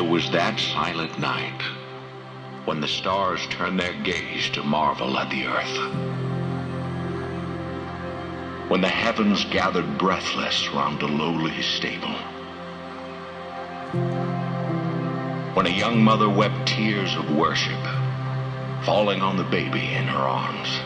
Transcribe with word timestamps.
It 0.00 0.08
was 0.08 0.30
that 0.30 0.58
silent 0.58 1.18
night 1.18 1.60
when 2.64 2.80
the 2.80 2.88
stars 2.88 3.46
turned 3.48 3.78
their 3.78 3.92
gaze 4.02 4.48
to 4.54 4.62
marvel 4.62 5.18
at 5.18 5.28
the 5.28 5.44
earth. 5.44 5.76
When 8.70 8.80
the 8.80 8.88
heavens 8.88 9.44
gathered 9.44 9.98
breathless 9.98 10.70
round 10.70 11.02
a 11.02 11.06
lowly 11.06 11.60
stable. 11.60 12.14
When 15.52 15.66
a 15.66 15.78
young 15.78 16.02
mother 16.02 16.30
wept 16.30 16.66
tears 16.66 17.14
of 17.14 17.36
worship, 17.36 17.84
falling 18.86 19.20
on 19.20 19.36
the 19.36 19.44
baby 19.44 19.92
in 19.92 20.04
her 20.04 20.26
arms. 20.26 20.80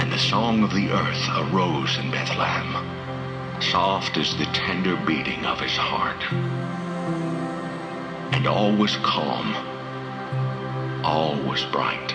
And 0.00 0.12
the 0.12 0.18
song 0.20 0.62
of 0.62 0.72
the 0.72 0.92
earth 0.92 1.28
arose 1.36 1.98
in 1.98 2.12
Bethlehem 2.12 2.77
soft 3.62 4.16
as 4.16 4.36
the 4.36 4.46
tender 4.46 4.96
beating 5.06 5.44
of 5.44 5.60
his 5.60 5.76
heart. 5.76 6.22
And 8.32 8.46
all 8.46 8.72
was 8.72 8.96
calm, 8.96 9.54
all 11.04 11.36
was 11.42 11.64
bright. 11.66 12.14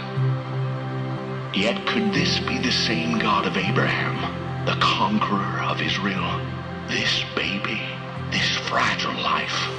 Yet 1.56 1.86
could 1.86 2.14
this 2.14 2.40
be 2.40 2.58
the 2.58 2.72
same 2.72 3.20
God 3.20 3.46
of 3.46 3.58
Abraham, 3.58 4.66
the 4.66 4.76
conqueror 4.80 5.62
of 5.62 5.82
Israel? 5.82 6.40
This 6.88 7.24
baby, 7.36 7.82
this 8.32 8.58
fragile 8.68 9.14
life? 9.22 9.70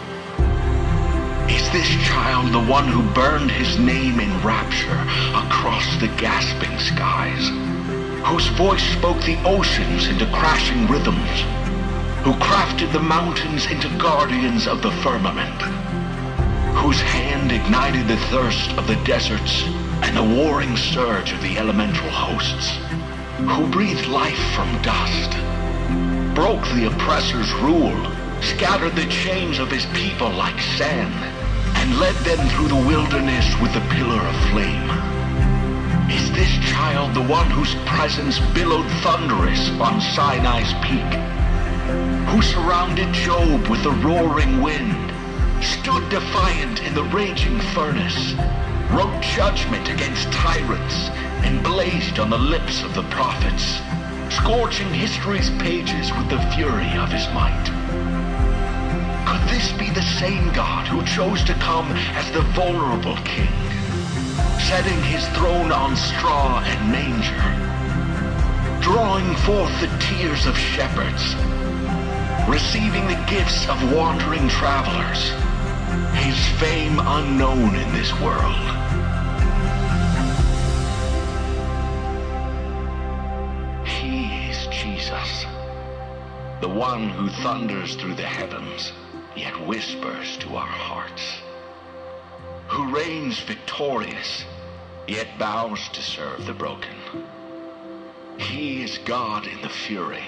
Is 1.50 1.70
this 1.72 1.88
child 2.06 2.52
the 2.52 2.70
one 2.70 2.86
who 2.88 3.02
burned 3.12 3.50
his 3.50 3.78
name 3.78 4.20
in 4.20 4.30
rapture 4.42 5.00
across 5.34 6.00
the 6.00 6.08
gasping 6.16 6.78
skies? 6.78 7.73
Whose 8.24 8.46
voice 8.56 8.82
spoke 8.96 9.20
the 9.22 9.38
oceans 9.44 10.08
into 10.08 10.24
crashing 10.32 10.86
rhythms, 10.86 11.42
who 12.24 12.32
crafted 12.40 12.90
the 12.90 12.98
mountains 12.98 13.66
into 13.66 13.88
guardians 13.98 14.66
of 14.66 14.80
the 14.80 14.90
firmament, 15.02 15.60
whose 16.74 17.00
hand 17.02 17.52
ignited 17.52 18.08
the 18.08 18.16
thirst 18.32 18.72
of 18.78 18.86
the 18.86 18.96
deserts 19.04 19.64
and 20.02 20.16
the 20.16 20.36
warring 20.36 20.74
surge 20.74 21.32
of 21.32 21.42
the 21.42 21.58
elemental 21.58 22.08
hosts, 22.08 22.78
who 23.36 23.70
breathed 23.70 24.06
life 24.06 24.40
from 24.54 24.70
dust, 24.80 25.30
broke 26.34 26.64
the 26.74 26.88
oppressor's 26.90 27.52
rule, 27.60 27.94
scattered 28.40 28.96
the 28.96 29.06
chains 29.08 29.58
of 29.58 29.70
his 29.70 29.84
people 29.92 30.30
like 30.30 30.58
sand, 30.78 31.14
and 31.76 31.98
led 31.98 32.16
them 32.24 32.48
through 32.48 32.68
the 32.68 32.86
wilderness 32.88 33.54
with 33.60 33.76
a 33.76 33.86
pillar 33.90 34.20
of 34.20 34.50
flame. 34.50 35.03
Is 36.34 36.40
this 36.40 36.68
child 36.68 37.14
the 37.14 37.22
one 37.22 37.48
whose 37.48 37.76
presence 37.86 38.40
billowed 38.54 38.90
thunderous 39.02 39.70
on 39.78 40.00
Sinai's 40.00 40.72
peak? 40.82 41.14
Who 42.30 42.42
surrounded 42.42 43.12
Job 43.14 43.68
with 43.68 43.84
the 43.84 43.92
roaring 43.92 44.60
wind, 44.60 45.12
stood 45.62 46.08
defiant 46.08 46.82
in 46.82 46.92
the 46.92 47.04
raging 47.04 47.60
furnace, 47.72 48.34
wrote 48.90 49.22
judgment 49.22 49.88
against 49.88 50.32
tyrants, 50.32 51.08
and 51.46 51.62
blazed 51.62 52.18
on 52.18 52.30
the 52.30 52.38
lips 52.38 52.82
of 52.82 52.94
the 52.94 53.04
prophets, 53.04 53.80
scorching 54.34 54.92
history's 54.92 55.50
pages 55.62 56.10
with 56.14 56.28
the 56.30 56.42
fury 56.56 56.90
of 56.98 57.12
his 57.12 57.28
might? 57.28 57.64
Could 59.24 59.48
this 59.48 59.70
be 59.74 59.88
the 59.90 60.02
same 60.18 60.52
God 60.52 60.88
who 60.88 61.04
chose 61.04 61.44
to 61.44 61.54
come 61.54 61.92
as 62.16 62.28
the 62.32 62.42
vulnerable 62.58 63.16
king? 63.18 63.73
Setting 64.60 65.02
his 65.02 65.26
throne 65.28 65.70
on 65.72 65.96
straw 65.96 66.62
and 66.64 66.90
manger, 66.90 67.42
drawing 68.80 69.34
forth 69.36 69.72
the 69.80 69.88
tears 69.98 70.46
of 70.46 70.56
shepherds, 70.56 71.34
receiving 72.48 73.06
the 73.06 73.26
gifts 73.28 73.68
of 73.68 73.92
wandering 73.92 74.48
travelers, 74.48 75.30
his 76.24 76.38
fame 76.58 76.98
unknown 76.98 77.74
in 77.74 77.92
this 77.92 78.12
world. 78.20 78.64
He 83.86 84.48
is 84.50 84.66
Jesus, 84.68 85.44
the 86.60 86.68
one 86.68 87.08
who 87.10 87.28
thunders 87.42 87.94
through 87.94 88.14
the 88.14 88.22
heavens, 88.22 88.92
yet 89.36 89.54
whispers 89.66 90.36
to 90.38 90.56
our 90.56 90.66
hearts 90.66 91.43
who 92.68 92.94
reigns 92.94 93.40
victorious, 93.40 94.44
yet 95.06 95.38
bows 95.38 95.88
to 95.90 96.02
serve 96.02 96.46
the 96.46 96.52
broken. 96.52 96.94
He 98.38 98.82
is 98.82 98.98
God 98.98 99.46
in 99.46 99.60
the 99.62 99.68
fury, 99.68 100.24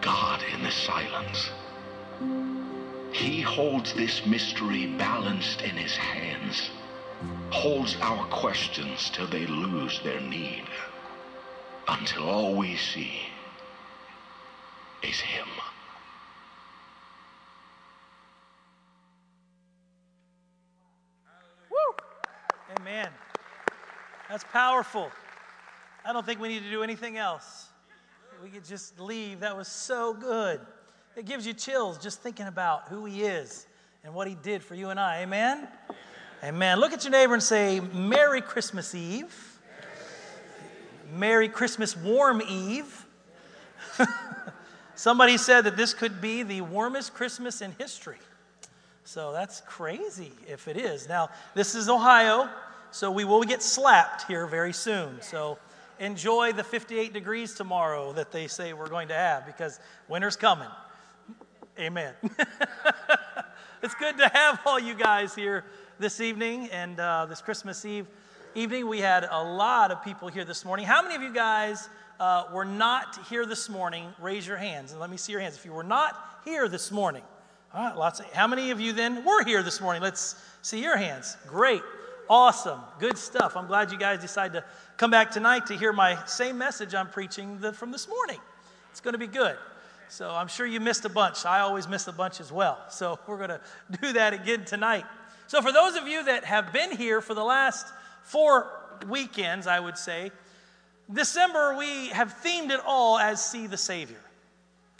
God 0.00 0.42
in 0.52 0.62
the 0.62 0.70
silence. 0.70 1.50
He 3.12 3.40
holds 3.40 3.94
this 3.94 4.26
mystery 4.26 4.86
balanced 4.86 5.62
in 5.62 5.76
his 5.76 5.96
hands, 5.96 6.70
holds 7.50 7.96
our 8.02 8.26
questions 8.26 9.08
till 9.10 9.26
they 9.26 9.46
lose 9.46 10.00
their 10.00 10.20
need, 10.20 10.64
until 11.88 12.28
all 12.28 12.56
we 12.56 12.76
see 12.76 13.20
is 15.02 15.18
him. 15.20 15.48
Amen. 22.86 23.08
That's 24.30 24.44
powerful. 24.44 25.10
I 26.04 26.12
don't 26.12 26.24
think 26.24 26.40
we 26.40 26.46
need 26.46 26.62
to 26.62 26.70
do 26.70 26.84
anything 26.84 27.16
else. 27.16 27.66
We 28.40 28.48
could 28.48 28.64
just 28.64 29.00
leave. 29.00 29.40
That 29.40 29.56
was 29.56 29.66
so 29.66 30.14
good. 30.14 30.60
It 31.16 31.24
gives 31.24 31.44
you 31.44 31.52
chills 31.52 31.98
just 31.98 32.22
thinking 32.22 32.46
about 32.46 32.86
who 32.86 33.04
He 33.04 33.24
is 33.24 33.66
and 34.04 34.14
what 34.14 34.28
He 34.28 34.36
did 34.36 34.62
for 34.62 34.76
you 34.76 34.90
and 34.90 35.00
I. 35.00 35.22
Amen? 35.22 35.66
Amen. 36.44 36.78
Look 36.78 36.92
at 36.92 37.02
your 37.02 37.10
neighbor 37.10 37.34
and 37.34 37.42
say, 37.42 37.80
Merry 37.80 38.40
Christmas 38.40 38.94
Eve. 38.94 39.34
Merry 41.12 41.48
Christmas 41.48 41.96
Warm 41.96 42.40
Eve. 42.48 43.04
Somebody 44.94 45.38
said 45.38 45.62
that 45.62 45.76
this 45.76 45.92
could 45.92 46.20
be 46.20 46.44
the 46.44 46.60
warmest 46.60 47.14
Christmas 47.14 47.62
in 47.62 47.72
history. 47.80 48.18
So 49.02 49.32
that's 49.32 49.60
crazy 49.62 50.30
if 50.46 50.68
it 50.68 50.76
is. 50.76 51.08
Now, 51.08 51.30
this 51.56 51.74
is 51.74 51.88
Ohio. 51.88 52.48
So 52.90 53.10
we 53.10 53.24
will 53.24 53.42
get 53.42 53.62
slapped 53.62 54.26
here 54.26 54.46
very 54.46 54.72
soon. 54.72 55.20
So 55.20 55.58
enjoy 55.98 56.52
the 56.52 56.64
58 56.64 57.12
degrees 57.12 57.54
tomorrow 57.54 58.12
that 58.12 58.32
they 58.32 58.46
say 58.46 58.72
we're 58.72 58.88
going 58.88 59.08
to 59.08 59.14
have 59.14 59.46
because 59.46 59.80
winter's 60.08 60.36
coming. 60.36 60.68
Amen. 61.78 62.14
it's 63.82 63.94
good 63.94 64.16
to 64.18 64.28
have 64.28 64.60
all 64.64 64.80
you 64.80 64.94
guys 64.94 65.34
here 65.34 65.64
this 65.98 66.20
evening 66.20 66.68
and 66.70 66.98
uh, 66.98 67.26
this 67.26 67.40
Christmas 67.40 67.84
Eve 67.84 68.06
evening. 68.54 68.88
We 68.88 69.00
had 69.00 69.26
a 69.30 69.42
lot 69.42 69.90
of 69.90 70.02
people 70.02 70.28
here 70.28 70.44
this 70.44 70.64
morning. 70.64 70.86
How 70.86 71.02
many 71.02 71.14
of 71.14 71.22
you 71.22 71.32
guys 71.32 71.88
uh, 72.18 72.44
were 72.52 72.64
not 72.64 73.26
here 73.28 73.44
this 73.44 73.68
morning? 73.68 74.08
Raise 74.20 74.46
your 74.46 74.56
hands 74.56 74.92
and 74.92 75.00
let 75.00 75.10
me 75.10 75.16
see 75.16 75.32
your 75.32 75.40
hands. 75.40 75.56
If 75.56 75.64
you 75.64 75.72
were 75.72 75.82
not 75.82 76.40
here 76.44 76.68
this 76.68 76.90
morning, 76.90 77.22
all 77.74 77.84
right, 77.84 77.96
lots. 77.96 78.20
Of, 78.20 78.32
how 78.32 78.46
many 78.46 78.70
of 78.70 78.80
you 78.80 78.94
then 78.94 79.22
were 79.24 79.44
here 79.44 79.62
this 79.62 79.82
morning? 79.82 80.00
Let's 80.00 80.36
see 80.62 80.82
your 80.82 80.96
hands. 80.96 81.36
Great. 81.46 81.82
Awesome. 82.28 82.80
Good 82.98 83.18
stuff. 83.18 83.56
I'm 83.56 83.68
glad 83.68 83.92
you 83.92 83.98
guys 83.98 84.20
decided 84.20 84.54
to 84.54 84.64
come 84.96 85.12
back 85.12 85.30
tonight 85.30 85.66
to 85.66 85.76
hear 85.76 85.92
my 85.92 86.18
same 86.26 86.58
message 86.58 86.92
I'm 86.92 87.08
preaching 87.08 87.58
the, 87.60 87.72
from 87.72 87.92
this 87.92 88.08
morning. 88.08 88.40
It's 88.90 89.00
going 89.00 89.12
to 89.12 89.18
be 89.18 89.28
good. 89.28 89.56
So 90.08 90.30
I'm 90.30 90.48
sure 90.48 90.66
you 90.66 90.80
missed 90.80 91.04
a 91.04 91.08
bunch. 91.08 91.44
I 91.44 91.60
always 91.60 91.86
miss 91.86 92.08
a 92.08 92.12
bunch 92.12 92.40
as 92.40 92.50
well. 92.50 92.78
So 92.90 93.18
we're 93.28 93.36
going 93.36 93.50
to 93.50 93.60
do 94.00 94.12
that 94.14 94.32
again 94.34 94.64
tonight. 94.64 95.04
So 95.46 95.62
for 95.62 95.70
those 95.70 95.94
of 95.94 96.08
you 96.08 96.24
that 96.24 96.44
have 96.44 96.72
been 96.72 96.90
here 96.90 97.20
for 97.20 97.34
the 97.34 97.44
last 97.44 97.86
four 98.24 98.68
weekends, 99.08 99.68
I 99.68 99.78
would 99.78 99.96
say, 99.96 100.32
December 101.12 101.76
we 101.78 102.08
have 102.08 102.34
themed 102.42 102.70
it 102.70 102.80
all 102.84 103.18
as 103.18 103.44
See 103.44 103.68
the 103.68 103.76
Savior. 103.76 104.20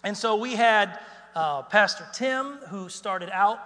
And 0.05 0.17
so 0.17 0.37
we 0.37 0.55
had 0.55 1.01
uh, 1.35 1.63
Pastor 1.63 2.07
Tim 2.13 2.59
who 2.69 2.89
started 2.89 3.31
out 3.31 3.59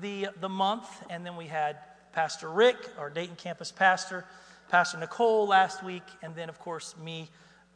the, 0.00 0.28
the 0.40 0.48
month, 0.48 0.88
and 1.10 1.26
then 1.26 1.36
we 1.36 1.46
had 1.46 1.76
Pastor 2.12 2.50
Rick, 2.50 2.76
our 2.98 3.08
Dayton 3.08 3.36
campus 3.36 3.72
pastor, 3.72 4.26
Pastor 4.68 4.98
Nicole 4.98 5.46
last 5.46 5.82
week, 5.82 6.02
and 6.22 6.34
then, 6.34 6.50
of 6.50 6.58
course, 6.58 6.94
me 7.02 7.30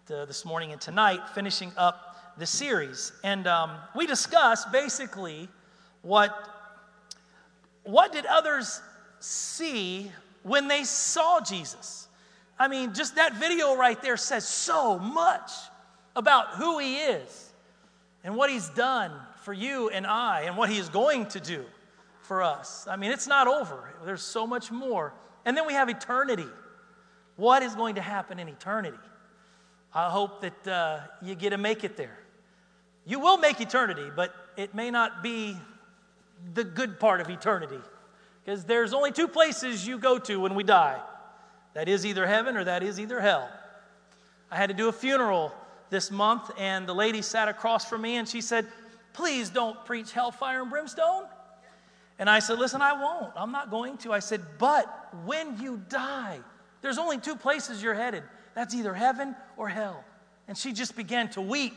the, 0.07 0.27
this 0.27 0.45
morning 0.45 0.73
and 0.73 0.81
tonight, 0.81 1.21
finishing 1.35 1.73
up 1.79 2.35
the 2.37 2.45
series. 2.45 3.13
And 3.25 3.47
um, 3.47 3.73
we 3.95 4.07
discussed 4.07 4.71
basically 4.71 5.49
what, 6.03 6.35
what 7.85 8.13
did 8.13 8.27
others 8.27 8.83
see 9.21 10.13
when 10.43 10.69
they 10.69 10.85
saw 10.85 11.41
Jesus. 11.41 12.07
I 12.59 12.69
mean, 12.69 12.93
just 12.93 13.17
that 13.17 13.37
video 13.37 13.75
right 13.75 14.01
there 14.03 14.19
says 14.19 14.47
so 14.47 14.99
much 14.99 15.51
about 16.15 16.57
who 16.57 16.79
he 16.79 16.99
is 16.99 17.53
and 18.23 18.37
what 18.37 18.51
he's 18.51 18.69
done 18.71 19.13
for 19.45 19.55
you 19.55 19.89
and 19.89 20.07
I 20.07 20.43
and 20.43 20.59
what 20.59 20.69
he 20.69 20.77
is 20.77 20.91
going 20.91 21.27
to 21.27 21.41
do 21.41 21.65
for 22.27 22.43
us. 22.43 22.87
I 22.89 22.97
mean, 22.97 23.11
it's 23.11 23.27
not 23.27 23.47
over, 23.47 23.95
there's 24.05 24.23
so 24.23 24.47
much 24.47 24.71
more. 24.71 25.15
And 25.45 25.57
then 25.57 25.67
we 25.67 25.75
have 25.75 25.89
eternity. 25.89 26.49
What 27.37 27.63
is 27.63 27.75
going 27.75 27.95
to 27.95 28.01
happen 28.01 28.39
in 28.39 28.49
eternity? 28.49 28.99
I 29.95 30.11
hope 30.11 30.43
that 30.43 30.69
uh, 30.69 31.01
you 31.23 31.35
get 31.35 31.51
to 31.51 31.59
make 31.59 31.85
it 31.85 31.97
there. 31.97 32.19
You 33.07 33.21
will 33.21 33.39
make 33.39 33.61
eternity, 33.61 34.11
but 34.15 34.35
it 34.57 34.75
may 34.75 34.91
not 34.91 35.23
be 35.23 35.57
the 36.55 36.65
good 36.65 36.99
part 36.99 37.21
of 37.21 37.31
eternity. 37.31 37.79
Because 38.45 38.65
there's 38.65 38.93
only 38.93 39.13
two 39.13 39.29
places 39.29 39.87
you 39.87 39.99
go 39.99 40.19
to 40.19 40.41
when 40.41 40.55
we 40.55 40.65
die 40.65 41.01
that 41.75 41.89
is 41.89 42.05
either 42.05 42.27
heaven 42.27 42.57
or 42.57 42.65
that 42.65 42.83
is 42.83 42.99
either 42.99 43.21
hell. 43.21 43.49
I 44.51 44.57
had 44.57 44.69
to 44.69 44.75
do 44.75 44.89
a 44.89 44.93
funeral 44.93 45.53
this 45.91 46.11
month, 46.11 46.51
and 46.59 46.87
the 46.87 46.95
lady 46.95 47.23
sat 47.23 47.49
across 47.49 47.89
from 47.89 48.03
me 48.03 48.17
and 48.17 48.29
she 48.29 48.41
said, 48.41 48.67
Please 49.13 49.49
don't 49.51 49.83
preach 49.85 50.13
hellfire 50.13 50.63
and 50.63 50.71
brimstone. 50.71 51.25
And 52.19 52.31
I 52.31 52.39
said, 52.39 52.59
Listen, 52.59 52.81
I 52.83 52.93
won't. 52.93 53.33
I'm 53.37 53.53
not 53.53 53.71
going 53.71 53.99
to. 53.99 54.13
I 54.13 54.21
said, 54.21 54.43
But 54.59 55.15
when 55.25 55.61
you 55.61 55.83
die, 55.89 56.41
there's 56.83 56.99
only 56.99 57.19
two 57.19 57.37
places 57.37 57.83
you're 57.83 57.95
headed 57.95 58.23
that's 58.55 58.75
either 58.75 58.95
heaven 58.95 59.37
or 59.57 59.69
hell. 59.69 60.05
And 60.49 60.57
she 60.57 60.73
just 60.73 60.97
began 60.97 61.29
to 61.31 61.41
weep 61.41 61.75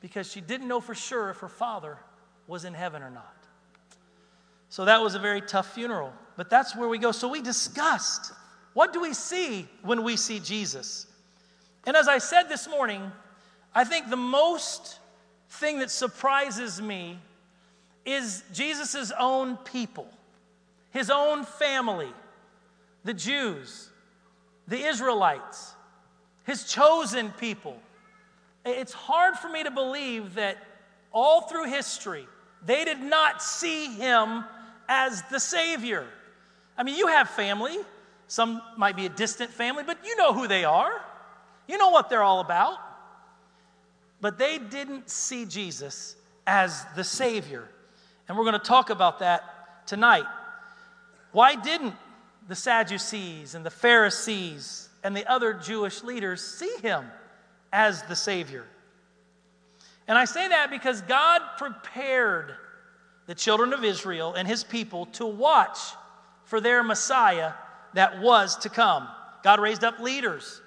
because 0.00 0.30
she 0.30 0.40
didn't 0.40 0.68
know 0.68 0.80
for 0.80 0.94
sure 0.94 1.30
if 1.30 1.38
her 1.38 1.48
father 1.48 1.98
was 2.46 2.64
in 2.64 2.74
heaven 2.74 3.02
or 3.02 3.10
not. 3.10 3.34
So 4.70 4.84
that 4.84 5.00
was 5.00 5.14
a 5.14 5.18
very 5.18 5.40
tough 5.40 5.72
funeral. 5.74 6.12
But 6.36 6.50
that's 6.50 6.74
where 6.76 6.88
we 6.88 6.98
go. 6.98 7.12
So 7.12 7.28
we 7.28 7.40
discussed 7.40 8.32
what 8.74 8.92
do 8.92 9.00
we 9.00 9.12
see 9.12 9.66
when 9.82 10.04
we 10.04 10.16
see 10.16 10.38
Jesus? 10.38 11.06
And 11.84 11.96
as 11.96 12.06
I 12.06 12.18
said 12.18 12.44
this 12.44 12.68
morning, 12.68 13.10
I 13.74 13.84
think 13.84 14.08
the 14.08 14.16
most 14.16 14.98
thing 15.50 15.78
that 15.80 15.90
surprises 15.90 16.80
me 16.80 17.18
is 18.12 18.42
Jesus' 18.52 19.12
own 19.18 19.56
people, 19.58 20.08
his 20.90 21.10
own 21.10 21.44
family, 21.44 22.12
the 23.04 23.14
Jews, 23.14 23.90
the 24.66 24.78
Israelites, 24.78 25.74
his 26.44 26.64
chosen 26.64 27.30
people. 27.32 27.76
It's 28.64 28.92
hard 28.92 29.36
for 29.36 29.48
me 29.48 29.62
to 29.62 29.70
believe 29.70 30.34
that 30.34 30.58
all 31.12 31.42
through 31.42 31.66
history, 31.66 32.26
they 32.64 32.84
did 32.84 33.00
not 33.00 33.42
see 33.42 33.86
him 33.94 34.44
as 34.88 35.22
the 35.30 35.40
Savior. 35.40 36.06
I 36.76 36.82
mean, 36.82 36.96
you 36.96 37.08
have 37.08 37.28
family. 37.28 37.76
Some 38.26 38.62
might 38.76 38.96
be 38.96 39.06
a 39.06 39.10
distant 39.10 39.50
family, 39.50 39.84
but 39.84 39.98
you 40.04 40.16
know 40.16 40.32
who 40.32 40.48
they 40.48 40.64
are. 40.64 40.92
You 41.66 41.76
know 41.76 41.90
what 41.90 42.08
they're 42.08 42.22
all 42.22 42.40
about. 42.40 42.78
But 44.20 44.38
they 44.38 44.58
didn't 44.58 45.10
see 45.10 45.44
Jesus 45.44 46.16
as 46.46 46.84
the 46.96 47.04
Savior. 47.04 47.68
And 48.28 48.36
we're 48.36 48.44
going 48.44 48.52
to 48.54 48.58
talk 48.58 48.90
about 48.90 49.20
that 49.20 49.86
tonight. 49.86 50.26
Why 51.32 51.54
didn't 51.54 51.94
the 52.46 52.54
Sadducees 52.54 53.54
and 53.54 53.64
the 53.64 53.70
Pharisees 53.70 54.88
and 55.02 55.16
the 55.16 55.26
other 55.30 55.54
Jewish 55.54 56.02
leaders 56.02 56.44
see 56.44 56.74
him 56.82 57.06
as 57.72 58.02
the 58.02 58.16
Savior? 58.16 58.64
And 60.06 60.16
I 60.16 60.24
say 60.24 60.48
that 60.48 60.70
because 60.70 61.00
God 61.02 61.42
prepared 61.58 62.54
the 63.26 63.34
children 63.34 63.72
of 63.74 63.84
Israel 63.84 64.34
and 64.34 64.48
his 64.48 64.64
people 64.64 65.06
to 65.06 65.26
watch 65.26 65.78
for 66.44 66.60
their 66.60 66.82
Messiah 66.82 67.52
that 67.92 68.20
was 68.20 68.56
to 68.58 68.70
come. 68.70 69.06
God 69.44 69.60
raised 69.60 69.84
up 69.84 70.00
leaders, 70.00 70.62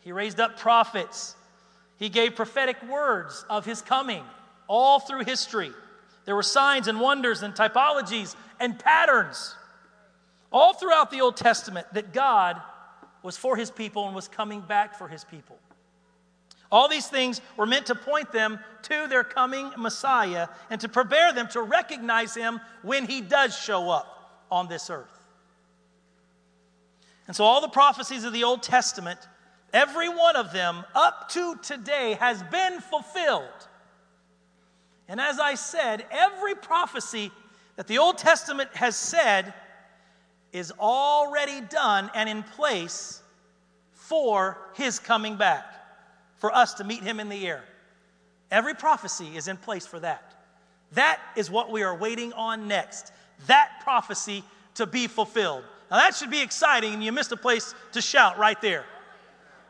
he 0.00 0.12
raised 0.12 0.40
up 0.40 0.58
prophets, 0.58 1.36
he 1.98 2.08
gave 2.08 2.34
prophetic 2.34 2.82
words 2.88 3.44
of 3.50 3.64
his 3.64 3.82
coming 3.82 4.24
all 4.66 5.00
through 5.00 5.24
history. 5.24 5.72
There 6.28 6.36
were 6.36 6.42
signs 6.42 6.88
and 6.88 7.00
wonders 7.00 7.42
and 7.42 7.54
typologies 7.54 8.36
and 8.60 8.78
patterns 8.78 9.56
all 10.52 10.74
throughout 10.74 11.10
the 11.10 11.22
Old 11.22 11.38
Testament 11.38 11.86
that 11.94 12.12
God 12.12 12.60
was 13.22 13.38
for 13.38 13.56
his 13.56 13.70
people 13.70 14.04
and 14.04 14.14
was 14.14 14.28
coming 14.28 14.60
back 14.60 14.98
for 14.98 15.08
his 15.08 15.24
people. 15.24 15.58
All 16.70 16.86
these 16.86 17.06
things 17.06 17.40
were 17.56 17.64
meant 17.64 17.86
to 17.86 17.94
point 17.94 18.30
them 18.30 18.58
to 18.82 19.06
their 19.08 19.24
coming 19.24 19.72
Messiah 19.78 20.48
and 20.68 20.78
to 20.82 20.88
prepare 20.90 21.32
them 21.32 21.48
to 21.52 21.62
recognize 21.62 22.34
him 22.34 22.60
when 22.82 23.06
he 23.06 23.22
does 23.22 23.56
show 23.58 23.88
up 23.88 24.44
on 24.50 24.68
this 24.68 24.90
earth. 24.90 25.22
And 27.26 27.34
so, 27.34 27.42
all 27.42 27.62
the 27.62 27.68
prophecies 27.68 28.24
of 28.24 28.34
the 28.34 28.44
Old 28.44 28.62
Testament, 28.62 29.18
every 29.72 30.10
one 30.10 30.36
of 30.36 30.52
them 30.52 30.84
up 30.94 31.30
to 31.30 31.56
today 31.62 32.18
has 32.20 32.42
been 32.42 32.82
fulfilled. 32.82 33.67
And 35.08 35.20
as 35.20 35.38
I 35.38 35.54
said, 35.54 36.04
every 36.10 36.54
prophecy 36.54 37.32
that 37.76 37.86
the 37.86 37.98
Old 37.98 38.18
Testament 38.18 38.68
has 38.74 38.94
said 38.94 39.54
is 40.52 40.72
already 40.78 41.60
done 41.62 42.10
and 42.14 42.28
in 42.28 42.42
place 42.42 43.22
for 43.92 44.58
his 44.74 44.98
coming 44.98 45.36
back 45.36 45.64
for 46.36 46.54
us 46.54 46.74
to 46.74 46.84
meet 46.84 47.02
him 47.02 47.20
in 47.20 47.28
the 47.28 47.46
air. 47.46 47.64
Every 48.50 48.74
prophecy 48.74 49.36
is 49.36 49.48
in 49.48 49.56
place 49.56 49.86
for 49.86 50.00
that. 50.00 50.34
That 50.92 51.20
is 51.36 51.50
what 51.50 51.70
we 51.70 51.82
are 51.82 51.94
waiting 51.94 52.32
on 52.32 52.68
next. 52.68 53.12
That 53.46 53.80
prophecy 53.82 54.42
to 54.74 54.86
be 54.86 55.06
fulfilled. 55.06 55.64
Now, 55.90 55.98
that 55.98 56.14
should 56.14 56.30
be 56.30 56.40
exciting, 56.40 56.94
and 56.94 57.02
you 57.02 57.12
missed 57.12 57.32
a 57.32 57.36
place 57.36 57.74
to 57.92 58.00
shout 58.00 58.38
right 58.38 58.60
there. 58.60 58.84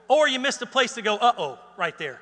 Or 0.08 0.28
you 0.28 0.38
missed 0.38 0.62
a 0.62 0.66
place 0.66 0.94
to 0.94 1.02
go, 1.02 1.16
uh 1.16 1.32
oh, 1.36 1.58
right 1.76 1.96
there. 1.98 2.20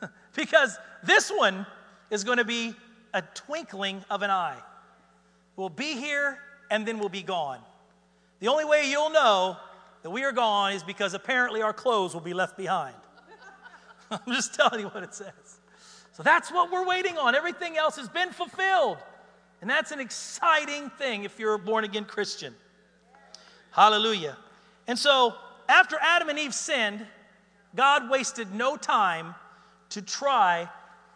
because 0.34 0.76
this 1.02 1.30
one 1.30 1.66
is 2.10 2.24
going 2.24 2.38
to 2.38 2.44
be 2.44 2.74
a 3.14 3.22
twinkling 3.22 4.04
of 4.10 4.22
an 4.22 4.30
eye. 4.30 4.58
We'll 5.56 5.68
be 5.68 5.94
here 5.94 6.38
and 6.70 6.86
then 6.86 6.98
we'll 6.98 7.08
be 7.08 7.22
gone. 7.22 7.60
The 8.40 8.48
only 8.48 8.64
way 8.64 8.88
you'll 8.88 9.10
know 9.10 9.56
that 10.02 10.10
we 10.10 10.24
are 10.24 10.32
gone 10.32 10.72
is 10.72 10.82
because 10.82 11.14
apparently 11.14 11.62
our 11.62 11.72
clothes 11.72 12.14
will 12.14 12.20
be 12.20 12.34
left 12.34 12.56
behind. 12.56 12.94
I'm 14.10 14.32
just 14.32 14.54
telling 14.54 14.80
you 14.80 14.86
what 14.88 15.02
it 15.02 15.14
says. 15.14 15.60
So 16.12 16.22
that's 16.22 16.50
what 16.52 16.70
we're 16.70 16.86
waiting 16.86 17.16
on. 17.18 17.34
Everything 17.34 17.76
else 17.76 17.96
has 17.96 18.08
been 18.08 18.30
fulfilled. 18.30 18.98
And 19.60 19.68
that's 19.68 19.90
an 19.90 20.00
exciting 20.00 20.90
thing 20.90 21.24
if 21.24 21.38
you're 21.38 21.54
a 21.54 21.58
born 21.58 21.84
again 21.84 22.04
Christian. 22.04 22.54
Hallelujah. 23.72 24.36
And 24.86 24.98
so, 24.98 25.34
after 25.68 25.96
Adam 26.00 26.28
and 26.28 26.38
Eve 26.38 26.54
sinned, 26.54 27.04
God 27.74 28.08
wasted 28.08 28.54
no 28.54 28.76
time 28.76 29.34
to 29.90 30.02
try 30.02 30.68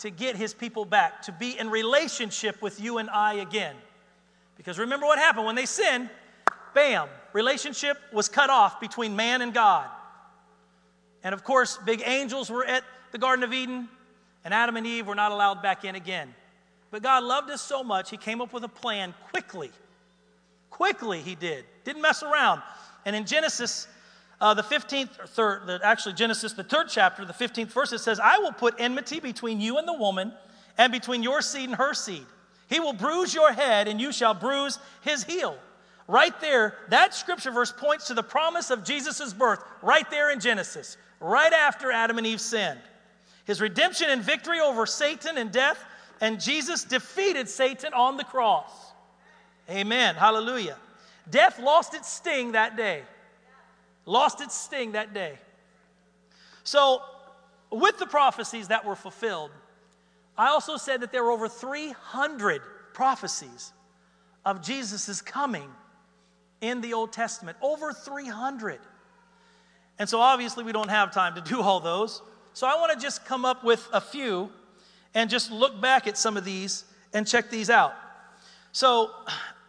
to 0.03 0.11
get 0.11 0.35
his 0.35 0.53
people 0.53 0.85
back, 0.85 1.23
to 1.23 1.33
be 1.33 1.57
in 1.57 1.71
relationship 1.71 2.61
with 2.61 2.81
you 2.81 2.99
and 2.99 3.09
I 3.09 3.35
again. 3.35 3.77
Because 4.57 4.77
remember 4.77 5.07
what 5.07 5.21
happened 5.21 5.47
when 5.47 5.55
they 5.55 5.65
sinned, 5.65 6.11
bam, 6.75 7.09
relationship 7.33 7.97
was 8.13 8.29
cut 8.29 8.51
off 8.51 8.81
between 8.81 9.15
man 9.15 9.43
and 9.43 9.55
God. 9.55 9.89
And 11.23 11.33
of 11.33 11.45
course, 11.45 11.79
big 11.87 12.03
angels 12.05 12.51
were 12.51 12.65
at 12.65 12.83
the 13.13 13.19
Garden 13.19 13.45
of 13.45 13.53
Eden, 13.53 13.89
and 14.45 14.53
Adam 14.53 14.77
and 14.77 14.89
Eve 14.89 15.07
were 15.07 15.15
not 15.15 15.31
allowed 15.31 15.63
back 15.63 15.85
in 15.85 15.95
again. 15.95 16.35
But 16.91 17.05
God 17.05 17.23
loved 17.23 17.51
us 17.51 17.63
so 17.63 17.85
much, 17.85 18.11
He 18.11 18.17
came 18.17 18.41
up 18.41 18.53
with 18.53 18.65
a 18.65 18.69
plan 18.69 19.15
quickly. 19.31 19.71
Quickly, 20.71 21.21
He 21.21 21.37
did. 21.37 21.65
Didn't 21.85 22.03
mess 22.03 22.25
around. 22.25 22.61
And 23.07 23.15
in 23.15 23.25
Genesis, 23.25 23.87
uh, 24.43 24.53
the 24.53 24.63
15th, 24.63 25.19
or 25.19 25.27
third, 25.27 25.67
the, 25.67 25.81
actually, 25.83 26.13
Genesis, 26.13 26.53
the 26.53 26.65
third 26.65 26.89
chapter, 26.91 27.25
the 27.25 27.33
15th 27.33 27.69
verse, 27.69 27.93
it 27.93 28.01
says, 28.01 28.21
I 28.21 28.39
will 28.39 28.53
put 28.53 28.75
enmity 28.79 29.21
between 29.21 29.61
you 29.61 29.79
and 29.79 29.89
the 29.89 29.95
woman, 29.95 30.33
and 30.77 30.93
between 30.93 31.23
your 31.23 31.41
seed 31.41 31.71
and 31.71 31.77
her 31.77 31.95
seed. 31.95 32.27
He 32.69 32.81
will 32.81 32.93
bruise 32.93 33.33
your 33.33 33.53
head, 33.53 33.89
and 33.89 34.01
you 34.01 34.13
shall 34.13 34.35
bruise 34.35 34.79
his 35.01 35.25
heel. 35.25 35.57
Right 36.09 36.39
there, 36.41 36.75
that 36.91 37.15
scripture 37.15 37.51
verse 37.51 37.73
points 37.73 38.09
to 38.09 38.15
the 38.15 38.23
promise 38.23 38.71
of 38.71 38.85
Jesus' 38.85 39.33
birth, 39.33 39.63
right 39.81 40.11
there 40.11 40.31
in 40.31 40.41
Genesis 40.41 40.97
right 41.23 41.53
after 41.53 41.91
Adam 41.91 42.19
and 42.19 42.27
Eve 42.27 42.41
sinned. 42.41 42.81
His 43.45 43.61
redemption 43.61 44.09
and 44.11 44.23
victory 44.23 44.61
over 44.61 44.87
Satan 44.87 45.39
and 45.39 45.51
death, 45.51 45.83
and 46.21 46.41
Jesus 46.41 46.85
defeated 46.85 47.49
Satan 47.49 47.95
on 47.95 48.17
the 48.17 48.25
cross. 48.25 48.71
Amen. 49.71 50.15
Hallelujah. 50.15 50.77
Death 51.31 51.59
lost 51.59 51.95
its 51.95 52.09
sting 52.09 52.53
that 52.53 52.77
day. 52.77 53.03
Lost 54.05 54.41
its 54.41 54.55
sting 54.55 54.93
that 54.93 55.15
day. 55.15 55.39
So, 56.65 57.03
with 57.71 57.99
the 57.99 58.07
prophecies 58.07 58.69
that 58.69 58.85
were 58.85 58.97
fulfilled, 58.97 59.51
I 60.37 60.49
also 60.49 60.77
said 60.77 61.01
that 61.01 61.13
there 61.13 61.23
were 61.23 61.31
over 61.31 61.49
300 61.49 62.63
prophecies 62.93 63.73
of 64.45 64.63
Jesus' 64.63 65.21
coming 65.21 65.69
in 66.61 66.81
the 66.81 66.95
Old 66.95 67.13
Testament. 67.13 67.57
Over 67.61 67.93
300. 67.93 68.81
And 69.99 70.09
so 70.09 70.21
obviously 70.21 70.65
we 70.65 70.73
don't 70.73 70.91
have 70.91 71.13
time 71.13 71.35
to 71.35 71.41
do 71.41 71.61
all 71.61 71.81
those. 71.81 72.23
So 72.55 72.67
I 72.67 72.75
want 72.77 72.93
to 72.93 72.99
just 72.99 73.25
come 73.25 73.45
up 73.45 73.65
with 73.65 73.87
a 73.93 74.01
few 74.01 74.51
and 75.15 75.29
just 75.29 75.51
look 75.51 75.81
back 75.81 76.07
at 76.07 76.17
some 76.17 76.37
of 76.37 76.45
these 76.45 76.85
and 77.13 77.27
check 77.27 77.51
these 77.51 77.69
out. 77.69 77.95
So 78.73 79.11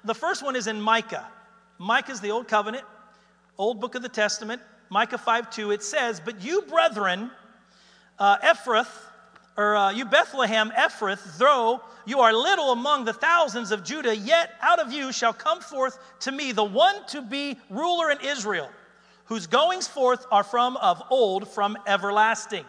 the 0.03 0.15
first 0.15 0.43
one 0.43 0.55
is 0.55 0.67
in 0.67 0.79
Micah. 0.79 1.27
Micah 1.77 2.11
is 2.11 2.21
the 2.21 2.31
Old 2.31 2.47
Covenant, 2.47 2.85
Old 3.57 3.79
Book 3.79 3.95
of 3.95 4.01
the 4.01 4.09
Testament, 4.09 4.61
Micah 4.89 5.17
5 5.17 5.49
2. 5.49 5.71
It 5.71 5.83
says, 5.83 6.21
But 6.23 6.43
you, 6.43 6.61
brethren, 6.63 7.31
uh, 8.19 8.37
Ephrath, 8.39 8.89
or 9.57 9.75
uh, 9.75 9.91
you, 9.91 10.05
Bethlehem, 10.05 10.71
Ephrath, 10.71 11.37
though 11.37 11.81
you 12.05 12.19
are 12.19 12.33
little 12.33 12.71
among 12.71 13.05
the 13.05 13.13
thousands 13.13 13.71
of 13.71 13.83
Judah, 13.83 14.15
yet 14.15 14.51
out 14.61 14.79
of 14.79 14.91
you 14.91 15.11
shall 15.11 15.33
come 15.33 15.61
forth 15.61 15.97
to 16.21 16.31
me 16.31 16.51
the 16.51 16.63
one 16.63 16.95
to 17.07 17.21
be 17.21 17.57
ruler 17.69 18.11
in 18.11 18.17
Israel 18.21 18.69
whose 19.25 19.47
goings 19.47 19.87
forth 19.87 20.25
are 20.31 20.43
from 20.43 20.77
of 20.77 21.01
old, 21.09 21.47
from 21.47 21.77
everlasting. 21.87 22.65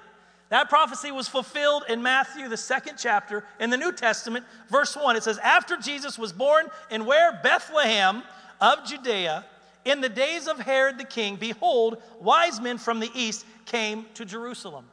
That 0.50 0.68
prophecy 0.68 1.10
was 1.10 1.26
fulfilled 1.26 1.84
in 1.88 2.02
Matthew, 2.02 2.48
the 2.48 2.56
second 2.56 2.96
chapter, 2.96 3.44
in 3.58 3.70
the 3.70 3.76
New 3.76 3.92
Testament, 3.92 4.44
verse 4.70 4.96
1. 4.96 5.16
It 5.16 5.22
says, 5.22 5.38
After 5.38 5.76
Jesus 5.76 6.18
was 6.18 6.32
born 6.32 6.66
in 6.90 7.06
where? 7.06 7.40
Bethlehem 7.42 8.22
of 8.60 8.86
Judea, 8.86 9.44
in 9.84 10.00
the 10.00 10.08
days 10.08 10.48
of 10.48 10.58
Herod 10.58 10.98
the 10.98 11.04
king, 11.04 11.36
behold, 11.36 12.02
wise 12.20 12.60
men 12.60 12.78
from 12.78 13.00
the 13.00 13.10
east 13.14 13.44
came 13.66 14.06
to 14.14 14.24
Jerusalem. 14.24 14.86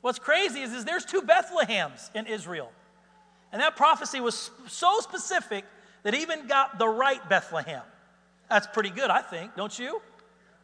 What's 0.00 0.18
crazy 0.18 0.60
is, 0.60 0.72
is 0.72 0.84
there's 0.84 1.04
two 1.04 1.22
Bethlehems 1.22 2.10
in 2.14 2.26
Israel. 2.26 2.70
And 3.52 3.62
that 3.62 3.76
prophecy 3.76 4.20
was 4.20 4.50
so 4.66 4.98
specific 5.00 5.64
that 6.02 6.14
even 6.14 6.46
got 6.46 6.78
the 6.78 6.88
right 6.88 7.26
Bethlehem. 7.28 7.82
That's 8.50 8.66
pretty 8.66 8.90
good, 8.90 9.10
I 9.10 9.22
think, 9.22 9.54
don't 9.56 9.78
you? 9.78 10.02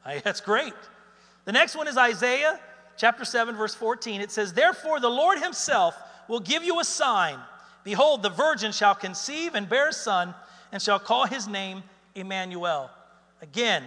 That's 0.05 0.41
great. 0.41 0.75
The 1.45 1.53
next 1.53 1.77
one 1.77 1.89
is 1.89 1.97
Isaiah 1.97 2.61
chapter 2.97 3.25
7, 3.25 3.57
verse 3.57 3.75
14. 3.75 4.21
It 4.21 4.31
says, 4.31 4.53
Therefore, 4.53 5.01
the 5.01 5.09
Lord 5.09 5.39
himself 5.39 5.97
will 6.29 6.41
give 6.41 6.63
you 6.63 6.81
a 6.81 6.85
sign. 6.85 7.39
Behold, 7.85 8.23
the 8.23 8.31
virgin 8.31 8.73
shall 8.73 8.95
conceive 8.95 9.55
and 9.55 9.69
bear 9.69 9.89
a 9.89 9.93
son, 9.93 10.35
and 10.71 10.83
shall 10.83 10.99
call 10.99 11.27
his 11.27 11.49
name 11.49 11.83
Emmanuel. 12.15 12.91
Again, 13.43 13.85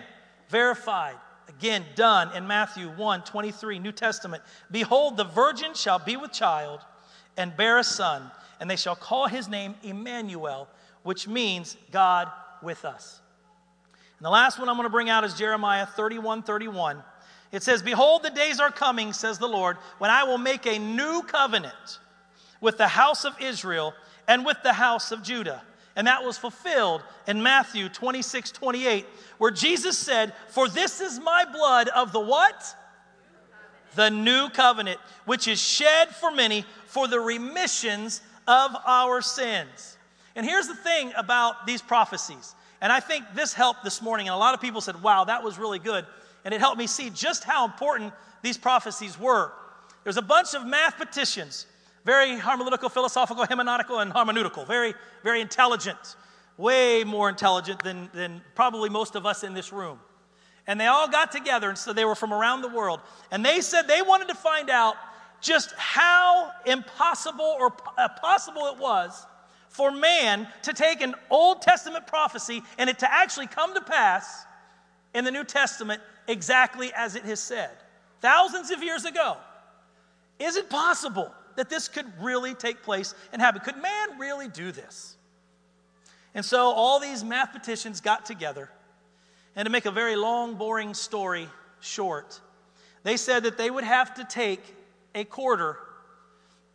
verified. 0.50 1.15
Again, 1.50 1.83
done 1.95 2.36
in 2.36 2.48
Matthew 2.48 2.89
1 2.89 3.24
23, 3.24 3.79
New 3.79 3.91
Testament. 3.91 4.43
Behold, 4.72 5.17
the 5.17 5.24
virgin 5.24 5.74
shall 5.74 6.00
be 6.00 6.15
with 6.15 6.31
child 6.31 6.79
and 7.38 7.55
bear 7.55 7.79
a 7.79 7.83
son, 7.83 8.31
and 8.60 8.69
they 8.69 8.75
shall 8.75 8.95
call 8.95 9.27
his 9.27 9.48
name 9.48 9.75
Emmanuel, 9.83 10.67
which 11.03 11.27
means 11.27 11.77
God 11.91 12.31
with 12.62 12.86
us. 12.86 13.19
And 14.17 14.25
the 14.25 14.29
last 14.29 14.57
one 14.57 14.69
I'm 14.69 14.75
going 14.75 14.86
to 14.86 14.91
bring 14.91 15.10
out 15.10 15.24
is 15.24 15.33
Jeremiah 15.33 15.86
31 15.86 16.43
31. 16.43 17.03
It 17.51 17.62
says, 17.62 17.83
Behold, 17.83 18.24
the 18.24 18.31
days 18.31 18.60
are 18.60 18.72
coming, 18.72 19.13
says 19.13 19.38
the 19.38 19.48
Lord, 19.48 19.77
when 20.00 20.10
I 20.10 20.24
will 20.24 20.39
make 20.39 20.65
a 20.65 20.79
new 20.79 21.22
covenant 21.24 22.00
with 22.62 22.77
the 22.77 22.88
house 22.88 23.25
of 23.25 23.39
Israel 23.39 23.93
and 24.27 24.45
with 24.45 24.57
the 24.63 24.74
house 24.74 25.12
of 25.12 25.22
Judah. 25.22 25.62
And 25.95 26.07
that 26.07 26.23
was 26.23 26.38
fulfilled 26.38 27.03
in 27.27 27.43
Matthew 27.43 27.89
26 27.89 28.51
28, 28.51 29.05
where 29.38 29.51
Jesus 29.51 29.97
said, 29.97 30.33
For 30.50 30.67
this 30.67 31.01
is 31.01 31.19
my 31.19 31.45
blood 31.51 31.88
of 31.89 32.12
the 32.12 32.19
what? 32.19 32.75
The 33.95 34.09
new 34.09 34.50
covenant, 34.50 35.00
which 35.25 35.47
is 35.47 35.62
shed 35.62 36.09
for 36.09 36.31
many 36.31 36.65
for 36.88 37.07
the 37.07 37.19
remissions 37.19 38.21
of 38.47 38.75
our 38.85 39.21
sins. 39.21 39.97
And 40.35 40.45
here's 40.45 40.67
the 40.67 40.75
thing 40.75 41.13
about 41.15 41.67
these 41.67 41.81
prophecies 41.81 42.55
and 42.83 42.91
I 42.91 43.00
think 43.00 43.23
this 43.33 43.53
helped 43.53 43.85
this 43.85 44.01
morning. 44.01 44.27
And 44.27 44.35
a 44.35 44.38
lot 44.38 44.53
of 44.53 44.59
people 44.59 44.81
said, 44.81 45.01
wow, 45.01 45.23
that 45.23 45.41
was 45.41 45.57
really 45.57 45.79
good. 45.79 46.05
And 46.43 46.53
it 46.53 46.59
helped 46.59 46.77
me 46.77 46.85
see 46.85 47.09
just 47.09 47.45
how 47.45 47.63
important 47.63 48.12
these 48.41 48.57
prophecies 48.57 49.17
were. 49.17 49.53
There's 50.03 50.17
a 50.17 50.21
bunch 50.21 50.53
of 50.53 50.67
mathematicians, 50.67 51.65
very 52.05 52.38
hermeneutical, 52.38 52.91
philosophical, 52.91 53.45
hermeneutical, 53.45 54.01
and 54.01 54.12
hermeneutical, 54.13 54.67
very, 54.67 54.93
very 55.24 55.41
intelligent, 55.41 56.15
way 56.57 57.03
more 57.03 57.29
intelligent 57.29 57.81
than, 57.83 58.10
than 58.13 58.41
probably 58.55 58.89
most 58.89 59.15
of 59.15 59.25
us 59.25 59.43
in 59.43 59.53
this 59.53 59.72
room. 59.72 60.00
And 60.67 60.79
they 60.79 60.88
all 60.88 61.10
got 61.10 61.31
together, 61.31 61.69
and 61.69 61.77
so 61.77 61.93
they 61.93 62.05
were 62.05 62.15
from 62.15 62.33
around 62.33 62.62
the 62.62 62.69
world. 62.69 63.01
And 63.31 63.45
they 63.45 63.62
said 63.62 63.88
they 63.88 64.01
wanted 64.01 64.29
to 64.29 64.36
find 64.36 64.69
out 64.69 64.95
just 65.41 65.74
how 65.75 66.51
impossible 66.65 67.55
or 67.60 67.74
uh, 67.98 68.07
possible 68.22 68.67
it 68.67 68.79
was 68.79 69.25
for 69.67 69.91
man 69.91 70.48
to 70.62 70.72
take 70.72 71.01
an 71.01 71.15
Old 71.29 71.62
Testament 71.62 72.07
prophecy 72.07 72.62
and 72.77 72.89
it 72.89 73.00
to 73.00 73.12
actually 73.12 73.48
come 73.48 73.74
to 73.74 73.81
pass 73.81 74.45
in 75.13 75.25
the 75.25 75.31
New 75.31 75.43
Testament 75.43 76.01
exactly 76.27 76.91
as 76.95 77.15
it 77.15 77.24
has 77.24 77.39
said, 77.39 77.72
thousands 78.22 78.72
of 78.72 78.81
years 78.81 79.03
ago. 79.03 79.38
Is 80.39 80.55
it 80.55 80.69
possible 80.69 81.33
that 81.55 81.69
this 81.69 81.88
could 81.88 82.05
really 82.22 82.53
take 82.53 82.83
place 82.83 83.13
and 83.31 83.41
happen? 83.41 83.62
Could 83.62 83.81
man 83.81 84.19
really 84.19 84.48
do 84.48 84.72
this? 84.72 85.15
And 86.36 86.43
so 86.43 86.65
all 86.65 87.00
these 87.00 87.24
mathematicians 87.24 88.01
got 88.01 88.25
together, 88.25 88.69
and 89.55 89.65
to 89.65 89.72
make 89.72 89.86
a 89.86 89.91
very 89.91 90.15
long, 90.15 90.55
boring 90.55 90.93
story 90.93 91.48
short, 91.79 92.39
they 93.03 93.17
said 93.17 93.43
that 93.43 93.57
they 93.57 93.69
would 93.69 93.83
have 93.83 94.15
to 94.15 94.25
take 94.25 94.62
a 95.13 95.24
quarter 95.24 95.77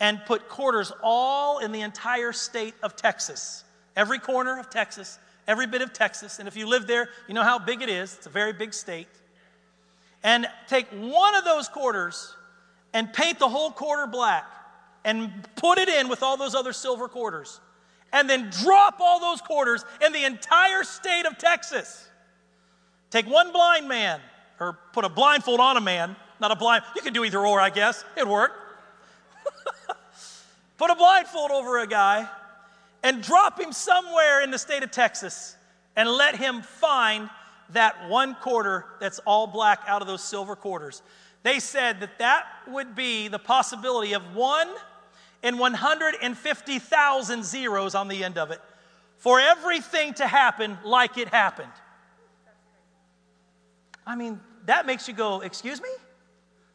and 0.00 0.20
put 0.26 0.48
quarters 0.48 0.92
all 1.02 1.58
in 1.58 1.72
the 1.72 1.80
entire 1.80 2.32
state 2.32 2.74
of 2.82 2.94
Texas. 2.94 3.64
Every 3.96 4.20
corner 4.20 4.60
of 4.60 4.70
Texas, 4.70 5.18
every 5.48 5.66
bit 5.66 5.82
of 5.82 5.92
Texas. 5.92 6.38
And 6.38 6.46
if 6.46 6.56
you 6.56 6.68
live 6.68 6.86
there, 6.86 7.08
you 7.26 7.34
know 7.34 7.42
how 7.42 7.58
big 7.58 7.82
it 7.82 7.88
is. 7.88 8.14
It's 8.14 8.26
a 8.26 8.30
very 8.30 8.52
big 8.52 8.72
state. 8.72 9.08
And 10.22 10.46
take 10.68 10.86
one 10.90 11.34
of 11.34 11.44
those 11.44 11.68
quarters 11.68 12.36
and 12.92 13.12
paint 13.12 13.40
the 13.40 13.48
whole 13.48 13.72
quarter 13.72 14.06
black 14.06 14.44
and 15.08 15.48
put 15.56 15.78
it 15.78 15.88
in 15.88 16.10
with 16.10 16.22
all 16.22 16.36
those 16.36 16.54
other 16.54 16.74
silver 16.74 17.08
quarters. 17.08 17.60
And 18.12 18.28
then 18.28 18.50
drop 18.62 19.00
all 19.00 19.18
those 19.18 19.40
quarters 19.40 19.82
in 20.04 20.12
the 20.12 20.24
entire 20.24 20.84
state 20.84 21.24
of 21.24 21.38
Texas. 21.38 22.06
Take 23.10 23.26
one 23.26 23.50
blind 23.50 23.88
man, 23.88 24.20
or 24.60 24.78
put 24.92 25.06
a 25.06 25.08
blindfold 25.08 25.60
on 25.60 25.78
a 25.78 25.80
man, 25.80 26.14
not 26.40 26.52
a 26.52 26.56
blind, 26.56 26.84
you 26.94 27.00
could 27.00 27.14
do 27.14 27.24
either 27.24 27.44
or, 27.44 27.58
I 27.58 27.70
guess. 27.70 28.04
It'd 28.16 28.28
work 28.28 28.52
put 30.76 30.90
a 30.90 30.94
blindfold 30.94 31.52
over 31.52 31.78
a 31.78 31.86
guy, 31.86 32.28
and 33.02 33.22
drop 33.22 33.58
him 33.58 33.72
somewhere 33.72 34.42
in 34.42 34.50
the 34.50 34.58
state 34.58 34.82
of 34.82 34.90
Texas 34.90 35.56
and 35.96 36.06
let 36.06 36.36
him 36.36 36.60
find 36.60 37.30
that 37.70 38.10
one 38.10 38.34
quarter 38.34 38.84
that's 39.00 39.20
all 39.20 39.46
black 39.46 39.80
out 39.86 40.02
of 40.02 40.08
those 40.08 40.22
silver 40.22 40.54
quarters. 40.54 41.00
They 41.44 41.60
said 41.60 42.00
that 42.00 42.18
that 42.18 42.44
would 42.66 42.94
be 42.94 43.28
the 43.28 43.38
possibility 43.38 44.12
of 44.12 44.34
one 44.34 44.68
in 45.42 45.58
150,000 45.58 47.44
zeros 47.44 47.94
on 47.94 48.08
the 48.08 48.24
end 48.24 48.38
of 48.38 48.50
it 48.50 48.60
for 49.18 49.40
everything 49.40 50.14
to 50.14 50.26
happen 50.26 50.78
like 50.84 51.18
it 51.18 51.28
happened. 51.28 51.72
I 54.06 54.16
mean, 54.16 54.40
that 54.66 54.86
makes 54.86 55.06
you 55.08 55.14
go, 55.14 55.40
Excuse 55.40 55.82
me? 55.82 55.88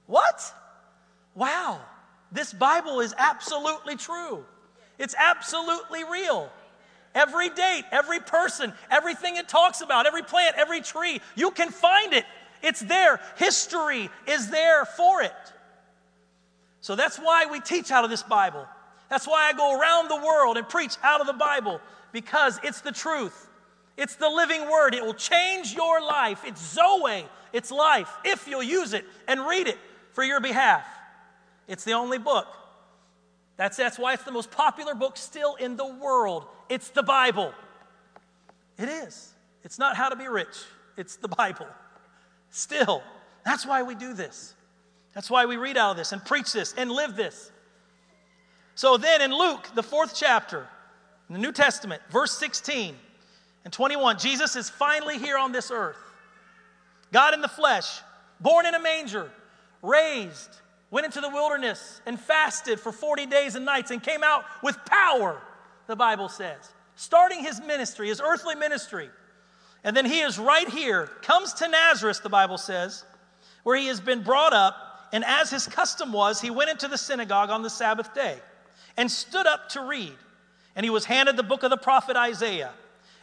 What? 0.05 0.53
Wow. 1.36 1.82
This 2.32 2.53
Bible 2.53 3.00
is 3.00 3.13
absolutely 3.17 3.96
true. 3.96 4.46
It's 5.00 5.15
absolutely 5.17 6.03
real. 6.03 6.51
Every 7.15 7.50
date, 7.50 7.84
every 7.91 8.20
person, 8.20 8.74
everything 8.89 9.36
it 9.36 9.48
talks 9.48 9.82
about, 9.82 10.08
every 10.08 10.24
plant, 10.24 10.55
every 10.58 10.82
tree, 10.82 11.22
you 11.36 11.51
can 11.51 11.70
find 11.70 12.13
it. 12.13 12.25
It's 12.63 12.79
there. 12.79 13.20
History 13.38 14.10
is 14.27 14.50
there 14.50 14.86
for 14.86 15.22
it. 15.22 15.34
So 16.83 16.97
that's 16.97 17.17
why 17.17 17.45
we 17.45 17.61
teach 17.61 17.91
out 17.91 18.03
of 18.03 18.09
this 18.09 18.23
Bible. 18.23 18.67
That's 19.09 19.25
why 19.25 19.47
I 19.47 19.53
go 19.53 19.79
around 19.79 20.09
the 20.09 20.17
world 20.17 20.57
and 20.57 20.67
preach 20.67 20.97
out 21.01 21.21
of 21.21 21.27
the 21.27 21.33
Bible 21.33 21.79
because 22.11 22.59
it's 22.61 22.81
the 22.81 22.91
truth. 22.91 23.47
It's 23.95 24.17
the 24.17 24.27
living 24.27 24.69
word. 24.69 24.93
It 24.93 25.01
will 25.01 25.13
change 25.13 25.73
your 25.73 26.01
life. 26.01 26.41
It's 26.45 26.61
Zoe. 26.61 27.25
It's 27.53 27.71
life 27.71 28.11
if 28.25 28.49
you'll 28.49 28.63
use 28.63 28.91
it 28.91 29.05
and 29.29 29.47
read 29.47 29.67
it 29.67 29.77
for 30.11 30.25
your 30.25 30.41
behalf. 30.41 30.85
It's 31.69 31.85
the 31.85 31.93
only 31.93 32.17
book. 32.17 32.47
That's, 33.55 33.77
that's 33.77 33.97
why 33.97 34.11
it's 34.11 34.23
the 34.23 34.33
most 34.33 34.51
popular 34.51 34.93
book 34.93 35.15
still 35.15 35.55
in 35.55 35.77
the 35.77 35.87
world. 35.87 36.45
It's 36.67 36.89
the 36.89 37.03
Bible. 37.03 37.53
It 38.77 38.89
is. 38.89 39.31
It's 39.63 39.79
not 39.79 39.95
how 39.95 40.09
to 40.09 40.17
be 40.17 40.27
rich, 40.27 40.65
it's 40.97 41.15
the 41.15 41.29
Bible. 41.29 41.67
Still. 42.49 43.03
That's 43.45 43.65
why 43.65 43.83
we 43.83 43.95
do 43.95 44.13
this. 44.13 44.53
That's 45.13 45.29
why 45.29 45.46
we 45.46 45.58
read 45.58 45.77
out 45.77 45.91
of 45.91 45.98
this 45.98 46.12
and 46.12 46.24
preach 46.24 46.51
this 46.53 46.74
and 46.77 46.91
live 46.91 47.15
this. 47.15 47.51
So 48.75 48.98
then 48.98 49.22
in 49.22 49.32
Luke, 49.32 49.70
the 49.75 49.84
fourth 49.84 50.15
chapter, 50.15 50.67
in 51.29 51.34
the 51.34 51.39
New 51.39 51.51
Testament, 51.51 52.01
verse 52.10 52.32
16 52.38 52.96
and 53.63 53.74
21, 53.74 54.17
Jesus 54.17 54.55
is 54.55 54.70
finally 54.70 55.20
here 55.20 55.38
on 55.38 55.51
this 55.51 55.72
earth. 55.72 55.98
God 57.12 57.34
in 57.34 57.41
the 57.41 57.48
flesh, 57.48 58.01
born 58.39 58.65
in 58.65 58.74
a 58.74 58.79
manger, 58.79 59.29
raised, 59.84 60.50
went 60.89 61.05
into 61.05 61.22
the 61.22 61.29
wilderness 61.29 62.01
and 62.05 62.20
fasted 62.20 62.79
for 62.79 62.91
40 62.91 63.27
days 63.27 63.55
and 63.55 63.65
nights 63.65 63.91
and 63.91 64.01
came 64.01 64.24
out 64.24 64.43
with 64.62 64.77
power, 64.86 65.41
the 65.88 65.96
Bible 65.96 66.29
says, 66.29 66.72
starting 66.96 67.43
his 67.43 67.62
ministry, 67.62 68.08
his 68.08 68.22
earthly 68.22 68.55
ministry. 68.55 69.10
And 69.84 69.96
then 69.96 70.05
he 70.05 70.22
is 70.22 70.39
right 70.39 70.67
here, 70.70 71.08
comes 71.22 71.53
to 71.55 71.67
Nazareth, 71.67 72.22
the 72.24 72.29
Bible 72.29 72.58
says, 72.58 73.05
where 73.63 73.77
he 73.77 73.88
has 73.88 74.00
been 74.00 74.24
brought 74.24 74.53
up. 74.53 74.75
And 75.13 75.24
as 75.24 75.51
his 75.51 75.67
custom 75.67 76.12
was, 76.12 76.41
he 76.41 76.50
went 76.50 76.72
into 76.72 76.89
the 76.89 76.98
synagogue 76.98 77.51
on 77.51 77.62
the 77.62 77.70
Sabbath 77.70 78.13
day 78.13 78.39
and 78.98 79.10
stood 79.10 79.46
up 79.46 79.70
to 79.70 79.82
read. 79.82 80.15
And 80.75 80.84
he 80.84 80.89
was 80.89 81.05
handed 81.05 81.38
the 81.38 81.43
book 81.43 81.62
of 81.62 81.70
the 81.70 81.77
prophet 81.77 82.17
Isaiah. 82.17 82.72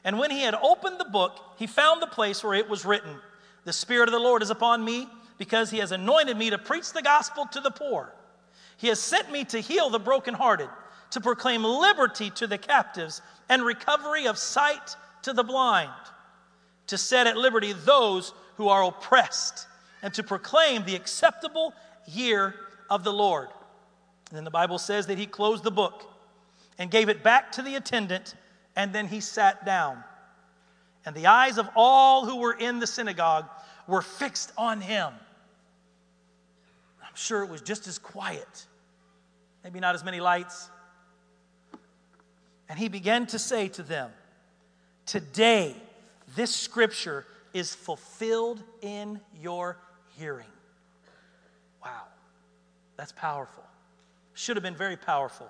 And 0.04 0.18
when 0.18 0.30
he 0.30 0.42
had 0.42 0.54
opened 0.54 0.98
the 0.98 1.04
book, 1.04 1.38
he 1.58 1.66
found 1.66 2.00
the 2.00 2.06
place 2.06 2.42
where 2.42 2.54
it 2.54 2.70
was 2.70 2.84
written 2.84 3.16
The 3.64 3.72
Spirit 3.72 4.08
of 4.08 4.12
the 4.12 4.20
Lord 4.20 4.40
is 4.40 4.50
upon 4.50 4.84
me 4.84 5.08
because 5.36 5.70
he 5.70 5.78
has 5.78 5.90
anointed 5.90 6.36
me 6.36 6.50
to 6.50 6.58
preach 6.58 6.92
the 6.92 7.02
gospel 7.02 7.46
to 7.46 7.60
the 7.60 7.70
poor. 7.70 8.12
He 8.76 8.86
has 8.86 9.00
sent 9.00 9.30
me 9.32 9.44
to 9.46 9.58
heal 9.60 9.90
the 9.90 9.98
brokenhearted, 9.98 10.70
to 11.10 11.20
proclaim 11.20 11.64
liberty 11.64 12.30
to 12.30 12.46
the 12.46 12.56
captives 12.56 13.20
and 13.48 13.64
recovery 13.64 14.26
of 14.26 14.38
sight 14.38 14.96
to 15.22 15.32
the 15.32 15.42
blind, 15.42 15.90
to 16.86 16.96
set 16.96 17.26
at 17.26 17.36
liberty 17.36 17.72
those 17.72 18.32
who 18.56 18.68
are 18.68 18.84
oppressed, 18.84 19.66
and 20.02 20.12
to 20.14 20.22
proclaim 20.22 20.84
the 20.84 20.94
acceptable 20.94 21.74
year 22.06 22.54
of 22.88 23.04
the 23.04 23.12
Lord. 23.12 23.48
And 24.30 24.36
then 24.36 24.44
the 24.44 24.50
Bible 24.50 24.78
says 24.78 25.06
that 25.06 25.18
he 25.18 25.26
closed 25.26 25.64
the 25.64 25.70
book 25.70 26.10
and 26.78 26.90
gave 26.90 27.08
it 27.08 27.22
back 27.22 27.52
to 27.52 27.62
the 27.62 27.74
attendant, 27.74 28.34
and 28.76 28.92
then 28.92 29.06
he 29.06 29.20
sat 29.20 29.66
down. 29.66 30.02
And 31.04 31.14
the 31.14 31.26
eyes 31.26 31.58
of 31.58 31.68
all 31.74 32.26
who 32.26 32.36
were 32.36 32.52
in 32.52 32.78
the 32.78 32.86
synagogue 32.86 33.48
were 33.86 34.02
fixed 34.02 34.52
on 34.56 34.80
him. 34.80 35.12
I'm 37.02 37.16
sure 37.16 37.42
it 37.42 37.50
was 37.50 37.60
just 37.60 37.86
as 37.88 37.98
quiet, 37.98 38.66
maybe 39.64 39.80
not 39.80 39.94
as 39.94 40.04
many 40.04 40.20
lights. 40.20 40.70
And 42.68 42.78
he 42.78 42.88
began 42.88 43.26
to 43.26 43.38
say 43.38 43.68
to 43.68 43.82
them, 43.82 44.10
Today, 45.06 45.74
this 46.36 46.54
scripture 46.54 47.26
is 47.52 47.74
fulfilled 47.74 48.62
in 48.80 49.20
your 49.42 49.76
hearing. 50.20 50.46
Wow, 51.82 52.02
that's 52.96 53.12
powerful. 53.12 53.64
Should 54.34 54.56
have 54.56 54.62
been 54.62 54.76
very 54.76 54.96
powerful. 54.96 55.48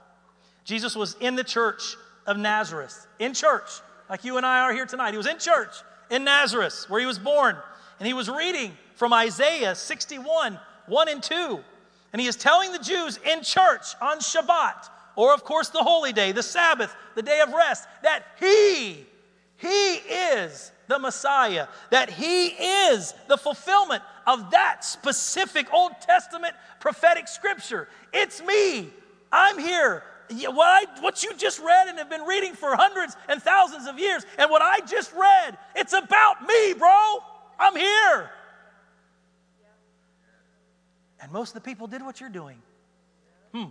Jesus 0.64 0.94
was 0.94 1.16
in 1.20 1.34
the 1.34 1.44
church 1.44 1.96
of 2.26 2.38
Nazareth, 2.38 3.06
in 3.18 3.34
church, 3.34 3.68
like 4.08 4.24
you 4.24 4.36
and 4.36 4.46
I 4.46 4.60
are 4.60 4.72
here 4.72 4.86
tonight. 4.86 5.10
He 5.10 5.16
was 5.16 5.26
in 5.26 5.38
church 5.38 5.74
in 6.10 6.24
Nazareth, 6.24 6.86
where 6.88 7.00
he 7.00 7.06
was 7.06 7.18
born, 7.18 7.56
and 7.98 8.06
he 8.06 8.14
was 8.14 8.30
reading 8.30 8.72
from 8.94 9.12
Isaiah 9.12 9.74
61 9.74 10.58
1 10.86 11.08
and 11.08 11.22
2. 11.22 11.60
And 12.12 12.20
he 12.20 12.26
is 12.26 12.36
telling 12.36 12.72
the 12.72 12.78
Jews 12.78 13.18
in 13.24 13.42
church 13.42 13.86
on 14.00 14.18
Shabbat, 14.18 14.88
or 15.16 15.32
of 15.34 15.44
course 15.44 15.68
the 15.68 15.82
holy 15.82 16.12
day, 16.12 16.32
the 16.32 16.42
Sabbath, 16.42 16.94
the 17.14 17.22
day 17.22 17.40
of 17.40 17.52
rest, 17.52 17.86
that 18.02 18.24
he, 18.38 19.06
he 19.56 19.94
is 19.94 20.72
the 20.90 20.98
Messiah, 20.98 21.68
that 21.88 22.10
he 22.10 22.48
is 22.48 23.14
the 23.28 23.38
fulfillment 23.38 24.02
of 24.26 24.50
that 24.50 24.84
specific 24.84 25.72
Old 25.72 25.92
Testament 26.02 26.52
prophetic 26.80 27.28
scripture. 27.28 27.88
It's 28.12 28.42
me. 28.42 28.90
I'm 29.32 29.58
here. 29.58 30.02
What, 30.30 30.66
I, 30.66 31.00
what 31.00 31.22
you 31.22 31.32
just 31.36 31.60
read 31.60 31.88
and 31.88 31.98
have 31.98 32.10
been 32.10 32.22
reading 32.22 32.52
for 32.54 32.76
hundreds 32.76 33.16
and 33.28 33.42
thousands 33.42 33.86
of 33.86 33.98
years, 33.98 34.24
and 34.36 34.50
what 34.50 34.62
I 34.62 34.80
just 34.80 35.12
read, 35.14 35.56
it's 35.74 35.92
about 35.92 36.42
me, 36.46 36.74
bro. 36.74 37.18
I'm 37.58 37.76
here. 37.76 38.30
And 41.20 41.32
most 41.32 41.50
of 41.50 41.54
the 41.54 41.60
people 41.60 41.86
did 41.86 42.02
what 42.02 42.20
you're 42.20 42.30
doing. 42.30 42.60
Hmm. 43.52 43.66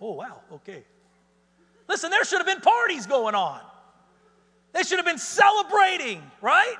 Oh, 0.00 0.12
wow. 0.12 0.40
Okay. 0.52 0.84
Listen, 1.88 2.10
there 2.10 2.24
should 2.24 2.38
have 2.38 2.46
been 2.46 2.60
parties 2.60 3.06
going 3.06 3.34
on. 3.34 3.60
They 4.74 4.82
should 4.82 4.98
have 4.98 5.06
been 5.06 5.18
celebrating, 5.18 6.20
right? 6.42 6.76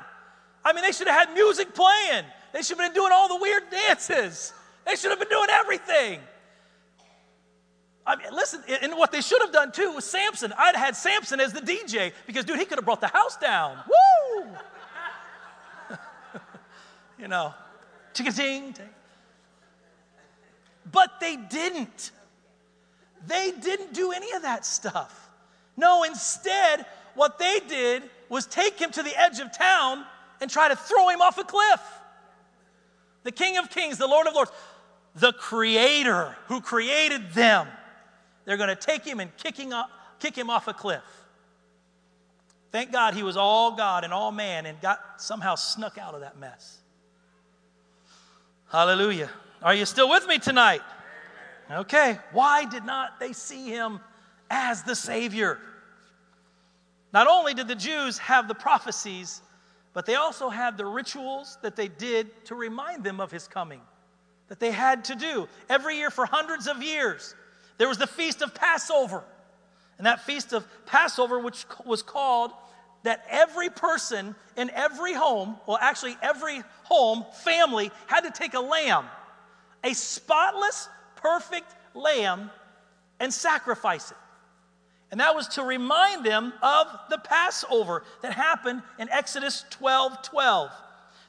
I 0.64 0.72
mean, 0.72 0.82
they 0.82 0.92
should 0.92 1.06
have 1.06 1.28
had 1.28 1.34
music 1.34 1.74
playing. 1.74 2.24
They 2.52 2.62
should 2.62 2.76
have 2.78 2.92
been 2.92 2.94
doing 2.94 3.12
all 3.12 3.28
the 3.28 3.40
weird 3.40 3.70
dances. 3.70 4.52
They 4.84 4.96
should 4.96 5.10
have 5.10 5.20
been 5.20 5.28
doing 5.28 5.48
everything. 5.50 6.20
I 8.06 8.16
mean, 8.16 8.26
listen, 8.32 8.62
and 8.82 8.94
what 8.96 9.12
they 9.12 9.20
should 9.20 9.40
have 9.40 9.52
done 9.52 9.72
too 9.72 9.92
was 9.92 10.04
Samson. 10.04 10.52
I'd 10.58 10.76
had 10.76 10.96
Samson 10.96 11.40
as 11.40 11.52
the 11.52 11.60
DJ 11.60 12.12
because, 12.26 12.44
dude, 12.44 12.58
he 12.58 12.64
could 12.64 12.78
have 12.78 12.84
brought 12.84 13.00
the 13.00 13.06
house 13.06 13.36
down. 13.36 13.78
Woo! 13.88 14.46
you 17.18 17.28
know, 17.28 17.54
chicka 18.12 18.36
ting. 18.36 18.74
But 20.90 21.20
they 21.20 21.36
didn't. 21.36 22.10
They 23.26 23.52
didn't 23.52 23.94
do 23.94 24.12
any 24.12 24.32
of 24.32 24.42
that 24.42 24.66
stuff. 24.66 25.30
No, 25.76 26.02
instead, 26.02 26.84
what 27.14 27.38
they 27.38 27.60
did 27.68 28.02
was 28.28 28.46
take 28.46 28.78
him 28.78 28.90
to 28.90 29.02
the 29.02 29.20
edge 29.20 29.38
of 29.38 29.56
town 29.56 30.04
and 30.40 30.50
try 30.50 30.68
to 30.68 30.76
throw 30.76 31.08
him 31.08 31.20
off 31.20 31.38
a 31.38 31.44
cliff. 31.44 31.80
The 33.22 33.32
King 33.32 33.56
of 33.58 33.70
Kings, 33.70 33.98
the 33.98 34.06
Lord 34.06 34.26
of 34.26 34.34
Lords, 34.34 34.50
the 35.14 35.32
Creator 35.32 36.36
who 36.46 36.60
created 36.60 37.32
them, 37.32 37.68
they're 38.44 38.56
going 38.56 38.68
to 38.68 38.76
take 38.76 39.04
him 39.04 39.20
and 39.20 39.34
kick 39.36 39.56
him, 39.56 39.72
up, 39.72 39.90
kick 40.18 40.36
him 40.36 40.50
off 40.50 40.68
a 40.68 40.74
cliff. 40.74 41.02
Thank 42.72 42.92
God 42.92 43.14
he 43.14 43.22
was 43.22 43.36
all 43.36 43.76
God 43.76 44.04
and 44.04 44.12
all 44.12 44.32
man 44.32 44.66
and 44.66 44.80
got 44.80 44.98
somehow 45.18 45.54
snuck 45.54 45.96
out 45.96 46.14
of 46.14 46.20
that 46.20 46.38
mess. 46.38 46.78
Hallelujah. 48.70 49.30
Are 49.62 49.74
you 49.74 49.86
still 49.86 50.10
with 50.10 50.26
me 50.26 50.38
tonight? 50.38 50.82
Okay. 51.70 52.18
Why 52.32 52.64
did 52.64 52.84
not 52.84 53.20
they 53.20 53.32
see 53.32 53.68
him 53.68 54.00
as 54.50 54.82
the 54.82 54.96
Savior? 54.96 55.58
Not 57.14 57.28
only 57.28 57.54
did 57.54 57.68
the 57.68 57.76
Jews 57.76 58.18
have 58.18 58.48
the 58.48 58.56
prophecies, 58.56 59.40
but 59.92 60.04
they 60.04 60.16
also 60.16 60.48
had 60.48 60.76
the 60.76 60.84
rituals 60.84 61.56
that 61.62 61.76
they 61.76 61.86
did 61.86 62.44
to 62.46 62.56
remind 62.56 63.04
them 63.04 63.20
of 63.20 63.30
his 63.30 63.46
coming, 63.46 63.80
that 64.48 64.58
they 64.58 64.72
had 64.72 65.04
to 65.04 65.14
do 65.14 65.48
every 65.70 65.96
year 65.96 66.10
for 66.10 66.26
hundreds 66.26 66.66
of 66.66 66.82
years. 66.82 67.36
There 67.78 67.86
was 67.86 67.98
the 67.98 68.08
feast 68.08 68.42
of 68.42 68.52
Passover. 68.52 69.22
And 69.96 70.08
that 70.08 70.24
feast 70.24 70.52
of 70.52 70.66
Passover, 70.86 71.38
which 71.38 71.64
was 71.84 72.02
called 72.02 72.50
that 73.04 73.24
every 73.30 73.70
person 73.70 74.34
in 74.56 74.70
every 74.70 75.14
home, 75.14 75.56
well, 75.66 75.78
actually, 75.80 76.16
every 76.20 76.64
home, 76.82 77.24
family, 77.44 77.92
had 78.08 78.22
to 78.22 78.32
take 78.32 78.54
a 78.54 78.60
lamb, 78.60 79.04
a 79.84 79.94
spotless, 79.94 80.88
perfect 81.14 81.76
lamb, 81.94 82.50
and 83.20 83.32
sacrifice 83.32 84.10
it. 84.10 84.16
And 85.10 85.20
that 85.20 85.34
was 85.34 85.48
to 85.48 85.62
remind 85.62 86.24
them 86.24 86.52
of 86.62 86.86
the 87.08 87.18
Passover 87.18 88.02
that 88.22 88.32
happened 88.32 88.82
in 88.98 89.08
Exodus 89.10 89.64
12 89.70 90.22
12. 90.22 90.70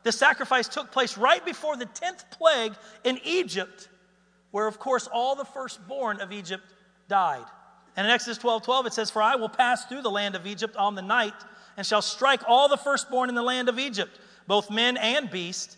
The 0.03 0.11
sacrifice 0.11 0.67
took 0.67 0.91
place 0.91 1.17
right 1.17 1.43
before 1.43 1.77
the 1.77 1.87
10th 1.87 2.29
plague 2.29 2.73
in 3.03 3.19
Egypt, 3.23 3.89
where, 4.51 4.67
of 4.67 4.79
course, 4.79 5.07
all 5.11 5.35
the 5.35 5.45
firstborn 5.45 6.21
of 6.21 6.31
Egypt 6.31 6.63
died. 7.07 7.45
And 7.95 8.05
in 8.05 8.11
Exodus 8.11 8.37
12 8.37 8.63
12, 8.63 8.87
it 8.87 8.93
says, 8.93 9.09
For 9.09 9.21
I 9.21 9.35
will 9.35 9.49
pass 9.49 9.85
through 9.85 10.01
the 10.01 10.11
land 10.11 10.35
of 10.35 10.45
Egypt 10.45 10.75
on 10.77 10.95
the 10.95 11.01
night, 11.01 11.33
and 11.77 11.85
shall 11.85 12.01
strike 12.01 12.41
all 12.47 12.67
the 12.67 12.77
firstborn 12.77 13.29
in 13.29 13.35
the 13.35 13.41
land 13.41 13.69
of 13.69 13.79
Egypt, 13.79 14.19
both 14.47 14.69
men 14.69 14.97
and 14.97 15.29
beast, 15.29 15.77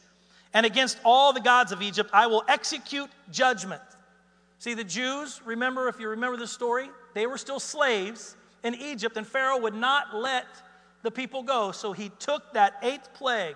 and 0.53 0.65
against 0.65 0.99
all 1.05 1.33
the 1.33 1.39
gods 1.39 1.71
of 1.71 1.81
Egypt 1.81 2.09
I 2.13 2.27
will 2.27 2.43
execute 2.47 3.09
judgment. 3.31 3.81
See, 4.59 4.73
the 4.73 4.83
Jews, 4.83 5.41
remember, 5.45 5.87
if 5.87 5.99
you 5.99 6.09
remember 6.09 6.37
the 6.37 6.47
story, 6.47 6.89
they 7.17 7.25
were 7.25 7.37
still 7.37 7.59
slaves 7.59 8.35
in 8.63 8.75
Egypt, 8.75 9.17
and 9.17 9.25
Pharaoh 9.25 9.59
would 9.59 9.73
not 9.73 10.15
let 10.15 10.45
the 11.01 11.11
people 11.11 11.41
go. 11.41 11.71
So 11.71 11.93
he 11.93 12.09
took 12.19 12.53
that 12.53 12.75
eighth 12.83 13.13
plague. 13.13 13.55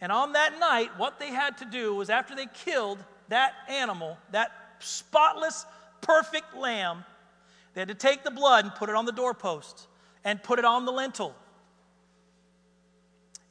And 0.00 0.10
on 0.10 0.32
that 0.32 0.58
night, 0.58 0.90
what 0.96 1.18
they 1.18 1.28
had 1.28 1.58
to 1.58 1.64
do 1.64 1.94
was 1.94 2.10
after 2.10 2.34
they 2.34 2.46
killed 2.54 2.98
that 3.28 3.52
animal, 3.68 4.16
that 4.30 4.52
spotless, 4.78 5.66
perfect 6.00 6.56
lamb, 6.56 7.04
they 7.74 7.80
had 7.80 7.88
to 7.88 7.94
take 7.94 8.24
the 8.24 8.30
blood 8.30 8.64
and 8.64 8.74
put 8.74 8.88
it 8.88 8.94
on 8.94 9.04
the 9.04 9.12
doorpost 9.12 9.86
and 10.24 10.42
put 10.42 10.58
it 10.58 10.64
on 10.64 10.86
the 10.86 10.92
lintel. 10.92 11.34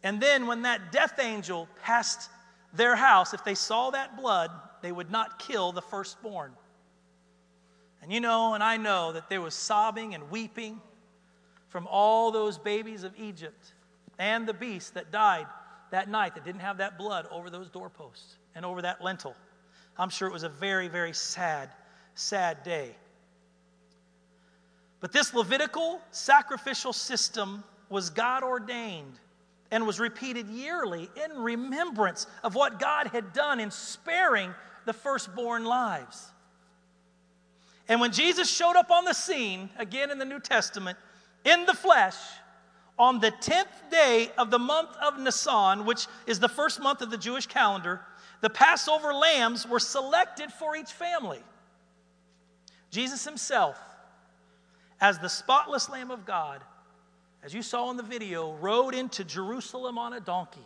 And 0.01 0.19
then 0.19 0.47
when 0.47 0.63
that 0.63 0.91
death 0.91 1.19
angel 1.19 1.67
passed 1.83 2.29
their 2.73 2.95
house, 2.95 3.33
if 3.33 3.43
they 3.43 3.55
saw 3.55 3.91
that 3.91 4.17
blood, 4.17 4.49
they 4.81 4.91
would 4.91 5.11
not 5.11 5.39
kill 5.39 5.71
the 5.71 5.81
firstborn. 5.81 6.51
And 8.05 8.13
you 8.13 8.19
know, 8.19 8.53
and 8.53 8.61
I 8.61 8.77
know 8.77 9.13
that 9.13 9.29
there 9.29 9.41
was 9.41 9.55
sobbing 9.55 10.13
and 10.13 10.29
weeping 10.29 10.79
from 11.69 11.87
all 11.87 12.31
those 12.31 12.59
babies 12.59 13.03
of 13.03 13.11
Egypt 13.17 13.73
and 14.19 14.47
the 14.47 14.53
beasts 14.53 14.91
that 14.91 15.11
died 15.11 15.47
that 15.89 16.07
night 16.07 16.35
that 16.35 16.45
didn't 16.45 16.61
have 16.61 16.77
that 16.77 16.99
blood 16.99 17.25
over 17.31 17.49
those 17.49 17.67
doorposts 17.67 18.35
and 18.53 18.63
over 18.63 18.83
that 18.83 19.01
lintel. 19.01 19.35
I'm 19.97 20.11
sure 20.11 20.27
it 20.27 20.31
was 20.31 20.43
a 20.43 20.49
very, 20.49 20.87
very 20.87 21.13
sad, 21.13 21.69
sad 22.13 22.61
day. 22.61 22.91
But 24.99 25.11
this 25.11 25.33
Levitical 25.33 25.99
sacrificial 26.11 26.93
system 26.93 27.63
was 27.89 28.11
God 28.11 28.43
ordained 28.43 29.19
and 29.71 29.87
was 29.87 29.99
repeated 29.99 30.47
yearly 30.47 31.09
in 31.25 31.39
remembrance 31.39 32.27
of 32.43 32.53
what 32.53 32.79
God 32.79 33.07
had 33.07 33.33
done 33.33 33.59
in 33.59 33.71
sparing 33.71 34.53
the 34.85 34.93
firstborn 34.93 35.65
lives. 35.65 36.33
And 37.87 38.01
when 38.01 38.11
Jesus 38.11 38.49
showed 38.49 38.75
up 38.75 38.89
on 38.89 39.05
the 39.05 39.13
scene, 39.13 39.69
again 39.77 40.11
in 40.11 40.17
the 40.17 40.25
New 40.25 40.39
Testament, 40.39 40.97
in 41.43 41.65
the 41.65 41.73
flesh, 41.73 42.15
on 42.97 43.19
the 43.19 43.31
10th 43.31 43.91
day 43.91 44.31
of 44.37 44.49
the 44.49 44.59
month 44.59 44.89
of 45.01 45.19
Nisan, 45.19 45.85
which 45.85 46.07
is 46.25 46.39
the 46.39 46.49
first 46.49 46.81
month 46.81 47.01
of 47.01 47.11
the 47.11 47.17
Jewish 47.17 47.45
calendar, 47.45 48.01
the 48.41 48.49
Passover 48.49 49.13
lambs 49.13 49.67
were 49.67 49.79
selected 49.79 50.51
for 50.51 50.75
each 50.75 50.91
family. 50.91 51.41
Jesus 52.89 53.25
himself, 53.25 53.79
as 55.01 55.19
the 55.19 55.29
spotless 55.29 55.89
Lamb 55.89 56.09
of 56.09 56.25
God, 56.25 56.63
as 57.43 57.53
you 57.53 57.61
saw 57.61 57.91
in 57.91 57.97
the 57.97 58.03
video, 58.03 58.53
rode 58.55 58.95
into 58.95 59.23
Jerusalem 59.23 59.97
on 59.97 60.13
a 60.13 60.19
donkey. 60.19 60.65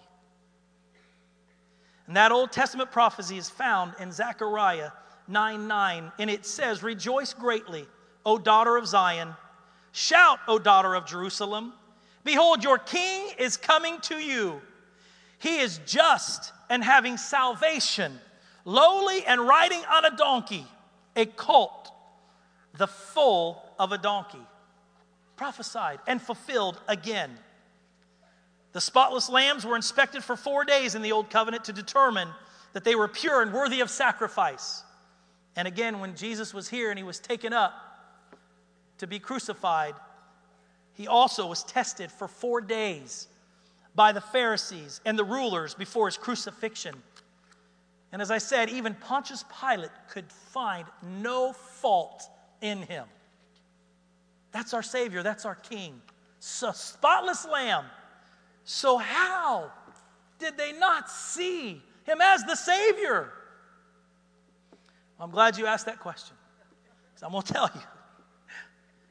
And 2.08 2.16
that 2.16 2.32
Old 2.32 2.52
Testament 2.52 2.92
prophecy 2.92 3.38
is 3.38 3.50
found 3.50 3.94
in 4.00 4.12
Zechariah 4.12 4.92
9 5.30 5.68
9, 5.68 6.12
and 6.20 6.30
it 6.30 6.46
says, 6.46 6.84
Rejoice 6.84 7.34
greatly, 7.34 7.88
O 8.26 8.38
daughter 8.38 8.76
of 8.76 8.88
Zion. 8.88 9.36
Shout, 9.92 10.40
O 10.48 10.60
daughter 10.60 10.96
of 10.96 11.06
Jerusalem. 11.06 11.74
Behold, 12.24 12.64
your 12.64 12.78
king 12.78 13.32
is 13.38 13.58
coming 13.58 14.00
to 14.02 14.16
you. 14.16 14.62
He 15.38 15.60
is 15.60 15.80
just 15.86 16.52
and 16.70 16.84
having 16.84 17.18
salvation, 17.18 18.20
lowly 18.66 19.26
and 19.26 19.48
riding 19.48 19.82
on 19.92 20.06
a 20.06 20.16
donkey, 20.16 20.68
a 21.16 21.26
colt, 21.26 21.92
the 22.78 22.88
foal 22.88 23.64
of 23.80 23.92
a 23.92 23.98
donkey. 23.98 24.46
Prophesied 25.38 26.00
and 26.06 26.22
fulfilled 26.22 26.80
again. 26.88 27.32
The 28.74 28.82
spotless 28.82 29.30
lambs 29.30 29.66
were 29.66 29.76
inspected 29.76 30.24
for 30.24 30.36
four 30.36 30.66
days 30.66 30.96
in 30.96 31.02
the 31.02 31.12
Old 31.12 31.30
Covenant 31.30 31.64
to 31.66 31.74
determine 31.74 32.28
that 32.74 32.84
they 32.84 32.96
were 32.96 33.08
pure 33.08 33.42
and 33.42 33.54
worthy 33.54 33.80
of 33.80 33.90
sacrifice. 33.90 34.84
And 35.60 35.68
again, 35.68 36.00
when 36.00 36.16
Jesus 36.16 36.54
was 36.54 36.70
here 36.70 36.90
and 36.90 36.98
he 36.98 37.04
was 37.04 37.20
taken 37.20 37.52
up 37.52 37.74
to 38.98 39.08
be 39.08 39.20
crucified, 39.20 39.94
he 40.94 41.06
also 41.06 41.48
was 41.48 41.66
tested 41.66 42.10
for 42.14 42.30
four 42.30 42.62
days 42.62 43.28
by 43.94 44.14
the 44.14 44.22
Pharisees 44.22 45.02
and 45.06 45.20
the 45.20 45.26
rulers 45.26 45.74
before 45.74 46.06
his 46.06 46.16
crucifixion. 46.16 46.96
And 48.14 48.22
as 48.22 48.32
I 48.32 48.38
said, 48.38 48.70
even 48.70 48.94
Pontius 48.94 49.44
Pilate 49.60 49.92
could 50.10 50.32
find 50.32 50.88
no 51.04 51.52
fault 51.52 52.24
in 52.62 52.78
him. 52.84 53.04
That's 54.54 54.74
our 54.74 54.82
Savior, 54.82 55.24
that's 55.24 55.44
our 55.44 55.56
King. 55.56 56.02
So, 56.40 56.72
spotless 56.72 57.46
Lamb. 57.46 57.84
So, 58.64 58.98
how 58.98 59.74
did 60.40 60.58
they 60.58 60.72
not 60.72 61.10
see 61.10 61.84
him 62.06 62.22
as 62.22 62.46
the 62.46 62.56
Savior? 62.56 63.34
I'm 65.20 65.32
glad 65.32 65.58
you 65.58 65.66
asked 65.66 65.86
that 65.88 66.00
question. 66.00 66.36
So 67.16 67.26
I'm 67.26 67.32
going 67.32 67.44
to 67.48 67.54
tell 67.54 67.70
you. 67.74 67.82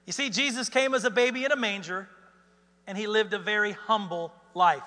You 0.06 0.12
see, 0.12 0.30
Jesus 0.30 0.68
came 0.68 0.94
as 0.94 1.04
a 1.04 1.10
baby 1.10 1.44
in 1.44 1.52
a 1.52 1.56
manger, 1.56 2.08
and 2.86 2.96
he 2.96 3.06
lived 3.06 3.34
a 3.34 3.38
very 3.38 3.72
humble 3.72 4.32
life. 4.54 4.82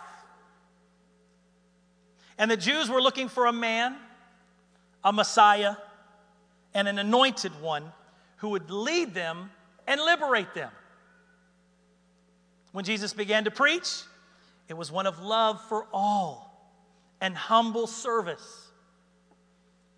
And 2.37 2.49
the 2.49 2.57
Jews 2.57 2.89
were 2.89 3.01
looking 3.01 3.29
for 3.29 3.45
a 3.45 3.53
man, 3.53 3.95
a 5.03 5.13
Messiah, 5.13 5.75
and 6.73 6.87
an 6.87 6.97
anointed 6.97 7.51
one 7.61 7.91
who 8.37 8.49
would 8.49 8.71
lead 8.71 9.13
them 9.13 9.51
and 9.87 10.01
liberate 10.01 10.53
them. 10.55 10.71
When 12.71 12.83
Jesus 12.83 13.13
began 13.13 13.43
to 13.43 13.51
preach, 13.51 14.01
it 14.67 14.75
was 14.75 14.91
one 14.91 15.05
of 15.05 15.19
love 15.19 15.61
for 15.67 15.85
all 15.93 16.73
and 17.19 17.35
humble 17.35 17.85
service. 17.85 18.70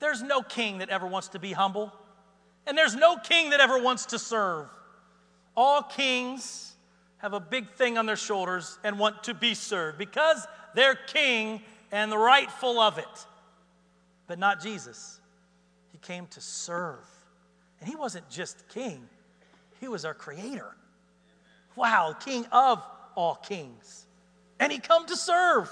There's 0.03 0.21
no 0.21 0.41
king 0.41 0.79
that 0.79 0.89
ever 0.89 1.07
wants 1.07 1.29
to 1.29 1.39
be 1.39 1.53
humble, 1.53 1.89
and 2.67 2.77
there's 2.77 2.93
no 2.93 3.15
king 3.15 3.51
that 3.51 3.61
ever 3.61 3.81
wants 3.81 4.07
to 4.07 4.19
serve. 4.19 4.67
All 5.55 5.81
kings 5.81 6.75
have 7.19 7.31
a 7.31 7.39
big 7.39 7.71
thing 7.75 7.97
on 7.97 8.05
their 8.05 8.17
shoulders 8.17 8.77
and 8.83 8.99
want 8.99 9.23
to 9.23 9.33
be 9.33 9.53
served 9.53 9.97
because 9.97 10.45
they're 10.75 10.99
king 11.07 11.61
and 11.89 12.11
the 12.11 12.17
rightful 12.17 12.81
of 12.81 12.97
it. 12.97 13.25
But 14.27 14.39
not 14.39 14.61
Jesus. 14.61 15.21
He 15.93 15.99
came 15.99 16.27
to 16.31 16.41
serve. 16.41 17.07
And 17.79 17.87
he 17.87 17.95
wasn't 17.95 18.29
just 18.29 18.67
king, 18.67 19.07
he 19.79 19.87
was 19.87 20.03
our 20.03 20.13
creator. 20.13 20.75
Wow, 21.77 22.11
king 22.11 22.45
of 22.51 22.83
all 23.15 23.35
kings. 23.35 24.05
And 24.59 24.69
he 24.69 24.79
come 24.79 25.05
to 25.05 25.15
serve. 25.15 25.71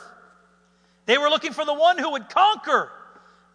They 1.06 1.18
were 1.18 1.28
looking 1.28 1.52
for 1.52 1.66
the 1.66 1.74
one 1.74 1.98
who 1.98 2.12
would 2.12 2.30
conquer, 2.30 2.94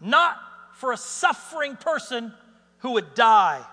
not 0.03 0.37
for 0.77 0.93
a 0.93 0.97
suffering 0.97 1.75
person 1.75 2.33
who 2.79 2.93
would 2.93 3.15
die. 3.15 3.65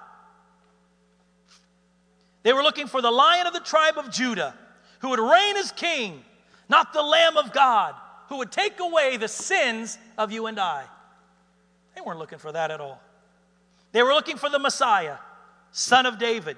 They 2.44 2.54
were 2.54 2.64
looking 2.64 2.88
for 2.88 3.02
the 3.02 3.12
lion 3.12 3.46
of 3.46 3.54
the 3.54 3.60
tribe 3.60 3.98
of 3.98 4.10
Judah 4.10 4.56
who 5.00 5.10
would 5.10 5.20
reign 5.20 5.58
as 5.58 5.74
king, 5.74 6.24
not 6.70 6.94
the 6.94 7.02
Lamb 7.02 7.36
of 7.36 7.52
God 7.52 7.94
who 8.30 8.38
would 8.38 8.54
take 8.54 8.80
away 8.80 9.18
the 9.18 9.28
sins 9.28 9.98
of 10.18 10.32
you 10.32 10.46
and 10.46 10.58
I. 10.58 10.86
They 11.94 12.02
weren't 12.02 12.20
looking 12.20 12.40
for 12.40 12.54
that 12.54 12.72
at 12.72 12.80
all. 12.80 13.02
They 13.92 14.02
were 14.02 14.14
looking 14.14 14.38
for 14.38 14.50
the 14.50 14.60
Messiah, 14.60 15.18
son 15.74 16.06
of 16.06 16.18
David. 16.18 16.56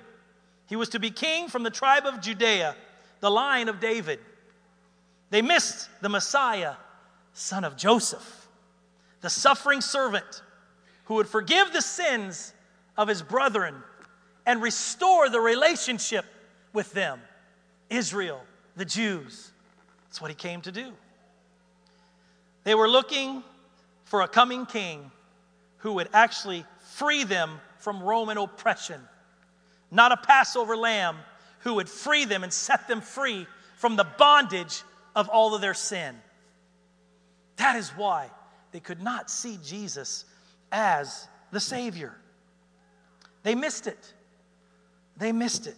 He 0.67 0.75
was 0.75 0.89
to 0.89 0.99
be 0.99 1.09
king 1.09 1.49
from 1.49 1.63
the 1.63 1.71
tribe 1.71 2.05
of 2.05 2.21
Judea, 2.21 2.75
the 3.19 3.31
line 3.31 3.67
of 3.67 3.79
David. 3.79 4.19
They 5.31 5.41
missed 5.41 5.89
the 6.01 6.09
Messiah, 6.09 6.75
son 7.33 7.63
of 7.63 7.75
Joseph 7.75 8.44
the 9.21 9.29
suffering 9.29 9.81
servant 9.81 10.41
who 11.05 11.15
would 11.15 11.27
forgive 11.27 11.73
the 11.73 11.81
sins 11.81 12.53
of 12.97 13.07
his 13.07 13.21
brethren 13.21 13.75
and 14.45 14.61
restore 14.61 15.29
the 15.29 15.39
relationship 15.39 16.25
with 16.73 16.91
them 16.93 17.19
Israel, 17.89 18.41
the 18.75 18.85
Jews. 18.85 19.51
That's 20.07 20.21
what 20.21 20.31
he 20.31 20.35
came 20.35 20.61
to 20.61 20.71
do. 20.71 20.91
They 22.63 22.75
were 22.75 22.89
looking 22.89 23.43
for 24.05 24.21
a 24.21 24.27
coming 24.27 24.65
king 24.65 25.11
who 25.77 25.93
would 25.93 26.09
actually 26.13 26.65
free 26.93 27.23
them 27.23 27.59
from 27.77 28.01
Roman 28.01 28.37
oppression, 28.37 29.01
not 29.91 30.11
a 30.11 30.17
Passover 30.17 30.75
lamb 30.75 31.17
who 31.59 31.75
would 31.75 31.89
free 31.89 32.25
them 32.25 32.43
and 32.43 32.51
set 32.51 32.87
them 32.87 33.01
free 33.01 33.45
from 33.75 33.95
the 33.95 34.03
bondage 34.03 34.83
of 35.15 35.29
all 35.29 35.53
of 35.53 35.61
their 35.61 35.73
sin. 35.73 36.15
That 37.57 37.75
is 37.75 37.89
why 37.89 38.29
they 38.75 38.81
could 38.81 39.01
not 39.01 39.29
see 39.29 39.57
Jesus 39.63 40.25
as 40.69 41.29
the 41.49 41.61
Savior. 41.61 42.13
They 43.41 43.55
missed 43.55 43.87
it. 43.87 44.13
They 45.15 45.31
missed 45.31 45.65
it. 45.65 45.77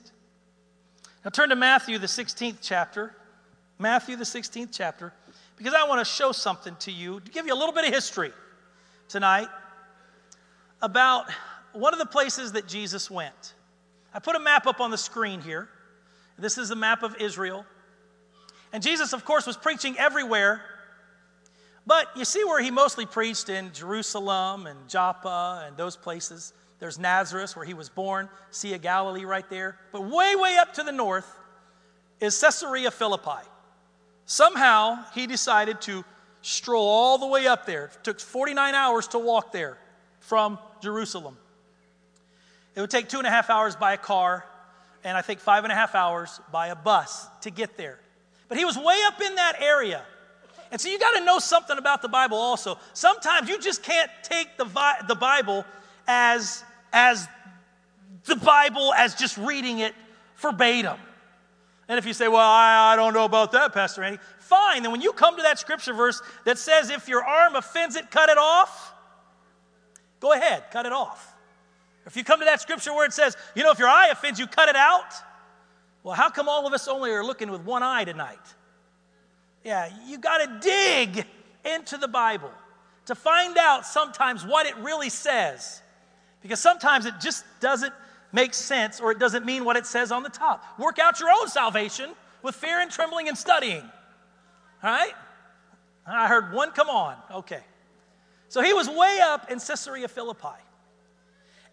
Now 1.24 1.30
turn 1.30 1.50
to 1.50 1.56
Matthew, 1.56 2.00
the 2.00 2.08
16th 2.08 2.58
chapter. 2.60 3.16
Matthew, 3.78 4.16
the 4.16 4.24
16th 4.24 4.70
chapter, 4.72 5.14
because 5.58 5.76
I 5.76 5.88
want 5.88 6.04
to 6.04 6.12
show 6.12 6.32
something 6.32 6.76
to 6.78 6.92
you, 6.92 7.20
to 7.20 7.32
give 7.32 7.46
you 7.46 7.54
a 7.54 7.60
little 7.60 7.72
bit 7.72 7.86
of 7.88 7.94
history 7.94 8.32
tonight 9.10 9.48
about 10.82 11.26
one 11.74 11.94
of 11.94 12.00
the 12.00 12.08
places 12.08 12.54
that 12.54 12.68
Jesus 12.68 13.12
went. 13.12 13.54
I 14.12 14.18
put 14.18 14.36
a 14.36 14.40
map 14.40 14.66
up 14.66 14.82
on 14.82 14.90
the 14.90 14.98
screen 14.98 15.40
here. 15.40 15.70
This 16.40 16.58
is 16.58 16.70
the 16.70 16.76
map 16.76 17.04
of 17.04 17.16
Israel. 17.22 17.64
And 18.74 18.82
Jesus, 18.82 19.14
of 19.14 19.24
course, 19.24 19.46
was 19.46 19.56
preaching 19.56 19.96
everywhere 20.00 20.64
but 21.88 22.10
you 22.17 22.26
see 22.26 22.43
where 22.43 22.62
he 22.62 22.69
mostly 22.69 23.06
preached 23.06 23.47
in 23.47 23.71
Jerusalem 23.71 24.67
and 24.67 24.78
Joppa 24.89 25.63
and 25.65 25.78
those 25.78 25.95
places. 25.95 26.52
There's 26.80 27.00
Nazareth, 27.00 27.56
where 27.56 27.65
he 27.65 27.73
was 27.73 27.88
born, 27.88 28.30
Sea 28.52 28.73
of 28.73 28.82
Galilee 28.82 29.23
right 29.23 29.50
there. 29.50 29.78
But 29.93 30.04
way, 30.04 30.36
way 30.36 30.58
up 30.58 30.73
to 30.73 30.84
the 30.84 30.91
north 30.91 31.26
is 32.19 32.39
Caesarea 32.39 32.91
Philippi. 32.91 33.47
Somehow 34.26 35.06
he 35.15 35.28
decided 35.28 35.80
to 35.82 36.04
stroll 36.41 36.88
all 36.88 37.17
the 37.17 37.26
way 37.26 37.47
up 37.47 37.65
there. 37.65 37.86
It 37.86 38.04
took 38.04 38.19
49 38.19 38.76
hours 38.76 39.08
to 39.10 39.19
walk 39.19 39.54
there 39.54 39.78
from 40.19 40.60
Jerusalem. 40.82 41.38
It 42.76 42.82
would 42.82 42.91
take 42.91 43.08
two 43.08 43.17
and 43.17 43.26
a 43.26 43.32
half 43.32 43.50
hours 43.50 43.78
by 43.78 43.93
a 43.93 43.97
car, 43.97 44.45
and 45.06 45.17
I 45.17 45.21
think 45.21 45.39
five 45.39 45.63
and 45.63 45.71
a 45.71 45.76
half 45.76 45.95
hours 45.95 46.41
by 46.52 46.67
a 46.67 46.76
bus 46.76 47.28
to 47.41 47.50
get 47.50 47.78
there. 47.78 47.97
But 48.50 48.58
he 48.58 48.65
was 48.65 48.78
way 48.78 49.00
up 49.08 49.21
in 49.21 49.36
that 49.36 49.62
area. 49.62 50.04
And 50.71 50.80
so 50.82 50.89
you 50.89 50.99
got 50.99 51.17
to 51.17 51.25
know 51.25 51.39
something 51.39 51.77
about 51.77 52.01
the 52.01 52.10
Bible 52.10 52.38
also. 52.38 52.77
Sometimes 52.93 53.49
you 53.49 53.60
just 53.60 53.84
can't 53.84 54.12
take 54.23 54.58
the, 54.58 54.65
the 55.08 55.15
Bible 55.15 55.65
as, 56.08 56.63
as 56.91 57.27
the 58.25 58.36
Bible 58.36 58.93
as 58.93 59.15
just 59.15 59.38
reading 59.38 59.80
it 59.80 59.93
verbatim. 60.38 60.97
And 61.89 61.97
if 61.97 62.06
you 62.06 62.13
say, 62.13 62.27
well, 62.27 62.41
I, 62.41 62.93
I 62.93 62.95
don't 62.97 63.13
know 63.13 63.23
about 63.25 63.53
that, 63.53 63.73
Pastor 63.73 64.03
Andy, 64.03 64.19
fine. 64.39 64.84
Then 64.84 64.91
when 64.91 65.01
you 65.01 65.13
come 65.13 65.38
to 65.38 65.43
that 65.43 65.58
scripture 65.58 65.93
verse 65.93 66.21
that 66.43 66.58
says, 66.58 66.89
if 66.89 67.08
your 67.08 67.23
arm 67.23 67.56
offends 67.56 67.95
it, 67.95 68.12
cut 68.12 68.30
it 68.30 68.38
off, 68.38 68.93
go 70.19 70.34
ahead, 70.34 70.65
cut 70.71 70.86
it 70.86 70.91
off. 70.91 71.34
If 72.06 72.17
you 72.17 72.23
come 72.23 72.39
to 72.39 72.45
that 72.45 72.62
scripture 72.62 72.93
where 72.93 73.06
it 73.06 73.13
says, 73.13 73.38
you 73.56 73.63
know, 73.63 73.71
if 73.71 73.80
your 73.80 73.88
eye 73.88 74.10
offends 74.10 74.39
you, 74.39 74.47
cut 74.47 74.67
it 74.69 74.75
out, 74.75 75.13
well, 76.03 76.15
how 76.15 76.30
come 76.30 76.47
all 76.47 76.67
of 76.67 76.73
us 76.73 76.88
only 76.88 77.12
are 77.12 77.23
looking 77.23 77.51
with 77.51 77.62
one 77.62 77.84
eye 77.84 78.03
tonight? 78.03 78.39
Yeah, 79.63 79.89
you 80.06 80.17
got 80.17 80.38
to 80.38 80.60
dig 80.60 81.26
into 81.65 81.98
the 81.98 82.08
Bible 82.08 82.52
to 83.06 83.15
find 83.15 83.58
out 83.58 83.86
sometimes 83.86 84.46
what 84.46 84.65
it 84.65 84.78
really 84.78 85.10
says. 85.10 85.82
Because 86.41 86.60
sometimes 86.60 87.06
it 87.06 87.15
just 87.20 87.43
doesn't 87.60 87.93
make 88.32 88.54
sense 88.54 89.00
or 89.00 89.12
it 89.12 89.20
doesn't 89.20 89.46
mean 89.46 89.65
what 89.65 89.76
it 89.76 89.86
says 89.86 90.12
on 90.12 90.24
the 90.24 90.30
top. 90.30 90.63
Work 90.78 91.00
out 91.00 91.20
your 91.20 91.30
own 91.30 91.48
salvation 91.48 92.12
with 92.43 92.56
fear 92.56 92.80
and 92.80 92.91
trembling 92.91 93.28
and 93.28 93.38
studying. 93.38 93.82
All 94.84 94.91
right? 94.91 95.13
I 96.06 96.28
heard 96.28 96.54
one 96.54 96.72
come 96.72 96.89
on. 96.89 97.15
Okay. 97.32 97.62
So 98.50 98.62
he 98.62 98.74
was 98.74 98.88
way 98.88 99.20
up 99.22 99.52
in 99.52 99.60
Caesarea 99.60 100.08
Philippi. 100.08 100.48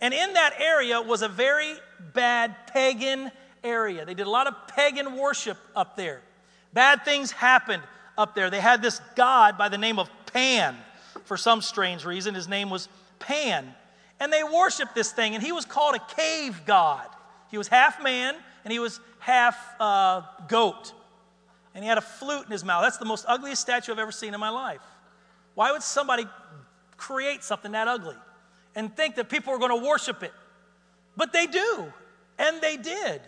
And 0.01 0.12
in 0.12 0.33
that 0.35 0.55
area 0.59 1.01
was 1.01 1.23
a 1.23 1.29
very 1.29 1.75
bad 2.12 2.66
pagan 2.73 3.31
area. 3.62 4.05
They 4.05 4.14
did 4.14 4.27
a 4.27 4.31
lot 4.31 4.47
of 4.47 4.55
pagan 4.68 5.16
worship 5.16 5.57
up 5.77 5.97
there. 5.97 6.20
Bad 6.75 7.05
things 7.05 7.31
happened 7.31 7.83
up 8.19 8.35
there. 8.35 8.51
They 8.51 8.61
had 8.61 8.83
this 8.83 9.01
god 9.17 9.57
by 9.57 9.69
the 9.69 9.79
name 9.79 9.99
of 9.99 10.11
Pan. 10.33 10.77
For 11.25 11.37
some 11.37 11.63
strange 11.63 12.05
reason, 12.05 12.35
his 12.35 12.49
name 12.49 12.69
was 12.69 12.89
Pan. 13.19 13.75
And 14.21 14.33
they 14.33 14.45
worshiped 14.45 14.95
this 14.95 15.11
thing, 15.13 15.35
and 15.35 15.43
he 15.43 15.53
was 15.53 15.65
called 15.65 15.95
a 15.95 16.15
cave 16.15 16.61
god. 16.67 17.09
He 17.51 17.57
was 17.57 17.69
half 17.69 18.03
man 18.03 18.35
and 18.65 18.73
he 18.73 18.79
was 18.79 19.01
half 19.21 19.57
uh, 19.81 20.23
goat. 20.49 20.93
And 21.75 21.83
he 21.83 21.89
had 21.89 21.99
a 21.99 22.03
flute 22.03 22.45
in 22.45 22.53
his 22.53 22.65
mouth. 22.65 22.83
That's 22.83 22.99
the 22.99 23.05
most 23.05 23.25
ugliest 23.29 23.63
statue 23.63 23.93
I've 23.93 23.99
ever 23.99 24.13
seen 24.13 24.35
in 24.35 24.41
my 24.41 24.51
life. 24.51 24.81
Why 25.55 25.73
would 25.73 25.83
somebody 25.83 26.27
create 26.97 27.43
something 27.43 27.73
that 27.73 27.89
ugly? 27.89 28.17
and 28.75 28.95
think 28.95 29.17
that 29.17 29.29
people 29.29 29.53
are 29.53 29.59
going 29.59 29.79
to 29.79 29.87
worship 29.87 30.23
it. 30.23 30.33
But 31.17 31.33
they 31.33 31.47
do, 31.47 31.93
and 32.39 32.61
they 32.61 32.77
did. 32.77 33.21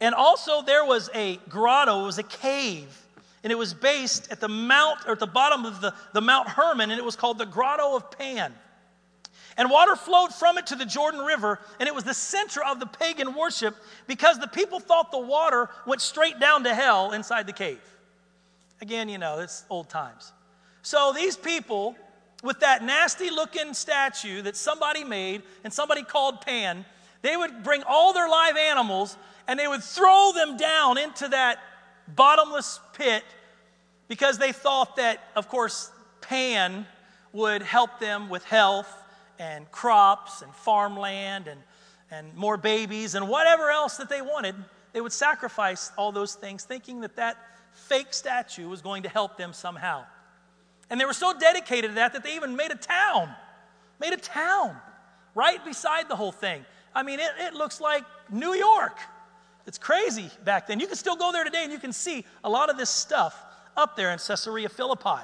And 0.00 0.14
also, 0.14 0.62
there 0.62 0.84
was 0.84 1.10
a 1.14 1.36
grotto, 1.48 2.02
it 2.02 2.06
was 2.06 2.18
a 2.18 2.22
cave, 2.22 2.86
and 3.42 3.52
it 3.52 3.56
was 3.56 3.74
based 3.74 4.30
at 4.30 4.40
the 4.40 4.48
mount, 4.48 5.00
or 5.06 5.12
at 5.12 5.18
the 5.18 5.26
bottom 5.26 5.64
of 5.64 5.80
the, 5.80 5.94
the 6.12 6.20
Mount 6.20 6.48
Hermon, 6.48 6.90
and 6.90 6.98
it 6.98 7.04
was 7.04 7.16
called 7.16 7.38
the 7.38 7.46
Grotto 7.46 7.96
of 7.96 8.10
Pan. 8.10 8.54
And 9.56 9.70
water 9.70 9.96
flowed 9.96 10.32
from 10.32 10.56
it 10.56 10.68
to 10.68 10.76
the 10.76 10.86
Jordan 10.86 11.20
River, 11.20 11.58
and 11.80 11.88
it 11.88 11.94
was 11.94 12.04
the 12.04 12.14
center 12.14 12.64
of 12.64 12.78
the 12.78 12.86
pagan 12.86 13.34
worship 13.34 13.76
because 14.06 14.38
the 14.38 14.46
people 14.46 14.78
thought 14.78 15.10
the 15.10 15.18
water 15.18 15.68
went 15.84 16.00
straight 16.00 16.38
down 16.38 16.62
to 16.62 16.72
hell 16.72 17.10
inside 17.10 17.48
the 17.48 17.52
cave. 17.52 17.80
Again, 18.80 19.08
you 19.08 19.18
know, 19.18 19.40
it's 19.40 19.64
old 19.68 19.88
times. 19.88 20.32
So 20.82 21.12
these 21.12 21.36
people, 21.36 21.96
with 22.44 22.60
that 22.60 22.84
nasty 22.84 23.30
looking 23.30 23.74
statue 23.74 24.42
that 24.42 24.56
somebody 24.56 25.02
made 25.02 25.42
and 25.64 25.72
somebody 25.72 26.04
called 26.04 26.40
Pan, 26.40 26.84
they 27.22 27.36
would 27.36 27.64
bring 27.64 27.82
all 27.82 28.12
their 28.12 28.28
live 28.28 28.56
animals 28.56 29.16
and 29.48 29.58
they 29.58 29.66
would 29.66 29.82
throw 29.82 30.30
them 30.34 30.58
down 30.58 30.98
into 30.98 31.26
that 31.28 31.58
bottomless 32.06 32.78
pit 32.92 33.24
because 34.06 34.38
they 34.38 34.52
thought 34.52 34.96
that, 34.96 35.20
of 35.34 35.48
course, 35.48 35.90
Pan 36.20 36.86
would 37.32 37.62
help 37.62 37.98
them 37.98 38.28
with 38.28 38.44
health 38.44 38.94
and 39.38 39.70
crops 39.70 40.42
and 40.42 40.54
farmland 40.54 41.48
and, 41.48 41.60
and 42.10 42.34
more 42.34 42.56
babies 42.58 43.14
and 43.14 43.28
whatever 43.28 43.70
else 43.70 43.96
that 43.96 44.10
they 44.10 44.20
wanted. 44.20 44.54
They 44.92 45.00
would 45.00 45.12
sacrifice 45.12 45.92
all 45.96 46.12
those 46.12 46.34
things, 46.34 46.64
thinking 46.64 47.00
that 47.00 47.16
that 47.16 47.36
fake 47.72 48.12
statue 48.12 48.68
was 48.68 48.82
going 48.82 49.04
to 49.04 49.08
help 49.08 49.38
them 49.38 49.52
somehow. 49.52 50.04
And 50.90 51.00
they 51.00 51.04
were 51.04 51.12
so 51.12 51.38
dedicated 51.38 51.90
to 51.90 51.94
that 51.96 52.12
that 52.12 52.22
they 52.22 52.36
even 52.36 52.56
made 52.56 52.70
a 52.70 52.76
town, 52.76 53.34
made 54.00 54.12
a 54.12 54.18
town 54.18 54.76
right 55.34 55.62
beside 55.64 56.08
the 56.08 56.16
whole 56.16 56.32
thing. 56.32 56.64
I 56.94 57.02
mean, 57.02 57.20
it, 57.20 57.30
it 57.38 57.54
looks 57.54 57.80
like 57.80 58.04
New 58.30 58.54
York. 58.54 58.98
It's 59.68 59.76
crazy 59.76 60.30
back 60.44 60.66
then. 60.66 60.80
You 60.80 60.86
can 60.86 60.96
still 60.96 61.14
go 61.14 61.30
there 61.30 61.44
today 61.44 61.62
and 61.62 61.70
you 61.70 61.78
can 61.78 61.92
see 61.92 62.24
a 62.42 62.48
lot 62.48 62.70
of 62.70 62.78
this 62.78 62.88
stuff 62.88 63.38
up 63.76 63.96
there 63.96 64.10
in 64.10 64.18
Caesarea 64.18 64.70
Philippi. 64.70 65.22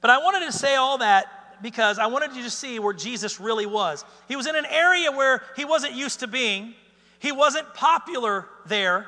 But 0.00 0.10
I 0.10 0.18
wanted 0.18 0.46
to 0.46 0.52
say 0.52 0.74
all 0.74 0.98
that 0.98 1.62
because 1.62 2.00
I 2.00 2.06
wanted 2.06 2.34
you 2.34 2.42
to 2.42 2.50
see 2.50 2.80
where 2.80 2.92
Jesus 2.92 3.38
really 3.38 3.64
was. 3.64 4.04
He 4.26 4.34
was 4.34 4.48
in 4.48 4.56
an 4.56 4.66
area 4.66 5.12
where 5.12 5.44
he 5.54 5.64
wasn't 5.64 5.94
used 5.94 6.20
to 6.20 6.26
being, 6.26 6.74
he 7.20 7.30
wasn't 7.30 7.72
popular 7.72 8.46
there. 8.66 9.06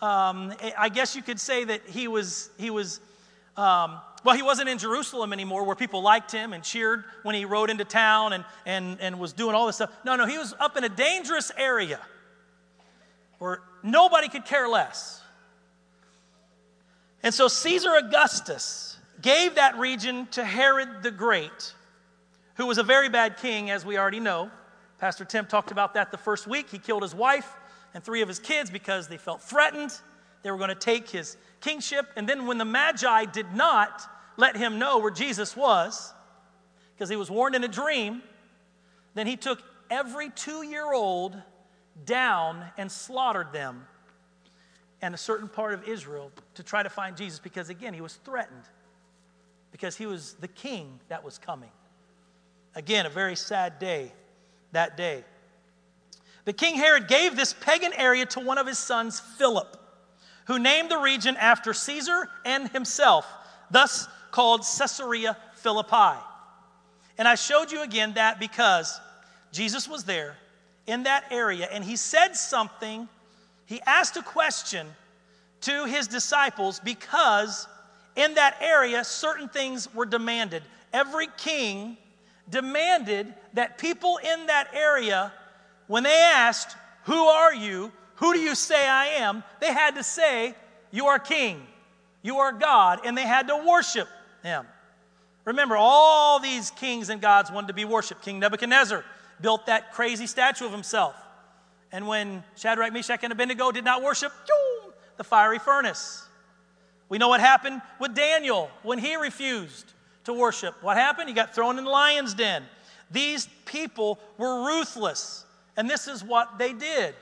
Um, 0.00 0.54
I 0.78 0.88
guess 0.88 1.16
you 1.16 1.22
could 1.22 1.40
say 1.40 1.64
that 1.64 1.82
he 1.86 2.06
was, 2.06 2.50
he 2.56 2.70
was 2.70 3.00
um, 3.56 3.98
well, 4.22 4.36
he 4.36 4.42
wasn't 4.42 4.68
in 4.68 4.78
Jerusalem 4.78 5.32
anymore 5.32 5.64
where 5.64 5.74
people 5.74 6.02
liked 6.02 6.30
him 6.30 6.52
and 6.52 6.62
cheered 6.62 7.02
when 7.24 7.34
he 7.34 7.46
rode 7.46 7.68
into 7.68 7.84
town 7.84 8.32
and, 8.32 8.44
and, 8.64 9.00
and 9.00 9.18
was 9.18 9.32
doing 9.32 9.56
all 9.56 9.66
this 9.66 9.76
stuff. 9.76 9.90
No, 10.04 10.14
no, 10.14 10.24
he 10.24 10.38
was 10.38 10.54
up 10.60 10.76
in 10.76 10.84
a 10.84 10.88
dangerous 10.88 11.50
area 11.56 11.98
where 13.40 13.60
nobody 13.82 14.28
could 14.28 14.44
care 14.44 14.68
less. 14.68 15.20
And 17.22 17.34
so 17.34 17.48
Caesar 17.48 17.96
Augustus, 17.96 18.90
gave 19.20 19.56
that 19.56 19.78
region 19.78 20.26
to 20.32 20.44
Herod 20.44 21.02
the 21.02 21.10
Great, 21.10 21.74
who 22.54 22.66
was 22.66 22.78
a 22.78 22.82
very 22.82 23.08
bad 23.08 23.36
king, 23.36 23.70
as 23.70 23.84
we 23.84 23.98
already 23.98 24.20
know. 24.20 24.50
Pastor 24.98 25.24
Tim 25.24 25.46
talked 25.46 25.70
about 25.70 25.94
that 25.94 26.10
the 26.10 26.18
first 26.18 26.46
week. 26.46 26.70
He 26.70 26.78
killed 26.78 27.02
his 27.02 27.14
wife 27.14 27.56
and 27.94 28.04
three 28.04 28.22
of 28.22 28.28
his 28.28 28.38
kids 28.38 28.70
because 28.70 29.08
they 29.08 29.16
felt 29.16 29.42
threatened. 29.42 29.92
They 30.42 30.50
were 30.50 30.56
going 30.56 30.68
to 30.68 30.74
take 30.74 31.08
his 31.08 31.36
kingship. 31.60 32.06
And 32.16 32.28
then, 32.28 32.46
when 32.46 32.58
the 32.58 32.64
Magi 32.64 33.26
did 33.26 33.52
not 33.54 34.02
let 34.36 34.56
him 34.56 34.78
know 34.78 34.98
where 34.98 35.10
Jesus 35.10 35.56
was, 35.56 36.12
because 36.94 37.08
he 37.08 37.16
was 37.16 37.30
warned 37.30 37.54
in 37.54 37.64
a 37.64 37.68
dream, 37.68 38.22
then 39.14 39.26
he 39.26 39.36
took 39.36 39.62
every 39.90 40.30
two 40.30 40.62
year 40.62 40.92
old 40.92 41.40
down 42.04 42.64
and 42.76 42.90
slaughtered 42.90 43.52
them 43.52 43.86
and 45.02 45.14
a 45.14 45.18
certain 45.18 45.48
part 45.48 45.74
of 45.74 45.88
Israel 45.88 46.30
to 46.54 46.62
try 46.62 46.82
to 46.82 46.90
find 46.90 47.16
Jesus 47.16 47.38
because, 47.38 47.70
again, 47.70 47.94
he 47.94 48.00
was 48.00 48.14
threatened 48.16 48.64
because 49.72 49.96
he 49.96 50.06
was 50.06 50.34
the 50.34 50.48
king 50.48 51.00
that 51.08 51.24
was 51.24 51.38
coming. 51.38 51.70
Again, 52.74 53.06
a 53.06 53.10
very 53.10 53.36
sad 53.36 53.78
day 53.78 54.12
that 54.72 54.96
day. 54.96 55.24
But 56.44 56.56
King 56.56 56.76
Herod 56.76 57.08
gave 57.08 57.36
this 57.36 57.52
pagan 57.52 57.92
area 57.94 58.26
to 58.26 58.40
one 58.40 58.58
of 58.58 58.66
his 58.66 58.78
sons, 58.78 59.20
Philip, 59.20 59.76
who 60.46 60.58
named 60.58 60.90
the 60.90 60.98
region 60.98 61.36
after 61.36 61.72
Caesar 61.72 62.28
and 62.44 62.68
himself, 62.68 63.26
thus 63.70 64.08
called 64.30 64.62
Caesarea 64.62 65.36
Philippi. 65.56 66.18
And 67.18 67.28
I 67.28 67.34
showed 67.34 67.70
you 67.70 67.82
again 67.82 68.14
that 68.14 68.40
because 68.40 68.98
Jesus 69.52 69.88
was 69.88 70.04
there 70.04 70.36
in 70.90 71.04
that 71.04 71.24
area 71.30 71.68
and 71.70 71.84
he 71.84 71.96
said 71.96 72.34
something, 72.36 73.08
he 73.66 73.80
asked 73.86 74.16
a 74.16 74.22
question 74.22 74.86
to 75.62 75.84
his 75.84 76.08
disciples 76.08 76.80
because 76.80 77.68
in 78.16 78.34
that 78.34 78.56
area, 78.60 79.04
certain 79.04 79.48
things 79.48 79.92
were 79.94 80.06
demanded. 80.06 80.62
Every 80.92 81.28
king 81.36 81.96
demanded 82.48 83.32
that 83.54 83.78
people 83.78 84.18
in 84.18 84.46
that 84.46 84.68
area, 84.74 85.32
when 85.86 86.02
they 86.02 86.20
asked, 86.20 86.76
Who 87.04 87.24
are 87.24 87.54
you? 87.54 87.92
Who 88.16 88.32
do 88.32 88.40
you 88.40 88.54
say 88.54 88.88
I 88.88 89.06
am? 89.06 89.44
They 89.60 89.72
had 89.72 89.94
to 89.94 90.02
say, 90.02 90.54
You 90.90 91.06
are 91.06 91.18
king, 91.18 91.64
you 92.22 92.38
are 92.38 92.52
God, 92.52 93.00
and 93.04 93.16
they 93.16 93.26
had 93.26 93.46
to 93.48 93.64
worship 93.66 94.08
him. 94.42 94.66
Remember, 95.44 95.76
all 95.76 96.38
these 96.40 96.70
kings 96.72 97.08
and 97.08 97.20
gods 97.20 97.50
wanted 97.50 97.68
to 97.68 97.74
be 97.74 97.84
worshiped. 97.84 98.22
King 98.22 98.40
Nebuchadnezzar 98.40 99.04
built 99.40 99.66
that 99.66 99.92
crazy 99.92 100.26
statue 100.26 100.66
of 100.66 100.72
himself. 100.72 101.14
And 101.92 102.06
when 102.06 102.44
Shadrach, 102.56 102.92
Meshach, 102.92 103.20
and 103.22 103.32
Abednego 103.32 103.72
did 103.72 103.84
not 103.84 104.02
worship, 104.02 104.32
the 105.16 105.24
fiery 105.24 105.58
furnace. 105.58 106.26
We 107.10 107.18
know 107.18 107.28
what 107.28 107.40
happened 107.40 107.82
with 107.98 108.14
Daniel 108.14 108.70
when 108.82 108.98
he 108.98 109.16
refused 109.16 109.92
to 110.24 110.32
worship. 110.32 110.74
What 110.82 110.96
happened? 110.96 111.28
He 111.28 111.34
got 111.34 111.54
thrown 111.54 111.78
in 111.78 111.84
the 111.84 111.90
lion's 111.90 112.32
den. 112.34 112.64
These 113.10 113.48
people 113.66 114.20
were 114.38 114.66
ruthless, 114.66 115.44
and 115.76 115.90
this 115.90 116.06
is 116.06 116.22
what 116.22 116.58
they 116.58 116.72
did. 116.72 117.14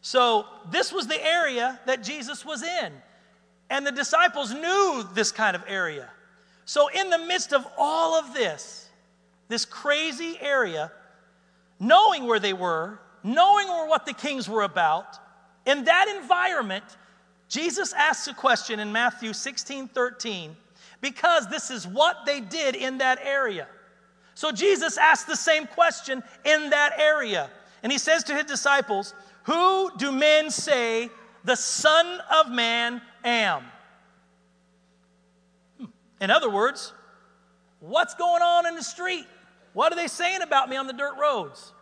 So, 0.00 0.46
this 0.70 0.92
was 0.92 1.08
the 1.08 1.22
area 1.22 1.80
that 1.86 2.04
Jesus 2.04 2.44
was 2.44 2.62
in, 2.62 2.92
and 3.68 3.86
the 3.86 3.92
disciples 3.92 4.54
knew 4.54 5.04
this 5.12 5.32
kind 5.32 5.56
of 5.56 5.64
area. 5.66 6.08
So, 6.64 6.88
in 6.88 7.10
the 7.10 7.18
midst 7.18 7.52
of 7.52 7.66
all 7.76 8.14
of 8.14 8.32
this, 8.32 8.88
this 9.48 9.64
crazy 9.64 10.38
area, 10.40 10.92
knowing 11.78 12.26
where 12.26 12.40
they 12.40 12.52
were, 12.52 13.00
knowing 13.22 13.68
what 13.88 14.06
the 14.06 14.12
kings 14.12 14.48
were 14.48 14.62
about, 14.62 15.18
in 15.66 15.84
that 15.84 16.08
environment, 16.20 16.84
Jesus 17.48 17.92
asks 17.92 18.26
a 18.28 18.34
question 18.34 18.80
in 18.80 18.92
Matthew 18.92 19.32
16 19.32 19.88
13 19.88 20.56
because 21.00 21.48
this 21.48 21.70
is 21.70 21.86
what 21.86 22.26
they 22.26 22.40
did 22.40 22.74
in 22.74 22.98
that 22.98 23.18
area. 23.22 23.66
So 24.34 24.52
Jesus 24.52 24.98
asks 24.98 25.24
the 25.24 25.36
same 25.36 25.66
question 25.66 26.22
in 26.44 26.70
that 26.70 26.92
area. 26.98 27.50
And 27.82 27.90
he 27.90 27.98
says 27.98 28.24
to 28.24 28.34
his 28.34 28.44
disciples, 28.44 29.14
Who 29.44 29.90
do 29.96 30.12
men 30.12 30.50
say 30.50 31.10
the 31.44 31.56
Son 31.56 32.20
of 32.30 32.50
Man 32.50 33.00
am? 33.24 33.64
Hmm. 35.78 35.86
In 36.20 36.30
other 36.30 36.50
words, 36.50 36.92
what's 37.80 38.14
going 38.14 38.42
on 38.42 38.66
in 38.66 38.74
the 38.74 38.82
street? 38.82 39.26
What 39.72 39.92
are 39.92 39.96
they 39.96 40.08
saying 40.08 40.42
about 40.42 40.68
me 40.68 40.76
on 40.76 40.86
the 40.86 40.92
dirt 40.92 41.14
roads? 41.20 41.72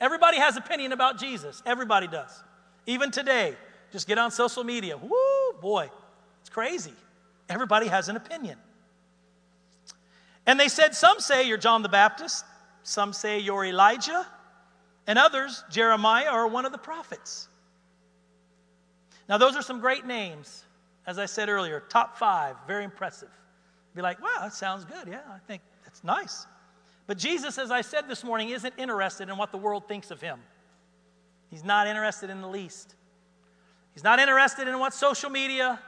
Everybody 0.00 0.38
has 0.38 0.56
opinion 0.56 0.92
about 0.92 1.18
Jesus. 1.18 1.62
Everybody 1.66 2.06
does. 2.06 2.42
Even 2.86 3.10
today, 3.10 3.54
just 3.92 4.06
get 4.06 4.18
on 4.18 4.30
social 4.30 4.64
media. 4.64 4.96
Woo, 4.96 5.60
boy, 5.60 5.90
it's 6.40 6.50
crazy. 6.50 6.92
Everybody 7.48 7.86
has 7.86 8.08
an 8.08 8.16
opinion. 8.16 8.58
And 10.46 10.58
they 10.58 10.68
said, 10.68 10.94
Some 10.94 11.20
say 11.20 11.46
you're 11.46 11.58
John 11.58 11.82
the 11.82 11.88
Baptist, 11.88 12.44
some 12.82 13.12
say 13.12 13.38
you're 13.38 13.64
Elijah, 13.64 14.26
and 15.06 15.18
others, 15.18 15.64
Jeremiah 15.70 16.32
or 16.32 16.48
one 16.48 16.64
of 16.64 16.72
the 16.72 16.78
prophets. 16.78 17.48
Now, 19.28 19.38
those 19.38 19.56
are 19.56 19.62
some 19.62 19.80
great 19.80 20.04
names, 20.04 20.64
as 21.06 21.18
I 21.18 21.26
said 21.26 21.48
earlier, 21.48 21.80
top 21.88 22.18
five, 22.18 22.56
very 22.66 22.84
impressive. 22.84 23.30
Be 23.94 24.02
like, 24.02 24.20
wow, 24.20 24.38
that 24.40 24.52
sounds 24.52 24.84
good. 24.84 25.08
Yeah, 25.08 25.20
I 25.30 25.38
think 25.46 25.62
that's 25.84 26.02
nice. 26.04 26.46
But 27.06 27.18
Jesus, 27.18 27.58
as 27.58 27.70
I 27.70 27.82
said 27.82 28.08
this 28.08 28.24
morning, 28.24 28.50
isn't 28.50 28.74
interested 28.78 29.28
in 29.28 29.36
what 29.36 29.52
the 29.52 29.58
world 29.58 29.86
thinks 29.88 30.10
of 30.10 30.20
him. 30.20 30.40
He's 31.50 31.64
not 31.64 31.86
interested 31.86 32.30
in 32.30 32.40
the 32.40 32.48
least. 32.48 32.94
He's 33.92 34.04
not 34.04 34.18
interested 34.18 34.66
in 34.66 34.78
what 34.78 34.94
social 34.94 35.30
media 35.30 35.78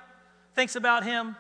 thinks 0.54 0.76
about 0.76 1.04
him 1.04 1.36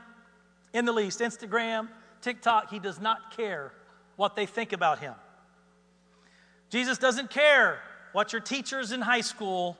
in 0.72 0.84
the 0.84 0.92
least. 0.92 1.20
Instagram, 1.20 1.88
TikTok, 2.22 2.70
he 2.70 2.78
does 2.78 3.00
not 3.00 3.36
care 3.36 3.72
what 4.16 4.34
they 4.34 4.46
think 4.46 4.72
about 4.72 4.98
him. 4.98 5.14
Jesus 6.70 6.98
doesn't 6.98 7.30
care 7.30 7.80
what 8.12 8.32
your 8.32 8.40
teachers 8.40 8.92
in 8.92 9.00
high 9.00 9.20
school 9.20 9.76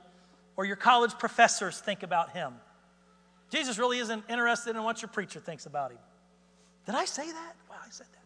or 0.57 0.65
your 0.65 0.77
college 0.77 1.13
professors 1.19 1.81
think 1.81 2.03
about 2.03 2.31
him. 2.31 2.55
Jesus 3.51 3.79
really 3.79 3.99
isn't 3.99 4.25
interested 4.29 4.77
in 4.77 4.83
what 4.83 5.03
your 5.03 5.09
preacher 5.09 5.41
thinks 5.41 5.67
about 5.67 5.91
him. 5.91 5.99
Did 6.85 6.95
I 6.95 7.05
say 7.05 7.27
that? 7.27 7.55
Wow, 7.69 7.77
I 7.85 7.91
said 7.91 8.07
that. 8.13 8.26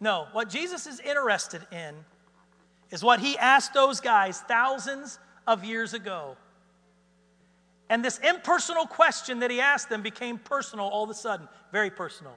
No, 0.00 0.26
what 0.32 0.48
Jesus 0.48 0.86
is 0.86 0.98
interested 1.00 1.66
in 1.70 1.94
is 2.90 3.04
what 3.04 3.20
he 3.20 3.36
asked 3.38 3.74
those 3.74 4.00
guys 4.00 4.40
thousands 4.40 5.18
of 5.46 5.64
years 5.64 5.94
ago. 5.94 6.36
And 7.88 8.04
this 8.04 8.18
impersonal 8.18 8.86
question 8.86 9.40
that 9.40 9.50
he 9.50 9.60
asked 9.60 9.88
them 9.88 10.00
became 10.00 10.38
personal 10.38 10.86
all 10.86 11.04
of 11.04 11.10
a 11.10 11.14
sudden, 11.14 11.48
very 11.72 11.90
personal. 11.90 12.36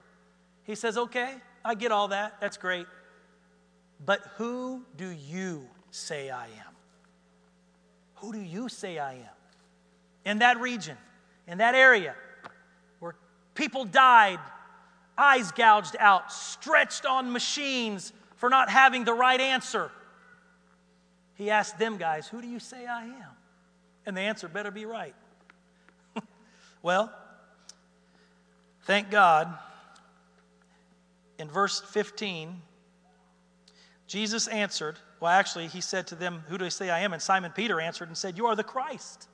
He 0.64 0.76
says, 0.76 0.98
Okay, 0.98 1.36
I 1.64 1.76
get 1.76 1.92
all 1.92 2.10
that. 2.10 2.42
That's 2.42 2.58
great. 2.58 2.88
But 4.06 4.22
who 4.38 4.84
do 4.98 5.08
you 5.10 5.68
say 5.92 6.30
I 6.30 6.46
am? 6.46 6.74
Who 8.16 8.34
do 8.34 8.40
you 8.40 8.68
say 8.68 8.98
I 8.98 9.14
am? 9.14 9.36
In 10.26 10.40
that 10.40 10.60
region, 10.60 10.98
in 11.48 11.60
that 11.60 11.76
area 11.76 12.16
where 13.00 13.16
people 13.54 13.86
died, 13.86 14.40
eyes 15.18 15.52
gouged 15.52 15.96
out, 16.00 16.32
stretched 16.32 17.06
on 17.06 17.32
machines 17.32 18.14
for 18.36 18.50
not 18.50 18.70
having 18.70 19.04
the 19.04 19.14
right 19.14 19.40
answer. 19.40 19.92
He 21.36 21.50
asked 21.50 21.80
them 21.80 21.98
guys, 21.98 22.28
Who 22.28 22.42
do 22.42 22.48
you 22.48 22.60
say 22.60 22.86
I 22.86 23.06
am? 23.06 23.32
And 24.06 24.18
the 24.18 24.22
answer 24.22 24.48
better 24.48 24.72
be 24.72 24.86
right. 24.86 25.16
well, 26.82 27.14
thank 28.84 29.10
God. 29.10 29.54
In 31.40 31.50
verse 31.50 31.82
15, 31.82 32.62
Jesus 34.08 34.48
answered, 34.48 34.98
well, 35.24 35.32
actually, 35.32 35.68
he 35.68 35.80
said 35.80 36.08
to 36.08 36.16
them, 36.16 36.44
Who 36.50 36.58
do 36.58 36.66
I 36.66 36.70
say 36.70 36.90
I 36.90 37.00
am? 37.00 37.14
And 37.14 37.22
Simon 37.22 37.54
Peter 37.56 37.80
answered 37.80 38.10
and 38.10 38.18
said, 38.18 38.38
You 38.38 38.48
are 38.48 38.58
the 38.58 38.64
Christ. 38.66 39.30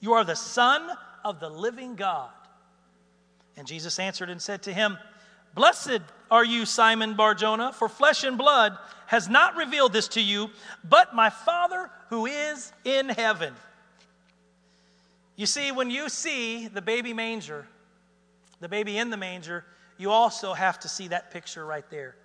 You 0.00 0.14
are 0.14 0.24
the 0.24 0.34
Son 0.34 0.88
of 1.26 1.40
the 1.40 1.50
living 1.50 1.94
God. 1.94 2.30
And 3.58 3.66
Jesus 3.66 3.98
answered 3.98 4.30
and 4.30 4.40
said 4.40 4.62
to 4.62 4.72
him, 4.72 4.96
Blessed 5.56 6.02
are 6.30 6.44
you, 6.44 6.66
Simon 6.66 7.14
Barjona, 7.14 7.72
for 7.72 7.88
flesh 7.88 8.24
and 8.24 8.36
blood 8.36 8.76
has 9.06 9.26
not 9.28 9.56
revealed 9.56 9.92
this 9.92 10.08
to 10.08 10.20
you, 10.20 10.50
but 10.84 11.14
my 11.14 11.30
Father 11.30 11.90
who 12.10 12.26
is 12.26 12.72
in 12.84 13.08
heaven. 13.08 13.54
You 15.34 15.46
see, 15.46 15.72
when 15.72 15.90
you 15.90 16.10
see 16.10 16.68
the 16.68 16.82
baby 16.82 17.14
manger, 17.14 17.66
the 18.60 18.68
baby 18.68 18.98
in 18.98 19.08
the 19.08 19.16
manger, 19.16 19.64
you 19.96 20.10
also 20.10 20.52
have 20.52 20.78
to 20.80 20.88
see 20.88 21.08
that 21.08 21.30
picture 21.30 21.64
right 21.64 21.88
there. 21.90 22.16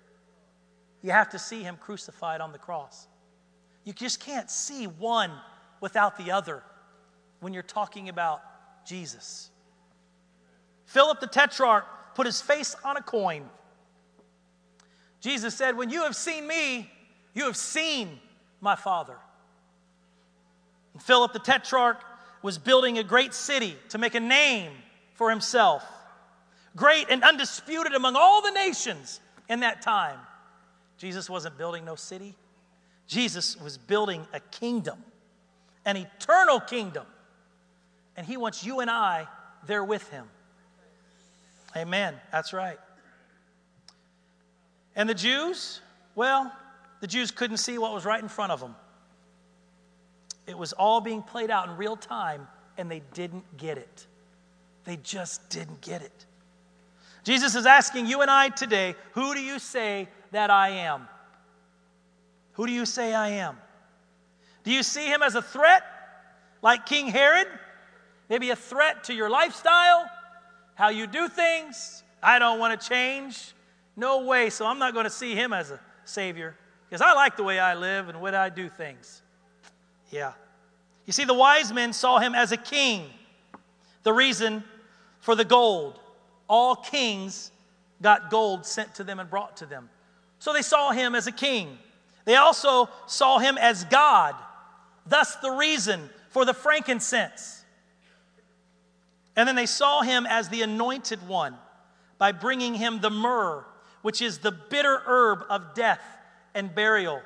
You 1.00 1.10
have 1.12 1.30
to 1.30 1.38
see 1.38 1.62
him 1.62 1.78
crucified 1.80 2.42
on 2.42 2.52
the 2.52 2.58
cross. 2.58 3.06
You 3.84 3.94
just 3.94 4.20
can't 4.20 4.50
see 4.50 4.86
one 4.86 5.30
without 5.80 6.18
the 6.18 6.32
other 6.32 6.62
when 7.40 7.54
you're 7.54 7.62
talking 7.62 8.10
about 8.10 8.42
Jesus. 8.86 9.48
Philip 10.84 11.20
the 11.20 11.26
Tetrarch 11.26 11.86
put 12.14 12.26
his 12.26 12.40
face 12.40 12.76
on 12.84 12.96
a 12.96 13.02
coin. 13.02 13.48
Jesus 15.20 15.54
said, 15.54 15.76
When 15.76 15.90
you 15.90 16.02
have 16.02 16.16
seen 16.16 16.46
me, 16.46 16.90
you 17.34 17.44
have 17.44 17.56
seen 17.56 18.18
my 18.60 18.76
Father. 18.76 19.16
And 20.92 21.02
Philip 21.02 21.32
the 21.32 21.38
Tetrarch 21.38 22.02
was 22.42 22.58
building 22.58 22.98
a 22.98 23.04
great 23.04 23.32
city 23.32 23.76
to 23.90 23.98
make 23.98 24.14
a 24.14 24.20
name 24.20 24.72
for 25.14 25.30
himself, 25.30 25.84
great 26.76 27.06
and 27.08 27.22
undisputed 27.22 27.92
among 27.92 28.16
all 28.16 28.42
the 28.42 28.50
nations 28.50 29.20
in 29.48 29.60
that 29.60 29.80
time. 29.82 30.18
Jesus 30.98 31.30
wasn't 31.30 31.56
building 31.56 31.84
no 31.84 31.94
city, 31.94 32.34
Jesus 33.06 33.60
was 33.60 33.78
building 33.78 34.26
a 34.32 34.40
kingdom, 34.40 35.02
an 35.84 35.96
eternal 35.96 36.60
kingdom. 36.60 37.06
And 38.16 38.26
he 38.26 38.36
wants 38.36 38.62
you 38.62 38.80
and 38.80 38.90
I 38.90 39.26
there 39.66 39.82
with 39.82 40.08
him. 40.10 40.26
Amen. 41.76 42.14
That's 42.30 42.52
right. 42.52 42.78
And 44.94 45.08
the 45.08 45.14
Jews, 45.14 45.80
well, 46.14 46.52
the 47.00 47.06
Jews 47.06 47.30
couldn't 47.30 47.56
see 47.56 47.78
what 47.78 47.92
was 47.92 48.04
right 48.04 48.22
in 48.22 48.28
front 48.28 48.52
of 48.52 48.60
them. 48.60 48.74
It 50.46 50.58
was 50.58 50.72
all 50.72 51.00
being 51.00 51.22
played 51.22 51.50
out 51.50 51.68
in 51.68 51.76
real 51.76 51.96
time, 51.96 52.46
and 52.76 52.90
they 52.90 53.02
didn't 53.14 53.56
get 53.56 53.78
it. 53.78 54.06
They 54.84 54.96
just 54.96 55.48
didn't 55.48 55.80
get 55.80 56.02
it. 56.02 56.26
Jesus 57.24 57.54
is 57.54 57.66
asking 57.66 58.06
you 58.06 58.20
and 58.20 58.30
I 58.30 58.48
today, 58.48 58.96
who 59.12 59.34
do 59.34 59.40
you 59.40 59.58
say 59.58 60.08
that 60.32 60.50
I 60.50 60.70
am? 60.70 61.08
Who 62.54 62.66
do 62.66 62.72
you 62.72 62.84
say 62.84 63.14
I 63.14 63.28
am? 63.28 63.56
Do 64.64 64.72
you 64.72 64.82
see 64.82 65.06
him 65.06 65.22
as 65.22 65.34
a 65.34 65.42
threat, 65.42 65.82
like 66.60 66.86
King 66.86 67.06
Herod? 67.06 67.46
Maybe 68.28 68.50
a 68.50 68.56
threat 68.56 69.04
to 69.04 69.14
your 69.14 69.30
lifestyle? 69.30 70.10
How 70.74 70.88
you 70.88 71.06
do 71.06 71.28
things. 71.28 72.02
I 72.22 72.38
don't 72.38 72.58
want 72.58 72.80
to 72.80 72.88
change. 72.88 73.54
No 73.96 74.24
way. 74.24 74.50
So 74.50 74.66
I'm 74.66 74.78
not 74.78 74.94
going 74.94 75.04
to 75.04 75.10
see 75.10 75.34
him 75.34 75.52
as 75.52 75.70
a 75.70 75.80
savior 76.04 76.56
because 76.88 77.00
I 77.00 77.12
like 77.12 77.36
the 77.36 77.42
way 77.42 77.58
I 77.58 77.74
live 77.74 78.08
and 78.08 78.20
what 78.20 78.34
I 78.34 78.48
do 78.48 78.68
things. 78.68 79.22
Yeah. 80.10 80.32
You 81.06 81.12
see, 81.12 81.24
the 81.24 81.34
wise 81.34 81.72
men 81.72 81.92
saw 81.92 82.18
him 82.18 82.34
as 82.34 82.52
a 82.52 82.56
king. 82.56 83.06
The 84.02 84.12
reason 84.12 84.64
for 85.20 85.34
the 85.34 85.44
gold. 85.44 85.98
All 86.48 86.76
kings 86.76 87.50
got 88.00 88.30
gold 88.30 88.66
sent 88.66 88.94
to 88.96 89.04
them 89.04 89.20
and 89.20 89.30
brought 89.30 89.56
to 89.58 89.66
them. 89.66 89.88
So 90.38 90.52
they 90.52 90.62
saw 90.62 90.90
him 90.90 91.14
as 91.14 91.26
a 91.26 91.32
king. 91.32 91.78
They 92.24 92.36
also 92.36 92.88
saw 93.06 93.38
him 93.38 93.56
as 93.58 93.84
God. 93.84 94.34
Thus, 95.06 95.36
the 95.36 95.50
reason 95.50 96.10
for 96.30 96.44
the 96.44 96.54
frankincense. 96.54 97.61
And 99.36 99.48
then 99.48 99.56
they 99.56 99.66
saw 99.66 100.02
him 100.02 100.26
as 100.26 100.48
the 100.48 100.62
anointed 100.62 101.26
one 101.26 101.56
by 102.18 102.32
bringing 102.32 102.74
him 102.74 103.00
the 103.00 103.10
myrrh, 103.10 103.64
which 104.02 104.20
is 104.20 104.38
the 104.38 104.52
bitter 104.52 105.02
herb 105.06 105.44
of 105.48 105.74
death 105.74 106.02
and 106.54 106.74
burial. 106.74 107.20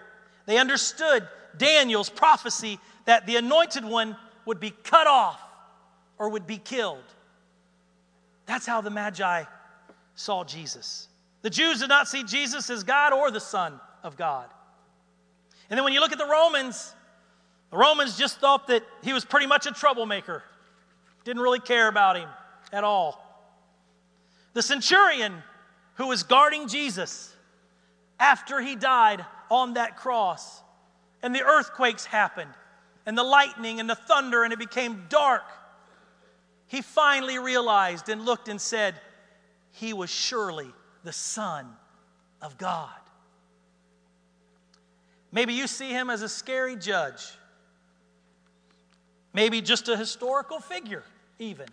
They 0.47 0.59
understood 0.59 1.27
Daniel's 1.57 2.11
prophecy 2.11 2.79
that 3.07 3.27
the 3.27 3.37
anointed 3.37 3.85
one 3.85 4.17
would 4.45 4.61
be 4.61 4.71
cut 4.71 5.07
off 5.07 5.41
or 6.19 6.29
would 6.29 6.47
be 6.47 6.59
killed. 6.59 7.03
That's 8.47 8.67
how 8.67 8.81
the 8.81 8.91
Magi 8.91 9.45
saw 10.15 10.45
Jesus. 10.45 11.09
The 11.43 11.51
Jews 11.51 11.81
did 11.81 11.89
not 11.89 12.09
see 12.09 12.23
Jesus 12.25 12.71
as 12.71 12.85
God 12.85 13.13
or 13.13 13.31
the 13.31 13.41
Son 13.41 13.81
of 14.03 14.17
God. 14.17 14.49
And 15.69 15.77
then 15.77 15.85
when 15.85 15.93
you 15.93 16.01
look 16.01 16.13
at 16.13 16.19
the 16.19 16.27
Romans, 16.27 16.95
the 17.71 17.77
Romans 17.77 18.17
just 18.17 18.39
thought 18.41 18.69
that 18.69 18.85
he 19.03 19.13
was 19.13 19.25
pretty 19.25 19.47
much 19.47 19.67
a 19.67 19.73
troublemaker. 19.73 20.43
Didn't 21.27 21.43
really 21.43 21.59
care 21.59 21.89
about 21.89 22.17
him 22.17 22.29
at 22.73 22.85
all. 22.85 23.21
The 24.53 24.63
centurion 24.63 25.43
who 25.95 26.07
was 26.07 26.23
guarding 26.23 26.69
Jesus 26.69 27.35
after 28.21 28.61
he 28.61 28.77
died 28.77 29.27
on 29.51 29.75
that 29.75 29.97
cross, 29.97 30.63
and 31.25 31.35
the 31.35 31.43
earthquakes 31.43 32.05
happened, 32.05 32.53
and 33.07 33.19
the 33.19 33.25
lightning 33.25 33.81
and 33.81 33.91
the 33.91 33.97
thunder, 33.97 34.45
and 34.45 34.53
it 34.53 34.61
became 34.61 35.07
dark. 35.09 35.43
He 36.69 36.81
finally 36.81 37.41
realized 37.41 38.09
and 38.09 38.25
looked 38.25 38.47
and 38.47 38.61
said, 38.61 38.95
He 39.73 39.93
was 39.93 40.11
surely 40.11 40.71
the 41.03 41.13
Son 41.13 41.67
of 42.41 42.57
God. 42.57 43.01
Maybe 45.33 45.55
you 45.55 45.67
see 45.67 45.91
him 45.91 46.09
as 46.09 46.23
a 46.23 46.29
scary 46.29 46.77
judge, 46.77 47.37
maybe 49.35 49.61
just 49.61 49.89
a 49.89 49.97
historical 49.97 50.61
figure 50.61 51.03
even. 51.39 51.67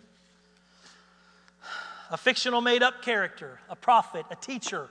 A 2.10 2.16
fictional 2.16 2.60
made 2.60 2.82
up 2.82 3.02
character, 3.02 3.58
a 3.68 3.76
prophet, 3.76 4.26
a 4.30 4.36
teacher, 4.36 4.88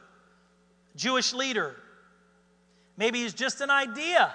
Jewish 0.95 1.33
leader. 1.33 1.75
Maybe 2.97 3.21
he's 3.21 3.33
just 3.33 3.61
an 3.61 3.69
idea 3.69 4.33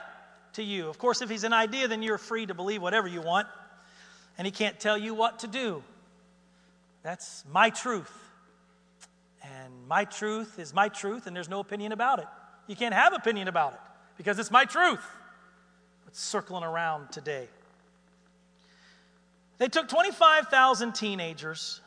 to 0.55 0.62
you. 0.62 0.89
Of 0.89 0.99
course, 0.99 1.22
if 1.22 1.28
he's 1.28 1.45
an 1.45 1.53
idea, 1.53 1.89
then 1.89 2.03
you're 2.03 2.18
free 2.18 2.47
to 2.47 2.55
believe 2.55 2.80
whatever 2.82 3.07
you 3.07 3.20
want, 3.20 3.47
and 4.36 4.47
he 4.47 4.51
can't 4.51 4.78
tell 4.78 4.97
you 4.97 5.14
what 5.14 5.41
to 5.41 5.47
do. 5.47 5.82
That's 7.03 7.45
my 7.53 7.70
truth. 7.70 8.12
And 9.43 9.86
my 9.89 10.05
truth 10.05 10.59
is 10.59 10.74
my 10.74 10.89
truth, 10.89 11.26
and 11.26 11.34
there's 11.34 11.49
no 11.49 11.61
opinion 11.61 11.93
about 11.93 12.18
it. 12.18 12.26
You 12.66 12.76
can't 12.76 12.95
have 12.95 13.12
opinion 13.12 13.49
about 13.49 13.74
it 13.74 13.80
because 14.16 14.39
it's 14.39 14.51
my 14.51 14.64
truth. 14.64 15.05
It's 16.07 16.20
circling 16.20 16.64
around 16.64 17.12
today. 17.12 17.49
They 19.59 19.68
took 19.68 19.88
25,000 19.88 20.94
teenagers 20.94 21.80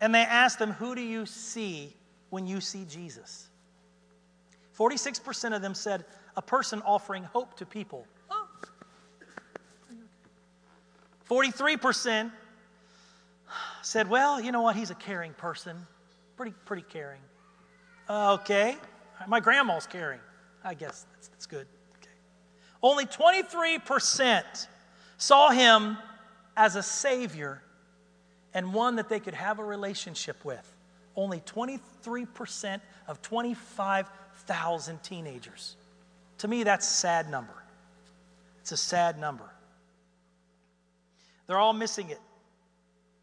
and 0.00 0.14
they 0.14 0.20
asked 0.20 0.58
them, 0.58 0.72
Who 0.72 0.94
do 0.94 1.02
you 1.02 1.26
see 1.26 1.94
when 2.30 2.46
you 2.46 2.60
see 2.60 2.84
Jesus? 2.88 3.48
46% 4.78 5.54
of 5.54 5.62
them 5.62 5.74
said, 5.74 6.04
A 6.36 6.42
person 6.42 6.82
offering 6.84 7.24
hope 7.24 7.56
to 7.58 7.66
people. 7.66 8.06
43% 11.28 12.30
said, 13.82 14.08
Well, 14.08 14.40
you 14.40 14.52
know 14.52 14.62
what? 14.62 14.76
He's 14.76 14.90
a 14.90 14.94
caring 14.94 15.32
person. 15.34 15.76
Pretty, 16.36 16.54
pretty 16.64 16.84
caring. 16.88 17.20
okay. 18.08 18.76
My 19.26 19.40
grandma's 19.40 19.86
caring. 19.86 20.20
I 20.62 20.74
guess 20.74 21.06
that's, 21.12 21.28
that's 21.28 21.46
good. 21.46 21.66
Okay. 22.02 22.10
Only 22.82 23.06
23% 23.06 24.66
saw 25.16 25.50
him 25.50 25.96
as 26.56 26.76
a 26.76 26.82
Savior 26.82 27.62
and 28.54 28.72
one 28.72 28.96
that 28.96 29.08
they 29.08 29.20
could 29.20 29.34
have 29.34 29.58
a 29.58 29.64
relationship 29.64 30.44
with. 30.44 30.72
only 31.16 31.40
23% 31.40 32.80
of 33.08 33.22
25,000 33.22 35.02
teenagers. 35.02 35.76
To 36.38 36.48
me, 36.48 36.62
that's 36.62 36.86
a 36.86 36.94
sad 36.94 37.30
number. 37.30 37.54
It's 38.60 38.72
a 38.72 38.76
sad 38.76 39.18
number. 39.18 39.50
They're 41.46 41.58
all 41.58 41.72
missing 41.72 42.10
it, 42.10 42.20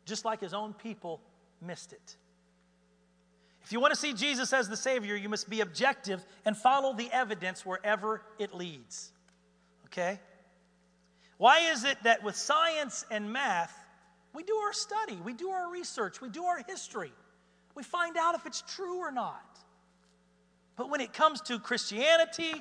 just 0.05 0.25
like 0.25 0.41
his 0.41 0.53
own 0.53 0.73
people 0.73 1.21
missed 1.61 1.93
it. 1.93 2.17
If 3.63 3.71
you 3.71 3.79
want 3.79 3.93
to 3.93 3.99
see 3.99 4.13
Jesus 4.13 4.51
as 4.53 4.67
the 4.67 4.77
Savior, 4.77 5.15
you 5.15 5.29
must 5.29 5.49
be 5.49 5.61
objective 5.61 6.25
and 6.45 6.57
follow 6.57 6.93
the 6.93 7.09
evidence 7.11 7.65
wherever 7.65 8.21
it 8.39 8.53
leads. 8.53 9.11
Okay? 9.85 10.19
Why 11.43 11.71
is 11.73 11.83
it 11.83 11.97
that 12.03 12.23
with 12.23 12.37
science 12.37 13.05
and 13.11 13.33
math, 13.33 13.77
we 14.33 14.43
do 14.43 14.55
our 14.55 14.71
study, 14.71 15.17
we 15.25 15.33
do 15.33 15.49
our 15.49 15.69
research, 15.69 16.21
we 16.21 16.29
do 16.29 16.45
our 16.45 16.63
history, 16.69 17.11
we 17.75 17.83
find 17.83 18.15
out 18.15 18.33
if 18.33 18.45
it's 18.45 18.61
true 18.61 18.99
or 18.99 19.11
not? 19.11 19.59
But 20.77 20.89
when 20.89 21.01
it 21.01 21.11
comes 21.11 21.41
to 21.41 21.59
Christianity 21.59 22.53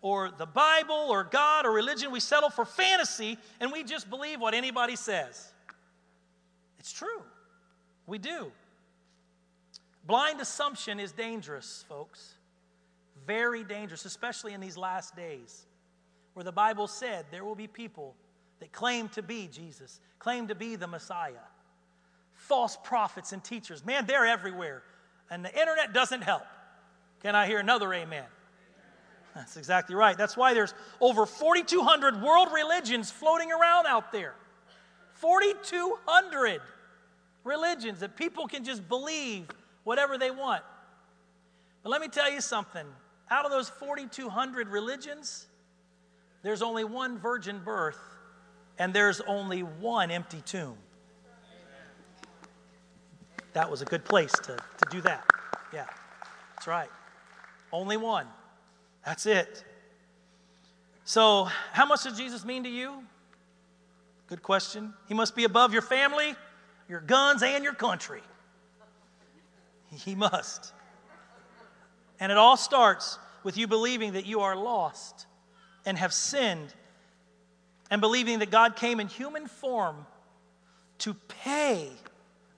or 0.00 0.30
the 0.30 0.46
Bible 0.46 1.08
or 1.10 1.22
God 1.22 1.66
or 1.66 1.72
religion, 1.72 2.10
we 2.12 2.20
settle 2.20 2.48
for 2.48 2.64
fantasy 2.64 3.36
and 3.60 3.70
we 3.70 3.84
just 3.84 4.08
believe 4.08 4.40
what 4.40 4.54
anybody 4.54 4.96
says. 4.96 5.52
It's 6.78 6.92
true. 6.92 7.20
We 8.06 8.16
do. 8.16 8.50
Blind 10.06 10.40
assumption 10.40 10.98
is 10.98 11.12
dangerous, 11.12 11.84
folks. 11.90 12.36
Very 13.26 13.64
dangerous, 13.64 14.06
especially 14.06 14.54
in 14.54 14.62
these 14.62 14.78
last 14.78 15.14
days, 15.14 15.66
where 16.32 16.44
the 16.44 16.52
Bible 16.52 16.86
said 16.86 17.26
there 17.30 17.44
will 17.44 17.54
be 17.54 17.66
people 17.66 18.14
that 18.60 18.72
claim 18.72 19.08
to 19.10 19.22
be 19.22 19.48
Jesus, 19.52 20.00
claim 20.18 20.48
to 20.48 20.54
be 20.54 20.76
the 20.76 20.86
Messiah. 20.86 21.32
False 22.34 22.76
prophets 22.82 23.32
and 23.32 23.42
teachers. 23.42 23.84
Man, 23.84 24.06
they're 24.06 24.26
everywhere. 24.26 24.82
And 25.30 25.44
the 25.44 25.58
internet 25.58 25.92
doesn't 25.92 26.22
help. 26.22 26.42
Can 27.22 27.34
I 27.34 27.46
hear 27.46 27.58
another 27.58 27.92
amen? 27.92 28.24
That's 29.34 29.56
exactly 29.56 29.94
right. 29.94 30.16
That's 30.16 30.36
why 30.36 30.54
there's 30.54 30.74
over 31.00 31.26
4,200 31.26 32.22
world 32.22 32.48
religions 32.52 33.10
floating 33.10 33.52
around 33.52 33.86
out 33.86 34.10
there. 34.10 34.34
4,200 35.14 36.60
religions 37.44 38.00
that 38.00 38.16
people 38.16 38.48
can 38.48 38.64
just 38.64 38.88
believe 38.88 39.46
whatever 39.84 40.18
they 40.18 40.30
want. 40.30 40.62
But 41.82 41.90
let 41.90 42.00
me 42.00 42.08
tell 42.08 42.30
you 42.30 42.40
something 42.40 42.86
out 43.30 43.44
of 43.44 43.50
those 43.52 43.68
4,200 43.68 44.68
religions, 44.68 45.46
there's 46.42 46.62
only 46.62 46.84
one 46.84 47.18
virgin 47.18 47.60
birth 47.64 47.98
and 48.80 48.94
there's 48.94 49.20
only 49.20 49.62
one 49.62 50.10
empty 50.10 50.40
tomb. 50.40 50.76
That 53.52 53.70
was 53.70 53.82
a 53.82 53.84
good 53.84 54.06
place 54.06 54.32
to, 54.32 54.56
to 54.56 54.90
do 54.90 55.02
that. 55.02 55.24
Yeah, 55.72 55.84
that's 56.54 56.66
right. 56.66 56.88
Only 57.72 57.98
one. 57.98 58.26
That's 59.04 59.26
it. 59.26 59.64
So, 61.04 61.48
how 61.72 61.84
much 61.84 62.04
does 62.04 62.16
Jesus 62.16 62.42
mean 62.44 62.64
to 62.64 62.70
you? 62.70 63.02
Good 64.28 64.42
question. 64.42 64.94
He 65.08 65.14
must 65.14 65.36
be 65.36 65.44
above 65.44 65.74
your 65.74 65.82
family, 65.82 66.34
your 66.88 67.00
guns, 67.00 67.42
and 67.42 67.62
your 67.62 67.74
country. 67.74 68.22
He 69.92 70.14
must. 70.14 70.72
And 72.18 72.32
it 72.32 72.38
all 72.38 72.56
starts 72.56 73.18
with 73.42 73.58
you 73.58 73.66
believing 73.66 74.14
that 74.14 74.24
you 74.24 74.40
are 74.40 74.56
lost 74.56 75.26
and 75.84 75.98
have 75.98 76.14
sinned, 76.14 76.72
and 77.90 78.00
believing 78.00 78.38
that 78.38 78.50
God 78.50 78.76
came 78.76 79.00
in 79.00 79.08
human 79.08 79.46
form 79.46 80.06
to 80.98 81.14
pay 81.14 81.90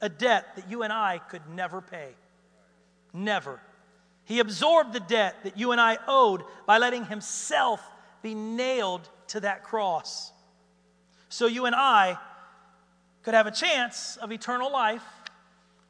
a 0.00 0.08
debt 0.08 0.56
that 0.56 0.70
you 0.70 0.82
and 0.82 0.92
I 0.92 1.18
could 1.18 1.42
never 1.54 1.80
pay. 1.80 2.08
Never. 3.12 3.60
He 4.24 4.40
absorbed 4.40 4.92
the 4.92 5.00
debt 5.00 5.36
that 5.44 5.56
you 5.56 5.72
and 5.72 5.80
I 5.80 5.98
owed 6.06 6.42
by 6.66 6.78
letting 6.78 7.04
Himself 7.04 7.80
be 8.22 8.34
nailed 8.34 9.08
to 9.28 9.40
that 9.40 9.64
cross. 9.64 10.32
So 11.28 11.46
you 11.46 11.66
and 11.66 11.74
I 11.74 12.18
could 13.22 13.34
have 13.34 13.46
a 13.46 13.50
chance 13.52 14.16
of 14.18 14.32
eternal 14.32 14.70
life 14.70 15.04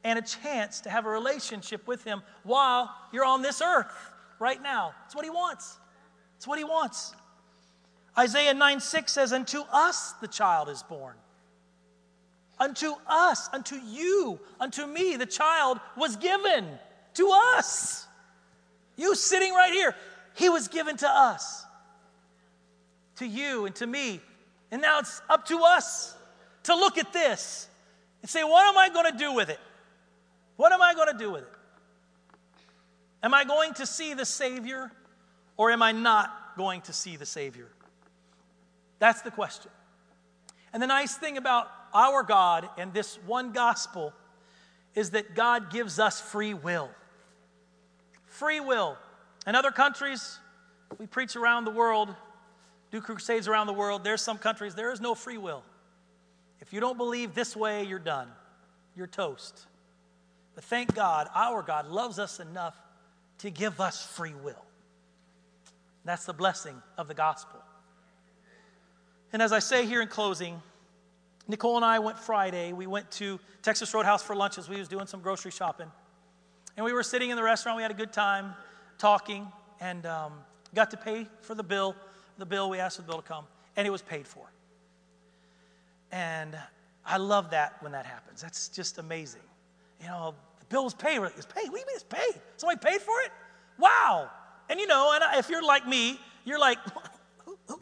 and 0.05 0.18
a 0.18 0.22
chance 0.22 0.80
to 0.82 0.90
have 0.90 1.07
a 1.07 1.11
relationship 1.11 1.86
with 1.86 2.05
Him 2.05 2.22
while 2.43 2.95
you're 3.12 3.24
on 3.24 3.43
this 3.43 3.61
earth 3.62 3.93
right 4.38 4.62
now. 4.62 4.95
It's 5.07 5.14
what 5.14 5.24
He 5.24 5.30
wants. 5.30 5.78
It's 6.36 6.47
what 6.47 6.59
He 6.59 6.64
wants. 6.64 7.14
Isaiah 8.18 8.54
9 8.54 8.80
6 8.80 9.12
says, 9.12 9.32
Unto 9.32 9.60
us 9.72 10.12
the 10.20 10.28
child 10.28 10.68
is 10.68 10.82
born. 10.82 11.14
Unto 12.58 12.92
us, 13.08 13.48
unto 13.52 13.76
you, 13.76 14.38
unto 14.60 14.86
me, 14.86 15.16
the 15.16 15.26
child 15.26 15.80
was 15.96 16.16
given 16.16 16.66
to 17.14 17.30
us. 17.56 18.06
You 18.96 19.14
sitting 19.14 19.52
right 19.52 19.72
here, 19.72 19.94
he 20.34 20.48
was 20.48 20.68
given 20.68 20.96
to 20.98 21.08
us, 21.08 21.64
to 23.16 23.26
you 23.26 23.66
and 23.66 23.74
to 23.76 23.86
me. 23.86 24.20
And 24.70 24.80
now 24.80 25.00
it's 25.00 25.20
up 25.28 25.46
to 25.46 25.60
us 25.60 26.14
to 26.64 26.74
look 26.74 26.98
at 26.98 27.12
this 27.12 27.68
and 28.20 28.30
say, 28.30 28.44
what 28.44 28.66
am 28.68 28.78
I 28.78 28.88
going 28.88 29.10
to 29.10 29.18
do 29.18 29.32
with 29.32 29.48
it? 29.48 29.58
What 30.56 30.72
am 30.72 30.80
I 30.80 30.94
going 30.94 31.12
to 31.12 31.18
do 31.18 31.32
with 31.32 31.42
it? 31.42 31.52
Am 33.22 33.34
I 33.34 33.44
going 33.44 33.74
to 33.74 33.86
see 33.86 34.14
the 34.14 34.24
Savior 34.24 34.90
or 35.56 35.70
am 35.70 35.82
I 35.82 35.92
not 35.92 36.56
going 36.56 36.82
to 36.82 36.92
see 36.92 37.16
the 37.16 37.26
Savior? 37.26 37.68
That's 39.03 39.22
the 39.22 39.32
question. 39.32 39.72
And 40.72 40.80
the 40.80 40.86
nice 40.86 41.16
thing 41.16 41.36
about 41.36 41.68
our 41.92 42.22
God 42.22 42.68
and 42.78 42.94
this 42.94 43.18
one 43.26 43.50
gospel 43.50 44.12
is 44.94 45.11
that 45.11 45.34
God 45.34 45.72
gives 45.72 45.98
us 45.98 46.20
free 46.20 46.55
will 46.55 46.88
free 48.26 48.61
will. 48.61 48.96
In 49.44 49.57
other 49.57 49.72
countries, 49.72 50.38
we 50.98 51.07
preach 51.07 51.34
around 51.34 51.64
the 51.64 51.72
world, 51.72 52.14
do 52.92 53.00
crusades 53.00 53.48
around 53.48 53.66
the 53.66 53.72
world. 53.72 54.05
There's 54.05 54.22
some 54.22 54.38
countries, 54.38 54.76
there 54.76 54.92
is 54.92 55.00
no 55.00 55.16
free 55.16 55.36
will. 55.36 55.64
If 56.61 56.72
you 56.72 56.78
don't 56.78 56.96
believe 56.96 57.34
this 57.34 57.57
way, 57.57 57.82
you're 57.82 57.98
done. 57.98 58.28
You're 58.96 59.09
toast. 59.09 59.66
But 60.55 60.62
thank 60.62 60.94
God, 60.94 61.28
our 61.34 61.61
God 61.62 61.88
loves 61.88 62.20
us 62.20 62.38
enough 62.38 62.76
to 63.38 63.50
give 63.50 63.80
us 63.80 64.07
free 64.07 64.34
will. 64.34 64.64
That's 66.05 66.24
the 66.24 66.32
blessing 66.32 66.80
of 66.96 67.09
the 67.09 67.14
gospel. 67.14 67.59
And 69.33 69.41
as 69.41 69.53
I 69.53 69.59
say 69.61 69.87
here 69.87 70.03
in 70.03 70.09
closing, 70.09 70.61
Nicole 71.49 71.76
and 71.76 71.85
I 71.85 71.99
went 71.99 72.18
Friday. 72.18 72.72
We 72.72 72.87
went 72.87 73.11
to 73.12 73.41
Texas 73.62 73.93
Roadhouse 73.93 74.22
for 74.22 74.37
lunch 74.37 74.59
as 74.59 74.68
we 74.68 74.78
was 74.78 74.89
doing 74.89 75.07
some 75.07 75.20
grocery 75.20 75.51
shopping. 75.51 75.91
And 76.76 76.85
we 76.85 76.93
were 76.93 77.03
sitting 77.03 77.30
in 77.30 77.37
the 77.37 77.43
restaurant. 77.43 77.76
We 77.76 77.83
had 77.83 77.91
a 77.91 77.95
good 77.95 78.12
time 78.12 78.55
talking 78.99 79.47
and 79.80 80.07
um, 80.07 80.33
got 80.74 80.91
to 80.93 80.97
pay 80.97 81.26
for 81.41 81.55
the 81.55 81.62
bill. 81.62 81.97
The 82.39 82.47
bill, 82.47 82.70
we 82.70 82.78
asked 82.78 82.97
for 82.97 83.03
the 83.03 83.09
bill 83.09 83.20
to 83.20 83.28
come, 83.28 83.45
and 83.76 83.87
it 83.87 83.91
was 83.91 84.03
paid 84.03 84.26
for. 84.26 84.51
And 86.11 86.57
I 87.05 87.16
love 87.16 87.51
that 87.51 87.83
when 87.83 87.93
that 87.93 88.07
happens. 88.07 88.41
That's 88.41 88.68
just 88.68 88.99
amazing. 88.99 89.43
You 90.01 90.07
know, 90.07 90.35
the 90.61 90.66
bill 90.66 90.85
was 90.85 90.95
paid. 90.95 91.20
It's 91.22 91.47
paid. 91.47 91.68
What 91.68 91.74
do 91.74 91.80
you 91.80 91.87
mean 91.87 91.97
it's 91.97 92.05
paid? 92.05 92.41
Somebody 92.57 92.80
paid 92.80 93.01
for 93.01 93.14
it? 93.24 93.33
Wow. 93.78 94.30
And 94.68 94.80
you 94.80 94.87
know, 94.87 95.12
and 95.14 95.39
if 95.39 95.51
you're 95.51 95.64
like 95.64 95.87
me, 95.87 96.18
you're 96.45 96.59
like, 96.59 96.78
who, 97.45 97.59
who, 97.66 97.74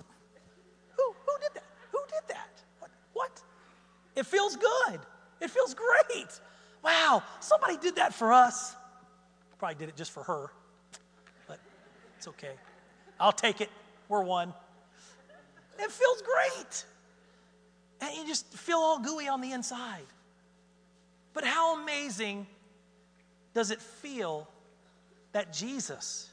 who, 0.96 1.14
who 1.26 1.38
did 1.40 1.54
that? 1.54 1.64
Who 1.92 1.98
did 2.08 2.28
that? 2.28 2.62
What? 2.78 2.90
what? 3.12 3.42
It 4.16 4.26
feels 4.26 4.56
good. 4.56 5.00
It 5.40 5.50
feels 5.50 5.74
great. 5.74 6.40
Wow, 6.82 7.22
somebody 7.40 7.76
did 7.76 7.96
that 7.96 8.14
for 8.14 8.32
us. 8.32 8.74
Probably 9.58 9.74
did 9.74 9.88
it 9.90 9.96
just 9.96 10.10
for 10.10 10.22
her, 10.22 10.50
but 11.46 11.58
it's 12.16 12.26
okay. 12.28 12.54
I'll 13.18 13.32
take 13.32 13.60
it. 13.60 13.68
We're 14.08 14.22
one. 14.22 14.54
It 15.78 15.90
feels 15.90 16.22
great. 16.22 16.84
And 18.00 18.16
you 18.16 18.26
just 18.26 18.46
feel 18.52 18.78
all 18.78 18.98
gooey 18.98 19.28
on 19.28 19.42
the 19.42 19.52
inside. 19.52 20.06
But 21.34 21.44
how 21.44 21.80
amazing 21.82 22.46
does 23.52 23.70
it 23.70 23.80
feel 23.80 24.48
that 25.32 25.52
Jesus 25.52 26.30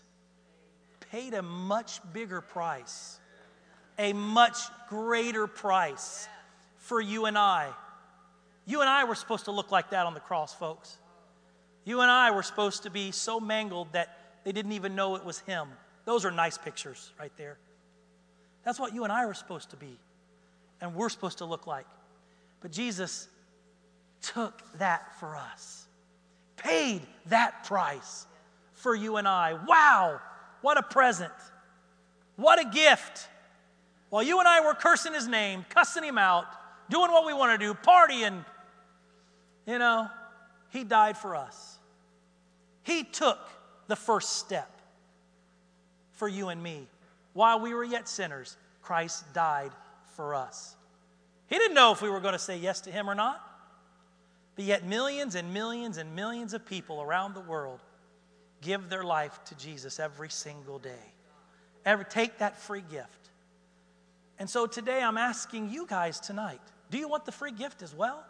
paid 1.12 1.34
a 1.34 1.42
much 1.42 2.00
bigger 2.14 2.42
price, 2.42 3.20
a 4.00 4.14
much 4.14 4.58
greater 4.88 5.48
price 5.48 6.28
for 6.88 7.02
you 7.02 7.26
and 7.26 7.38
I? 7.38 7.70
You 8.66 8.82
and 8.82 8.90
I 8.90 9.04
were 9.04 9.16
supposed 9.16 9.46
to 9.46 9.52
look 9.52 9.72
like 9.72 9.92
that 9.92 10.06
on 10.06 10.14
the 10.14 10.20
cross, 10.20 10.54
folks. 10.54 10.98
You 11.86 12.02
and 12.02 12.10
I 12.10 12.32
were 12.32 12.44
supposed 12.44 12.84
to 12.84 12.90
be 12.90 13.12
so 13.12 13.40
mangled 13.40 13.94
that 13.94 14.18
they 14.44 14.52
didn't 14.52 14.74
even 14.74 14.96
know 14.96 15.16
it 15.16 15.24
was 15.24 15.40
him. 15.40 15.68
Those 16.06 16.26
are 16.26 16.32
nice 16.32 16.58
pictures 16.58 17.12
right 17.20 17.32
there. 17.38 17.58
That's 18.64 18.80
what 18.80 18.94
you 18.94 19.04
and 19.04 19.14
I 19.14 19.26
were 19.26 19.34
supposed 19.34 19.70
to 19.70 19.78
be, 19.78 19.98
and 20.82 20.96
we're 20.96 21.10
supposed 21.10 21.38
to 21.38 21.46
look 21.46 21.68
like. 21.68 21.86
But 22.62 22.72
Jesus 22.72 23.28
took 24.22 24.62
that 24.78 25.18
for 25.20 25.36
us, 25.36 25.86
paid 26.58 27.02
that 27.28 27.64
price 27.66 28.26
for 28.74 28.96
you 28.96 29.18
and 29.18 29.28
I. 29.28 29.54
Wow, 29.54 30.20
what 30.62 30.78
a 30.78 30.84
present! 30.84 31.32
What 32.36 32.60
a 32.60 32.70
gift! 32.70 33.30
While 34.10 34.24
you 34.24 34.40
and 34.40 34.48
I 34.48 34.66
were 34.66 34.74
cursing 34.74 35.14
his 35.14 35.28
name, 35.28 35.66
cussing 35.70 36.04
him 36.04 36.18
out, 36.18 36.46
doing 36.90 37.12
what 37.12 37.26
we 37.26 37.34
want 37.34 37.60
to 37.60 37.66
do, 37.66 37.74
partying, 37.74 38.44
you 39.66 39.80
know, 39.80 40.10
he 40.70 40.84
died 40.84 41.18
for 41.18 41.36
us. 41.36 41.78
He 42.84 43.04
took 43.04 43.40
the 43.88 43.96
first 43.96 44.38
step 44.38 44.70
for 46.14 46.28
you 46.28 46.50
and 46.50 46.62
me. 46.62 46.88
While 47.34 47.60
we 47.60 47.74
were 47.74 47.84
yet 47.84 48.08
sinners, 48.08 48.58
Christ 48.82 49.34
died 49.34 49.72
for 50.16 50.34
us. 50.34 50.76
He 51.48 51.58
didn't 51.58 51.76
know 51.76 51.92
if 51.92 52.02
we 52.02 52.10
were 52.10 52.20
going 52.20 52.34
to 52.34 52.40
say 52.40 52.58
yes 52.58 52.82
to 52.82 52.92
him 52.92 53.10
or 53.10 53.16
not. 53.16 53.42
But 54.56 54.66
yet, 54.66 54.86
millions 54.86 55.36
and 55.36 55.54
millions 55.54 55.98
and 55.98 56.16
millions 56.16 56.54
of 56.54 56.66
people 56.66 57.02
around 57.02 57.36
the 57.36 57.42
world 57.42 57.80
give 58.62 58.90
their 58.90 59.04
life 59.04 59.40
to 59.46 59.56
Jesus 59.56 60.00
every 60.00 60.30
single 60.30 60.80
day. 60.80 61.14
Ever 61.86 62.04
take 62.04 62.40
that 62.40 62.60
free 62.60 62.84
gift. 62.90 63.30
And 64.40 64.50
so 64.50 64.66
today 64.66 65.02
I'm 65.02 65.18
asking 65.18 65.70
you 65.70 65.86
guys 65.88 66.20
tonight 66.20 66.62
do 66.90 66.98
you 66.98 67.08
want 67.08 67.26
the 67.26 67.32
free 67.32 67.52
gift 67.52 67.82
as 67.82 67.94
well? 67.94 68.24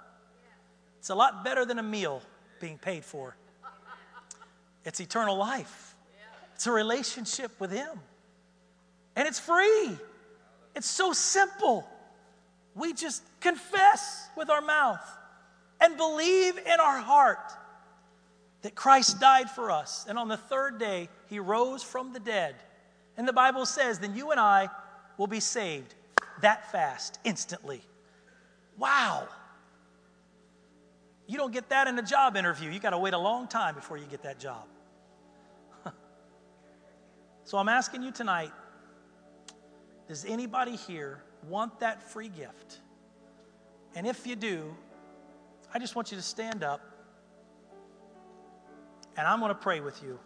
It's 0.99 1.09
a 1.09 1.15
lot 1.15 1.43
better 1.43 1.65
than 1.65 1.79
a 1.79 1.83
meal 1.83 2.21
being 2.59 2.77
paid 2.77 3.05
for. 3.05 3.35
It's 4.85 4.99
eternal 4.99 5.37
life, 5.37 5.95
it's 6.55 6.67
a 6.67 6.71
relationship 6.71 7.51
with 7.59 7.71
Him. 7.71 7.99
And 9.15 9.27
it's 9.27 9.39
free. 9.39 9.97
It's 10.75 10.87
so 10.87 11.11
simple. 11.11 11.87
We 12.75 12.93
just 12.93 13.23
confess 13.39 14.29
with 14.37 14.51
our 14.51 14.61
mouth 14.61 15.01
and 15.81 15.97
believe 15.97 16.55
in 16.57 16.79
our 16.79 16.99
heart 16.99 17.51
that 18.61 18.75
Christ 18.75 19.19
died 19.19 19.49
for 19.49 19.71
us. 19.71 20.05
And 20.07 20.19
on 20.19 20.27
the 20.27 20.37
third 20.37 20.77
day, 20.77 21.09
He 21.29 21.39
rose 21.39 21.81
from 21.81 22.13
the 22.13 22.19
dead. 22.19 22.55
And 23.17 23.27
the 23.27 23.33
Bible 23.33 23.65
says, 23.65 23.97
then 23.97 24.15
you 24.15 24.29
and 24.29 24.39
I 24.39 24.69
will 25.17 25.25
be 25.25 25.39
saved 25.39 25.95
that 26.41 26.71
fast, 26.71 27.17
instantly. 27.23 27.81
Wow. 28.77 29.27
You 31.27 31.37
don't 31.37 31.51
get 31.51 31.69
that 31.69 31.87
in 31.87 31.97
a 31.99 32.03
job 32.03 32.37
interview. 32.37 32.69
You 32.69 32.79
got 32.79 32.91
to 32.91 32.97
wait 32.97 33.13
a 33.13 33.17
long 33.17 33.47
time 33.47 33.75
before 33.75 33.97
you 33.97 34.05
get 34.05 34.23
that 34.23 34.39
job. 34.39 34.65
so 37.43 37.57
I'm 37.57 37.69
asking 37.69 38.03
you 38.03 38.11
tonight 38.11 38.51
does 40.07 40.23
anybody 40.23 40.77
here 40.77 41.21
want 41.49 41.81
that 41.81 42.01
free 42.01 42.29
gift? 42.29 42.79
And 43.93 44.07
if 44.07 44.25
you 44.25 44.37
do, 44.37 44.73
I 45.73 45.79
just 45.79 45.95
want 45.95 46.11
you 46.11 46.17
to 46.17 46.23
stand 46.23 46.63
up 46.63 46.79
and 49.17 49.27
I'm 49.27 49.39
going 49.39 49.49
to 49.49 49.55
pray 49.55 49.81
with 49.81 50.01
you. 50.01 50.17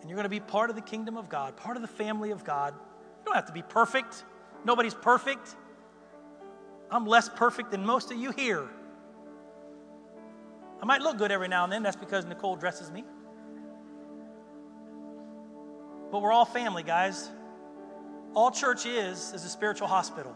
And 0.00 0.08
you're 0.08 0.16
going 0.16 0.24
to 0.24 0.30
be 0.30 0.40
part 0.40 0.70
of 0.70 0.76
the 0.76 0.82
kingdom 0.82 1.18
of 1.18 1.28
God, 1.28 1.56
part 1.56 1.76
of 1.76 1.82
the 1.82 1.88
family 1.88 2.30
of 2.30 2.42
God. 2.42 2.72
You 3.18 3.24
don't 3.26 3.34
have 3.34 3.46
to 3.46 3.52
be 3.52 3.62
perfect. 3.62 4.24
Nobody's 4.64 4.94
perfect. 4.94 5.56
I'm 6.90 7.06
less 7.06 7.28
perfect 7.28 7.70
than 7.70 7.84
most 7.84 8.10
of 8.10 8.18
you 8.18 8.32
here. 8.32 8.68
I 10.82 10.86
might 10.86 11.02
look 11.02 11.18
good 11.18 11.30
every 11.30 11.48
now 11.48 11.64
and 11.64 11.72
then. 11.72 11.82
That's 11.82 11.96
because 11.96 12.24
Nicole 12.24 12.56
dresses 12.56 12.90
me. 12.90 13.04
But 16.10 16.22
we're 16.22 16.32
all 16.32 16.44
family, 16.44 16.82
guys. 16.82 17.30
All 18.34 18.50
church 18.50 18.86
is 18.86 19.32
is 19.32 19.44
a 19.44 19.48
spiritual 19.48 19.88
hospital. 19.88 20.34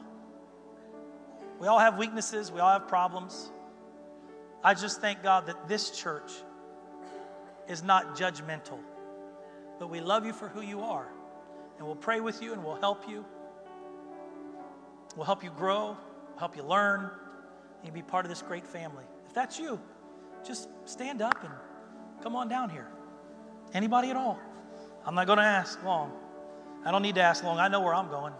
We 1.59 1.69
all 1.69 1.79
have 1.79 1.97
weaknesses, 1.97 2.51
we 2.51 2.61
all 2.61 2.73
have 2.73 2.89
problems. 2.89 3.51
I 4.63 4.75
just 4.75 5.01
thank 5.01 5.23
God 5.23 5.47
that 5.47 5.69
this 5.69 5.91
church 5.91 6.33
is 7.69 7.83
not 7.83 8.17
judgmental, 8.17 8.79
but 9.79 9.89
we 9.89 10.01
love 10.01 10.27
you 10.27 10.33
for 10.33 10.49
who 10.49 10.61
you 10.61 10.81
are. 10.81 11.07
And 11.79 11.87
we'll 11.87 11.97
pray 11.97 12.21
with 12.21 12.43
you 12.43 12.53
and 12.53 12.65
we'll 12.65 12.81
help 12.81 13.09
you. 13.09 13.25
We'll 15.17 15.27
help 15.27 15.45
you 15.45 15.51
grow, 15.51 15.97
help 16.39 16.57
you 16.57 16.63
learn, 16.63 17.11
and 17.85 17.93
be 17.93 18.03
part 18.03 18.25
of 18.25 18.29
this 18.29 18.43
great 18.43 18.67
family. 18.67 19.05
If 19.27 19.35
that's 19.35 19.59
you, 19.59 19.81
just 20.45 20.69
stand 20.85 21.23
up 21.23 21.43
and 21.43 21.53
come 22.23 22.35
on 22.37 22.49
down 22.49 22.71
here. 22.71 22.89
Anybody 23.73 24.11
at 24.11 24.17
all? 24.17 24.39
I'm 25.05 25.15
not 25.15 25.27
going 25.27 25.39
to 25.39 25.45
ask 25.45 25.83
long. 25.83 26.13
I 26.85 26.91
don't 26.91 27.03
need 27.03 27.15
to 27.17 27.23
ask 27.23 27.45
long. 27.45 27.59
I 27.59 27.69
know 27.69 27.81
where 27.81 27.95
I'm 27.95 28.09
going. 28.09 28.33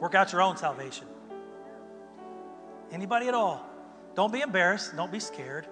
Work 0.00 0.14
out 0.14 0.32
your 0.32 0.42
own 0.42 0.56
salvation. 0.56 1.06
Anybody 2.92 3.28
at 3.28 3.34
all? 3.34 3.64
Don't 4.14 4.32
be 4.32 4.40
embarrassed. 4.40 4.96
Don't 4.96 5.12
be 5.12 5.20
scared. 5.20 5.66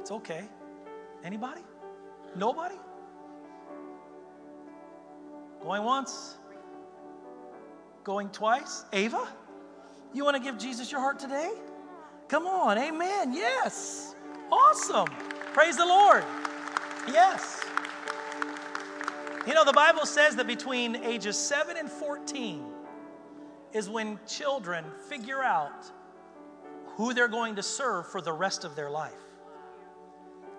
It's 0.00 0.10
okay. 0.10 0.44
Anybody? 1.24 1.62
Nobody? 2.36 2.76
Going 5.62 5.82
once? 5.82 6.36
Going 8.08 8.30
twice? 8.30 8.86
Ava? 8.94 9.28
You 10.14 10.24
want 10.24 10.34
to 10.34 10.42
give 10.42 10.56
Jesus 10.56 10.90
your 10.90 10.98
heart 10.98 11.18
today? 11.18 11.52
Come 12.28 12.46
on, 12.46 12.78
amen. 12.78 13.34
Yes. 13.34 14.14
Awesome. 14.50 15.08
Praise 15.52 15.76
the 15.76 15.84
Lord. 15.84 16.24
Yes. 17.06 17.62
You 19.46 19.52
know, 19.52 19.62
the 19.62 19.74
Bible 19.74 20.06
says 20.06 20.36
that 20.36 20.46
between 20.46 20.96
ages 20.96 21.36
7 21.36 21.76
and 21.76 21.86
14 21.86 22.64
is 23.74 23.90
when 23.90 24.18
children 24.26 24.86
figure 25.10 25.42
out 25.42 25.84
who 26.96 27.12
they're 27.12 27.28
going 27.28 27.56
to 27.56 27.62
serve 27.62 28.06
for 28.06 28.22
the 28.22 28.32
rest 28.32 28.64
of 28.64 28.74
their 28.74 28.88
life. 28.88 29.12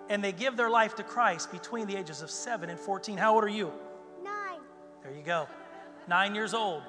And 0.08 0.22
they 0.22 0.30
give 0.30 0.56
their 0.56 0.70
life 0.70 0.94
to 0.94 1.02
Christ 1.02 1.50
between 1.50 1.88
the 1.88 1.96
ages 1.96 2.22
of 2.22 2.30
7 2.30 2.70
and 2.70 2.78
14. 2.78 3.18
How 3.18 3.34
old 3.34 3.42
are 3.42 3.48
you? 3.48 3.72
Nine. 4.22 4.60
There 5.02 5.12
you 5.12 5.24
go. 5.24 5.48
Nine 6.06 6.36
years 6.36 6.54
old. 6.54 6.84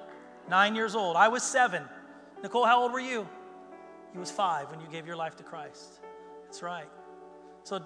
Nine 0.52 0.76
years 0.76 0.96
old. 0.96 1.16
I 1.16 1.30
was 1.30 1.44
seven. 1.44 1.82
Nicole, 2.44 2.66
how 2.66 2.82
old 2.82 2.92
were 2.92 3.00
you? 3.00 3.26
You 4.14 4.20
was 4.20 4.30
five 4.30 4.70
when 4.70 4.82
you 4.82 4.88
gave 4.92 5.08
your 5.08 5.16
life 5.16 5.38
to 5.38 5.44
Christ. 5.44 6.02
That's 6.44 6.62
right. 6.62 6.90
So 7.64 7.80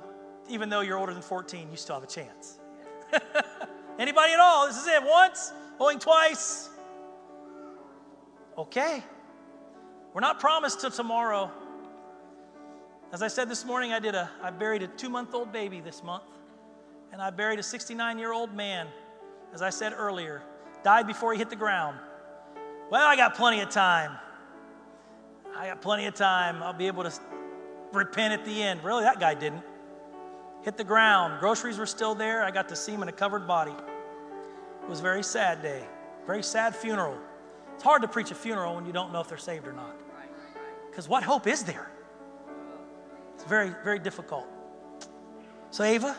even 0.49 0.69
though 0.69 0.81
you're 0.81 0.97
older 0.97 1.13
than 1.13 1.21
14, 1.21 1.69
you 1.69 1.77
still 1.77 1.93
have 1.93 2.03
a 2.03 2.07
chance. 2.07 2.57
Anybody 3.99 4.33
at 4.33 4.39
all? 4.39 4.65
This 4.65 4.77
is 4.77 4.87
it. 4.87 5.03
Once, 5.03 5.53
going 5.77 5.99
twice. 5.99 6.71
Okay. 8.57 9.03
We're 10.15 10.21
not 10.21 10.39
promised 10.39 10.81
till 10.81 10.89
tomorrow. 10.89 11.51
As 13.13 13.21
I 13.21 13.27
said 13.27 13.47
this 13.47 13.63
morning, 13.63 13.93
I 13.93 13.99
did 13.99 14.15
a 14.15 14.27
I 14.41 14.49
buried 14.49 14.81
a 14.81 14.87
two 14.87 15.09
month 15.09 15.35
old 15.35 15.51
baby 15.51 15.81
this 15.81 16.01
month, 16.01 16.23
and 17.11 17.21
I 17.21 17.29
buried 17.29 17.59
a 17.59 17.63
69 17.63 18.17
year 18.17 18.33
old 18.33 18.55
man. 18.55 18.87
As 19.53 19.61
I 19.61 19.69
said 19.69 19.93
earlier, 19.95 20.41
died 20.83 21.05
before 21.05 21.31
he 21.31 21.37
hit 21.37 21.51
the 21.51 21.55
ground. 21.55 21.99
Well, 22.91 23.07
I 23.07 23.15
got 23.15 23.35
plenty 23.35 23.61
of 23.61 23.69
time. 23.69 24.11
I 25.55 25.67
got 25.67 25.81
plenty 25.81 26.05
of 26.05 26.13
time. 26.13 26.61
I'll 26.61 26.73
be 26.73 26.87
able 26.87 27.03
to 27.03 27.11
repent 27.93 28.33
at 28.33 28.45
the 28.45 28.61
end. 28.61 28.83
Really, 28.83 29.03
that 29.03 29.19
guy 29.19 29.33
didn't. 29.33 29.63
Hit 30.63 30.77
the 30.77 30.83
ground. 30.83 31.39
Groceries 31.39 31.77
were 31.77 31.85
still 31.85 32.13
there. 32.13 32.43
I 32.43 32.51
got 32.51 32.69
to 32.69 32.75
see 32.75 32.91
him 32.91 33.01
in 33.01 33.07
a 33.07 33.13
covered 33.13 33.47
body. 33.47 33.73
It 34.83 34.89
was 34.89 34.99
a 34.99 35.03
very 35.03 35.23
sad 35.23 35.61
day, 35.61 35.83
very 36.27 36.43
sad 36.43 36.75
funeral. 36.75 37.17
It's 37.73 37.83
hard 37.83 38.03
to 38.03 38.07
preach 38.07 38.31
a 38.31 38.35
funeral 38.35 38.75
when 38.75 38.85
you 38.85 38.93
don't 38.93 39.11
know 39.11 39.19
if 39.19 39.27
they're 39.27 39.37
saved 39.37 39.67
or 39.67 39.73
not. 39.73 39.95
Because 40.89 41.09
what 41.09 41.23
hope 41.23 41.47
is 41.47 41.63
there? 41.63 41.89
It's 43.33 43.43
very, 43.43 43.71
very 43.83 43.99
difficult. 43.99 44.47
So, 45.71 45.83
Ava, 45.83 46.15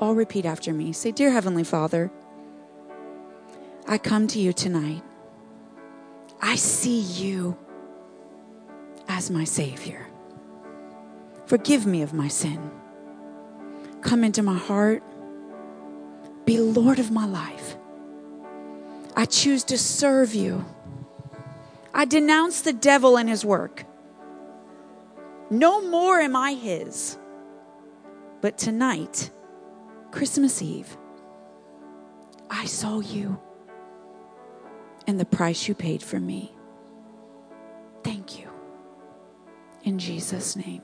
All 0.00 0.14
repeat 0.14 0.44
after 0.44 0.72
me. 0.72 0.92
Say, 0.92 1.10
Dear 1.10 1.30
Heavenly 1.30 1.64
Father, 1.64 2.10
I 3.88 3.98
come 3.98 4.26
to 4.28 4.38
you 4.38 4.52
tonight. 4.52 5.02
I 6.40 6.56
see 6.56 7.00
you 7.00 7.56
as 9.08 9.30
my 9.30 9.44
Savior. 9.44 10.06
Forgive 11.46 11.86
me 11.86 12.02
of 12.02 12.12
my 12.12 12.28
sin. 12.28 12.70
Come 14.02 14.24
into 14.24 14.42
my 14.42 14.58
heart. 14.58 15.02
Be 16.44 16.58
Lord 16.58 16.98
of 16.98 17.10
my 17.10 17.26
life. 17.26 17.76
I 19.16 19.24
choose 19.24 19.64
to 19.64 19.78
serve 19.78 20.34
you. 20.34 20.64
I 21.94 22.04
denounce 22.04 22.60
the 22.60 22.74
devil 22.74 23.16
and 23.16 23.28
his 23.28 23.44
work. 23.44 23.84
No 25.48 25.80
more 25.80 26.20
am 26.20 26.36
I 26.36 26.52
his. 26.52 27.16
But 28.42 28.58
tonight, 28.58 29.30
Christmas 30.16 30.62
Eve, 30.62 30.96
I 32.48 32.64
saw 32.64 33.00
you 33.00 33.38
and 35.06 35.20
the 35.20 35.26
price 35.26 35.68
you 35.68 35.74
paid 35.74 36.02
for 36.02 36.18
me. 36.18 36.56
Thank 38.02 38.40
you. 38.40 38.48
In 39.84 39.98
Jesus' 39.98 40.56
name, 40.56 40.80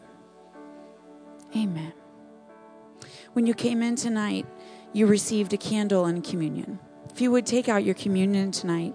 amen. 1.56 1.94
When 3.32 3.46
you 3.46 3.54
came 3.54 3.82
in 3.82 3.96
tonight, 3.96 4.44
you 4.92 5.06
received 5.06 5.54
a 5.54 5.56
candle 5.56 6.04
and 6.04 6.22
communion. 6.22 6.78
If 7.10 7.22
you 7.22 7.30
would 7.30 7.46
take 7.46 7.70
out 7.70 7.84
your 7.84 7.94
communion 7.94 8.50
tonight. 8.50 8.94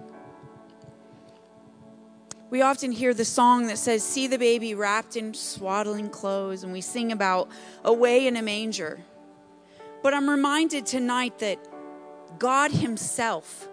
We 2.48 2.62
often 2.62 2.92
hear 2.92 3.12
the 3.12 3.24
song 3.24 3.66
that 3.66 3.78
says, 3.78 4.04
See 4.04 4.28
the 4.28 4.38
baby 4.38 4.76
wrapped 4.76 5.16
in 5.16 5.34
swaddling 5.34 6.10
clothes, 6.10 6.62
and 6.62 6.72
we 6.72 6.80
sing 6.80 7.10
about 7.10 7.48
away 7.82 8.28
in 8.28 8.36
a 8.36 8.42
manger. 8.42 9.00
But 10.02 10.14
I'm 10.14 10.28
reminded 10.28 10.86
tonight 10.86 11.38
that 11.40 11.58
God 12.38 12.70
Himself 12.70 13.68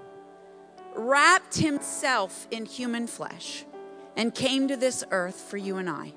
wrapped 0.96 1.58
Himself 1.58 2.48
in 2.52 2.66
human 2.66 3.08
flesh 3.08 3.66
and 4.16 4.34
came 4.34 4.68
to 4.68 4.78
this 4.78 5.04
earth 5.12 5.40
for 5.40 5.58
you 5.58 5.78
and 5.78 5.90
I. 5.90 6.14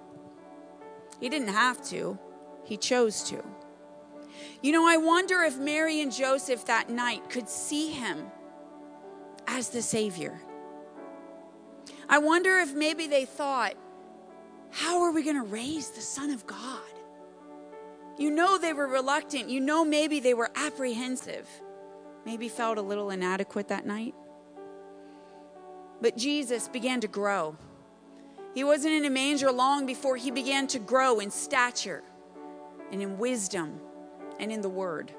He 1.20 1.28
didn't 1.28 1.48
have 1.48 1.82
to, 1.88 2.18
He 2.64 2.76
chose 2.76 3.22
to. 3.24 3.42
You 4.62 4.72
know, 4.72 4.88
I 4.88 4.96
wonder 4.96 5.42
if 5.42 5.58
Mary 5.58 6.00
and 6.00 6.12
Joseph 6.12 6.64
that 6.66 6.90
night 6.90 7.28
could 7.28 7.48
see 7.48 7.90
Him 7.90 8.26
as 9.46 9.70
the 9.70 9.82
Savior. 9.82 10.40
I 12.08 12.18
wonder 12.18 12.58
if 12.58 12.74
maybe 12.74 13.06
they 13.06 13.24
thought, 13.24 13.74
how 14.70 15.02
are 15.02 15.12
we 15.12 15.22
going 15.22 15.36
to 15.36 15.42
raise 15.42 15.90
the 15.90 16.00
Son 16.00 16.30
of 16.30 16.46
God? 16.46 16.87
You 18.18 18.30
know, 18.30 18.58
they 18.58 18.72
were 18.72 18.86
reluctant. 18.86 19.48
You 19.48 19.60
know, 19.60 19.84
maybe 19.84 20.20
they 20.20 20.34
were 20.34 20.50
apprehensive. 20.56 21.48
Maybe 22.26 22.48
felt 22.48 22.76
a 22.76 22.82
little 22.82 23.10
inadequate 23.10 23.68
that 23.68 23.86
night. 23.86 24.14
But 26.00 26.16
Jesus 26.16 26.68
began 26.68 27.00
to 27.00 27.08
grow. 27.08 27.56
He 28.54 28.64
wasn't 28.64 28.94
in 28.94 29.04
a 29.04 29.10
manger 29.10 29.52
long 29.52 29.86
before 29.86 30.16
he 30.16 30.30
began 30.30 30.66
to 30.68 30.78
grow 30.78 31.20
in 31.20 31.30
stature 31.30 32.02
and 32.90 33.00
in 33.00 33.18
wisdom 33.18 33.80
and 34.40 34.50
in 34.50 34.62
the 34.62 34.68
word. 34.68 35.12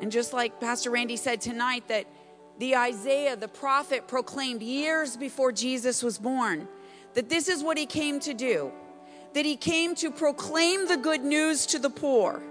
And 0.00 0.10
just 0.10 0.32
like 0.32 0.60
Pastor 0.60 0.90
Randy 0.90 1.16
said 1.16 1.40
tonight, 1.40 1.86
that 1.88 2.06
the 2.58 2.76
Isaiah, 2.76 3.36
the 3.36 3.48
prophet, 3.48 4.08
proclaimed 4.08 4.62
years 4.62 5.16
before 5.16 5.52
Jesus 5.52 6.02
was 6.02 6.18
born 6.18 6.68
that 7.14 7.28
this 7.28 7.48
is 7.48 7.62
what 7.62 7.78
he 7.78 7.86
came 7.86 8.18
to 8.20 8.34
do 8.34 8.72
that 9.34 9.44
he 9.44 9.56
came 9.56 9.94
to 9.96 10.10
proclaim 10.10 10.88
the 10.88 10.96
good 10.96 11.22
news 11.22 11.66
to 11.66 11.78
the 11.78 11.90
poor. 11.90 12.42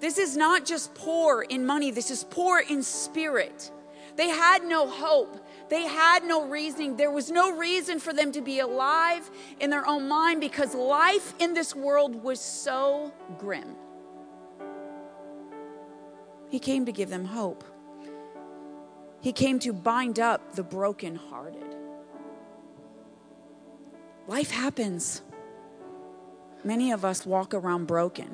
This 0.00 0.18
is 0.18 0.36
not 0.36 0.64
just 0.64 0.94
poor 0.94 1.42
in 1.42 1.66
money, 1.66 1.90
this 1.90 2.10
is 2.10 2.24
poor 2.24 2.60
in 2.60 2.82
spirit. 2.82 3.70
They 4.16 4.28
had 4.28 4.64
no 4.64 4.88
hope. 4.88 5.38
They 5.68 5.82
had 5.82 6.24
no 6.24 6.46
reasoning. 6.46 6.96
There 6.96 7.10
was 7.10 7.30
no 7.30 7.56
reason 7.56 7.98
for 7.98 8.12
them 8.12 8.30
to 8.32 8.42
be 8.42 8.60
alive 8.60 9.30
in 9.58 9.70
their 9.70 9.86
own 9.86 10.06
mind 10.06 10.40
because 10.40 10.74
life 10.74 11.34
in 11.38 11.54
this 11.54 11.74
world 11.74 12.22
was 12.22 12.40
so 12.40 13.12
grim. 13.38 13.76
He 16.50 16.58
came 16.58 16.84
to 16.84 16.92
give 16.92 17.08
them 17.08 17.24
hope. 17.24 17.64
He 19.22 19.32
came 19.32 19.58
to 19.60 19.72
bind 19.72 20.18
up 20.18 20.54
the 20.54 20.62
brokenhearted. 20.62 21.76
Life 24.26 24.50
happens. 24.50 25.22
Many 26.64 26.92
of 26.92 27.04
us 27.04 27.26
walk 27.26 27.54
around 27.54 27.86
broken, 27.86 28.30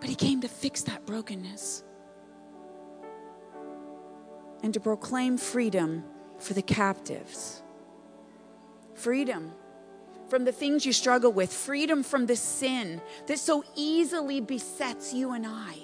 but 0.00 0.08
He 0.08 0.14
came 0.14 0.40
to 0.40 0.48
fix 0.48 0.82
that 0.82 1.06
brokenness 1.06 1.84
and 4.62 4.74
to 4.74 4.80
proclaim 4.80 5.36
freedom 5.36 6.04
for 6.38 6.54
the 6.54 6.62
captives. 6.62 7.62
Freedom 8.94 9.52
from 10.28 10.44
the 10.44 10.52
things 10.52 10.86
you 10.86 10.92
struggle 10.92 11.32
with, 11.32 11.52
freedom 11.52 12.02
from 12.02 12.26
the 12.26 12.36
sin 12.36 13.00
that 13.26 13.38
so 13.38 13.62
easily 13.76 14.40
besets 14.40 15.12
you 15.12 15.32
and 15.32 15.46
I. 15.46 15.76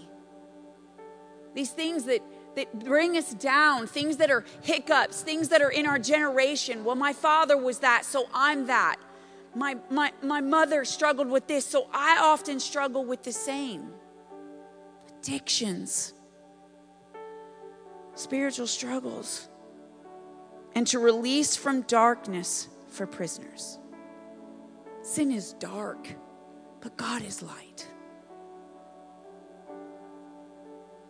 These 1.55 1.71
things 1.71 2.05
that 2.05 2.23
that 2.57 2.85
bring 2.85 3.17
us 3.17 3.33
down, 3.35 3.87
things 3.87 4.17
that 4.17 4.31
are 4.31 4.45
hiccups, 4.63 5.23
things 5.23 5.49
that 5.49 5.63
are 5.63 5.71
in 5.71 5.87
our 5.87 5.99
generation. 5.99 6.85
Well, 6.85 6.97
my 6.97 7.13
father 7.13 7.57
was 7.57 7.79
that, 7.79 8.05
so 8.05 8.29
I'm 8.35 8.67
that. 8.67 8.97
My, 9.55 9.77
my, 9.91 10.13
my 10.23 10.41
mother 10.41 10.85
struggled 10.85 11.29
with 11.29 11.47
this, 11.47 11.67
so 11.67 11.89
I 11.93 12.19
often 12.21 12.61
struggle 12.61 13.05
with 13.05 13.23
the 13.23 13.33
same. 13.33 13.93
Addictions, 15.19 16.15
spiritual 18.15 18.67
struggles, 18.67 19.49
and 20.75 20.87
to 20.87 20.99
release 20.99 21.57
from 21.57 21.83
darkness 21.83 22.69
for 22.89 23.07
prisoners. 23.07 23.79
Sin 25.03 25.33
is 25.33 25.55
dark, 25.55 26.09
but 26.81 26.97
God 26.97 27.23
is 27.23 27.43
light. 27.43 27.89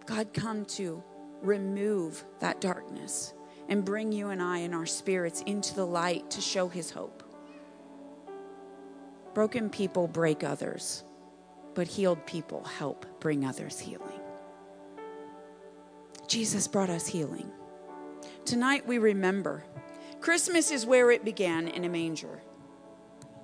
God 0.06 0.32
come 0.32 0.64
to 0.64 1.02
remove 1.42 2.24
that 2.40 2.60
darkness 2.60 3.34
and 3.68 3.84
bring 3.84 4.10
you 4.12 4.30
and 4.30 4.42
I 4.42 4.58
and 4.58 4.74
our 4.74 4.86
spirits 4.86 5.42
into 5.46 5.74
the 5.74 5.86
light 5.86 6.30
to 6.32 6.40
show 6.40 6.68
his 6.68 6.90
hope. 6.90 7.22
Broken 9.34 9.70
people 9.70 10.08
break 10.08 10.42
others, 10.42 11.04
but 11.74 11.86
healed 11.86 12.26
people 12.26 12.64
help 12.64 13.06
bring 13.20 13.44
others 13.44 13.78
healing. 13.78 14.20
Jesus 16.26 16.66
brought 16.66 16.90
us 16.90 17.06
healing. 17.06 17.50
Tonight 18.44 18.86
we 18.86 18.98
remember 18.98 19.64
Christmas 20.20 20.70
is 20.70 20.84
where 20.84 21.10
it 21.10 21.24
began 21.24 21.68
in 21.68 21.84
a 21.84 21.88
manger, 21.88 22.42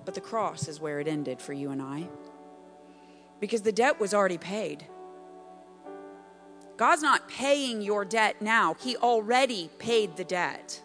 but 0.04 0.14
the 0.14 0.20
cross 0.20 0.68
is 0.68 0.80
where 0.80 1.00
it 1.00 1.08
ended 1.08 1.40
for 1.40 1.52
you 1.52 1.70
and 1.70 1.80
I. 1.80 2.08
Because 3.38 3.62
the 3.62 3.72
debt 3.72 4.00
was 4.00 4.12
already 4.12 4.38
paid. 4.38 4.86
God's 6.76 7.02
not 7.02 7.28
paying 7.28 7.80
your 7.80 8.04
debt 8.04 8.42
now, 8.42 8.74
He 8.80 8.96
already 8.96 9.70
paid 9.78 10.16
the 10.16 10.24
debt. 10.24 10.82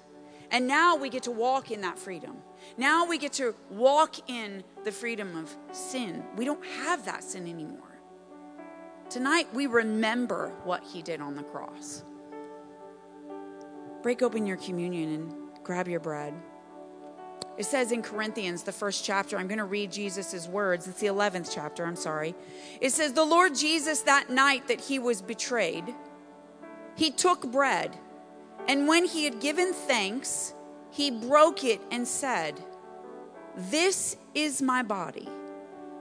And 0.52 0.68
now 0.68 0.96
we 0.98 1.10
get 1.10 1.24
to 1.24 1.32
walk 1.32 1.72
in 1.72 1.82
that 1.82 1.98
freedom. 1.98 2.38
Now 2.78 3.06
we 3.06 3.18
get 3.18 3.34
to 3.34 3.56
walk 3.70 4.30
in 4.30 4.64
the 4.84 4.92
freedom 4.92 5.36
of 5.38 5.56
sin. 5.72 6.24
We 6.36 6.46
don't 6.46 6.66
have 6.66 7.06
that 7.06 7.24
sin 7.24 7.48
anymore. 7.48 8.00
Tonight 9.10 9.48
we 9.54 9.68
remember 9.68 10.54
what 10.64 10.84
He 10.84 11.02
did 11.02 11.22
on 11.22 11.36
the 11.36 11.44
cross. 11.44 12.04
Break 14.02 14.22
open 14.22 14.46
your 14.46 14.58
communion 14.58 15.14
and 15.14 15.34
grab 15.64 15.88
your 15.88 16.00
bread. 16.00 16.34
It 17.58 17.66
says 17.66 17.92
in 17.92 18.02
Corinthians, 18.02 18.64
the 18.64 18.72
first 18.72 19.06
chapter, 19.06 19.38
I'm 19.38 19.48
going 19.48 19.60
to 19.60 19.66
read 19.66 19.92
Jesus' 19.92 20.48
words. 20.48 20.88
It's 20.88 21.00
the 21.00 21.08
11th 21.08 21.52
chapter, 21.54 21.86
I'm 21.86 21.96
sorry. 21.96 22.34
It 22.80 22.92
says, 22.92 23.14
The 23.14 23.26
Lord 23.26 23.56
Jesus, 23.56 24.02
that 24.02 24.30
night 24.30 24.68
that 24.68 24.82
he 24.82 24.98
was 24.98 25.22
betrayed, 25.22 25.94
he 26.96 27.12
took 27.12 27.52
bread, 27.52 27.98
and 28.68 28.88
when 28.88 29.06
he 29.06 29.26
had 29.26 29.40
given 29.40 29.74
thanks, 29.74 30.54
he 30.92 31.12
broke 31.12 31.64
it 31.64 31.82
and 31.92 32.08
said, 32.08 32.60
This 33.56 34.18
is 34.34 34.62
my 34.62 34.84
body, 34.84 35.30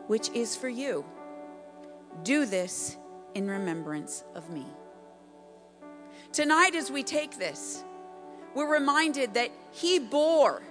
which 0.08 0.30
is 0.30 0.56
for 0.56 0.68
you. 0.68 1.04
Do 2.22 2.46
this 2.46 2.96
in 3.34 3.48
remembrance 3.48 4.24
of 4.34 4.50
me. 4.50 4.66
Tonight, 6.32 6.74
as 6.74 6.90
we 6.90 7.02
take 7.02 7.38
this, 7.38 7.84
we're 8.54 8.72
reminded 8.72 9.34
that 9.34 9.50
he 9.72 9.98
bore 9.98 10.62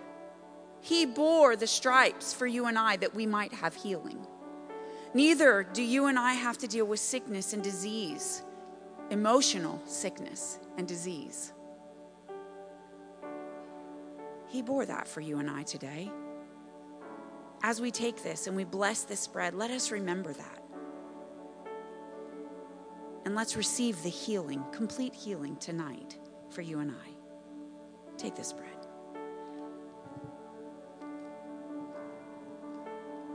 He 0.82 1.06
bore 1.06 1.56
the 1.56 1.68
stripes 1.68 2.34
for 2.34 2.48
you 2.48 2.66
and 2.68 2.78
I 2.78 2.98
that 2.98 3.16
we 3.16 3.26
might 3.26 3.54
have 3.54 3.76
healing. 3.76 4.26
Neither 5.14 5.64
do 5.74 5.84
you 5.84 6.06
and 6.06 6.18
I 6.20 6.34
have 6.34 6.58
to 6.60 6.68
deal 6.68 6.86
with 6.86 7.00
sickness 7.00 7.54
and 7.54 7.64
disease, 7.64 8.44
emotional 9.10 9.82
sickness 9.86 10.60
and 10.78 10.88
disease. 10.88 11.54
He 14.50 14.64
bore 14.64 14.86
that 14.88 15.08
for 15.08 15.22
you 15.22 15.38
and 15.38 15.50
I 15.50 15.62
today. 15.62 16.12
As 17.62 17.80
we 17.80 17.92
take 17.92 18.24
this 18.24 18.48
and 18.48 18.56
we 18.56 18.64
bless 18.64 19.04
this 19.04 19.28
bread, 19.28 19.54
let 19.54 19.70
us 19.70 19.92
remember 19.92 20.34
that. 20.34 20.64
And 23.26 23.36
let's 23.36 23.56
receive 23.56 24.02
the 24.02 24.10
healing, 24.10 24.64
complete 24.72 25.14
healing 25.14 25.56
tonight 25.58 26.18
for 26.50 26.62
you 26.62 26.80
and 26.80 26.90
I. 26.90 27.10
Take 28.18 28.36
this 28.36 28.52
bread. 28.52 28.70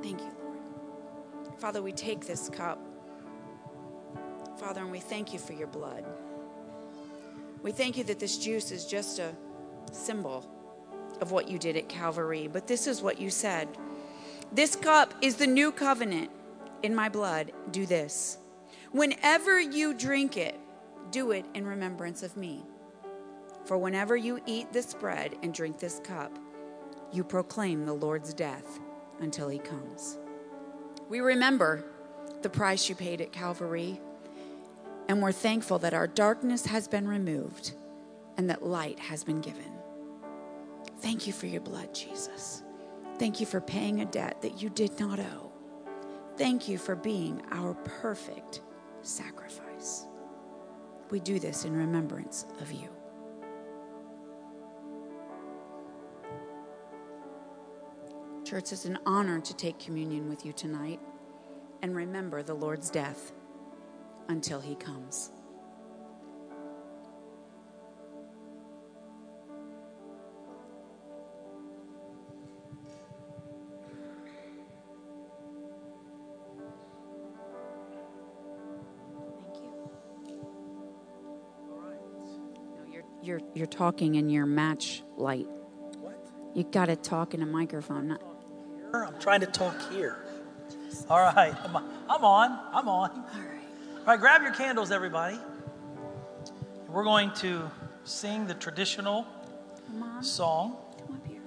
Thank 0.02 0.20
you, 0.20 0.32
Lord. 0.42 1.60
Father, 1.60 1.80
we 1.80 1.92
take 1.92 2.26
this 2.26 2.48
cup. 2.48 2.80
Father, 4.58 4.80
and 4.80 4.90
we 4.90 4.98
thank 4.98 5.32
you 5.32 5.38
for 5.38 5.52
your 5.52 5.68
blood. 5.68 6.04
We 7.62 7.70
thank 7.70 7.96
you 7.96 8.04
that 8.04 8.18
this 8.18 8.36
juice 8.36 8.72
is 8.72 8.84
just 8.84 9.20
a 9.20 9.32
symbol 9.92 10.53
of 11.20 11.30
what 11.30 11.48
you 11.48 11.58
did 11.58 11.76
at 11.76 11.88
Calvary, 11.88 12.48
but 12.52 12.66
this 12.66 12.86
is 12.86 13.02
what 13.02 13.20
you 13.20 13.30
said. 13.30 13.68
This 14.52 14.76
cup 14.76 15.14
is 15.20 15.36
the 15.36 15.46
new 15.46 15.72
covenant 15.72 16.30
in 16.82 16.94
my 16.94 17.08
blood. 17.08 17.52
Do 17.70 17.86
this. 17.86 18.38
Whenever 18.92 19.60
you 19.60 19.94
drink 19.94 20.36
it, 20.36 20.58
do 21.10 21.32
it 21.32 21.44
in 21.54 21.66
remembrance 21.66 22.22
of 22.22 22.36
me. 22.36 22.62
For 23.64 23.78
whenever 23.78 24.16
you 24.16 24.40
eat 24.46 24.72
this 24.72 24.94
bread 24.94 25.36
and 25.42 25.54
drink 25.54 25.78
this 25.78 26.00
cup, 26.04 26.38
you 27.12 27.24
proclaim 27.24 27.86
the 27.86 27.92
Lord's 27.92 28.34
death 28.34 28.78
until 29.20 29.48
he 29.48 29.58
comes. 29.58 30.18
We 31.08 31.20
remember 31.20 31.84
the 32.42 32.50
price 32.50 32.88
you 32.88 32.94
paid 32.94 33.20
at 33.20 33.32
Calvary, 33.32 34.00
and 35.08 35.22
we're 35.22 35.32
thankful 35.32 35.78
that 35.80 35.94
our 35.94 36.06
darkness 36.06 36.66
has 36.66 36.88
been 36.88 37.08
removed 37.08 37.72
and 38.36 38.50
that 38.50 38.64
light 38.64 38.98
has 38.98 39.24
been 39.24 39.40
given. 39.40 39.70
Thank 40.98 41.26
you 41.26 41.32
for 41.32 41.46
your 41.46 41.60
blood, 41.60 41.94
Jesus. 41.94 42.62
Thank 43.18 43.40
you 43.40 43.46
for 43.46 43.60
paying 43.60 44.00
a 44.00 44.06
debt 44.06 44.42
that 44.42 44.60
you 44.62 44.70
did 44.70 44.98
not 44.98 45.20
owe. 45.20 45.52
Thank 46.36 46.68
you 46.68 46.78
for 46.78 46.96
being 46.96 47.42
our 47.52 47.74
perfect 47.74 48.60
sacrifice. 49.02 50.06
We 51.10 51.20
do 51.20 51.38
this 51.38 51.64
in 51.64 51.76
remembrance 51.76 52.46
of 52.60 52.72
you. 52.72 52.88
Church, 58.44 58.72
it's 58.72 58.84
an 58.84 58.98
honor 59.06 59.40
to 59.40 59.54
take 59.54 59.78
communion 59.78 60.28
with 60.28 60.44
you 60.44 60.52
tonight 60.52 61.00
and 61.82 61.94
remember 61.94 62.42
the 62.42 62.54
Lord's 62.54 62.90
death 62.90 63.32
until 64.28 64.60
he 64.60 64.74
comes. 64.74 65.30
You're, 83.24 83.40
you're, 83.54 83.66
talking 83.66 84.14
in 84.16 84.28
your 84.28 84.46
match 84.46 85.02
light. 85.16 85.46
What? 86.00 86.30
You 86.54 86.64
got 86.64 86.86
to 86.86 86.96
talk 86.96 87.34
in 87.34 87.42
a 87.42 87.46
microphone. 87.46 88.08
Not, 88.08 88.22
I'm 88.92 89.18
trying 89.18 89.40
to 89.40 89.46
talk 89.46 89.74
here. 89.90 90.24
All 91.08 91.18
right. 91.18 91.54
I'm 91.64 91.76
I'm 92.08 92.24
on. 92.24 92.58
I'm 92.72 92.88
on. 92.88 93.10
All 93.10 94.04
right. 94.06 94.20
grab 94.20 94.42
your 94.42 94.52
candles, 94.52 94.90
everybody. 94.90 95.38
We're 96.88 97.04
going 97.04 97.32
to 97.36 97.70
sing 98.04 98.46
the 98.46 98.54
traditional 98.54 99.26
Mom, 99.92 100.22
song. 100.22 100.76
come 100.98 101.16
up 101.16 101.26
here. 101.26 101.40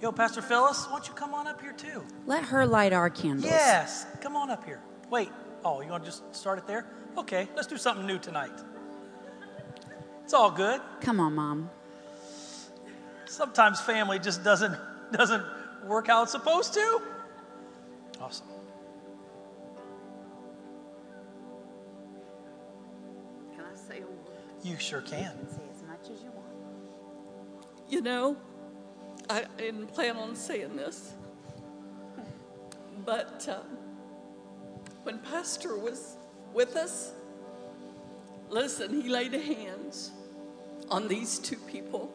Yo, 0.00 0.12
Pastor 0.12 0.40
Phyllis, 0.40 0.86
why 0.86 0.92
don't 0.92 1.08
you 1.08 1.14
come 1.14 1.34
on 1.34 1.46
up 1.46 1.60
here 1.60 1.72
too? 1.72 2.02
Let 2.26 2.44
her 2.44 2.64
light 2.64 2.92
our 2.92 3.10
candles. 3.10 3.44
Yes, 3.44 4.06
come 4.20 4.36
on 4.36 4.50
up 4.50 4.64
here. 4.64 4.80
Wait. 5.10 5.30
Oh, 5.64 5.80
you 5.80 5.90
want 5.90 6.04
to 6.04 6.10
just 6.10 6.34
start 6.34 6.58
it 6.58 6.66
there? 6.66 6.86
Okay, 7.16 7.48
let's 7.56 7.66
do 7.66 7.76
something 7.76 8.06
new 8.06 8.18
tonight. 8.18 8.52
It's 10.24 10.32
all 10.32 10.50
good. 10.50 10.80
Come 11.02 11.20
on, 11.20 11.34
Mom. 11.34 11.70
Sometimes 13.26 13.80
family 13.80 14.18
just 14.18 14.42
doesn't 14.42 14.74
doesn't 15.12 15.44
work 15.84 16.06
how 16.06 16.22
it's 16.22 16.32
supposed 16.32 16.72
to. 16.74 17.02
Awesome. 18.20 18.46
Can 23.54 23.64
I 23.70 23.76
say 23.76 23.98
a 23.98 24.06
word? 24.06 24.40
You 24.62 24.78
sure 24.78 25.02
can. 25.02 25.36
Say 25.50 25.60
as 25.74 25.82
much 25.82 26.10
as 26.10 26.22
you 26.22 26.30
want. 26.30 26.46
You 27.90 28.00
know, 28.00 28.36
I 29.28 29.44
didn't 29.58 29.88
plan 29.88 30.16
on 30.16 30.34
saying 30.34 30.74
this, 30.76 31.12
but 33.04 33.46
um, 33.48 33.76
when 35.02 35.18
Pastor 35.18 35.76
was 35.76 36.16
with 36.54 36.76
us, 36.76 37.12
listen, 38.50 39.02
he 39.02 39.08
laid 39.08 39.32
hands 39.32 40.10
on 40.90 41.08
these 41.08 41.38
two 41.38 41.56
people. 41.56 42.12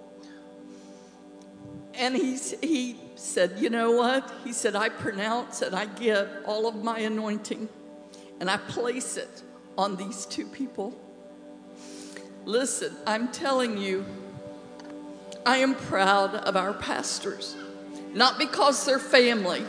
And 1.94 2.16
he, 2.16 2.38
he 2.62 2.96
said, 3.16 3.54
You 3.58 3.70
know 3.70 3.92
what? 3.92 4.32
He 4.44 4.54
said, 4.54 4.76
I 4.76 4.90
pronounce 4.90 5.62
and 5.62 5.76
I 5.76 5.86
give 5.86 6.30
all 6.46 6.68
of 6.68 6.84
my 6.84 7.00
anointing 7.00 7.68
and 8.40 8.50
I 8.50 8.58
place 8.58 9.18
it 9.18 9.44
on 9.78 9.96
these 9.96 10.26
two 10.26 10.46
people. 10.46 10.94
Listen, 12.46 12.96
I'm 13.06 13.28
telling 13.30 13.78
you, 13.78 14.06
I 15.46 15.58
am 15.58 15.76
proud 15.76 16.36
of 16.36 16.56
our 16.56 16.74
pastors, 16.74 17.56
not 18.14 18.38
because 18.38 18.86
they're 18.86 19.00
family, 19.00 19.64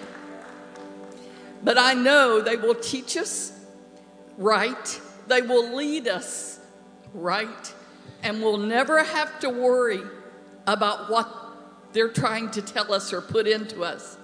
but 1.63 1.79
I 1.79 1.95
know 1.95 2.41
they 2.41 2.57
will 2.57 2.75
teach 2.75 3.17
us 3.17 3.53
right, 4.37 5.01
they 5.29 5.43
will 5.43 5.75
lead 5.75 6.09
us 6.09 6.61
right, 7.15 7.75
and 8.23 8.43
we'll 8.43 8.59
never 8.59 9.03
have 9.03 9.41
to 9.41 9.51
worry 9.51 10.01
about 10.67 11.11
what 11.11 11.29
they're 11.93 12.09
trying 12.09 12.51
to 12.53 12.63
tell 12.63 12.93
us 12.93 13.13
or 13.13 13.21
put 13.21 13.47
into 13.47 13.83
us. 13.83 14.17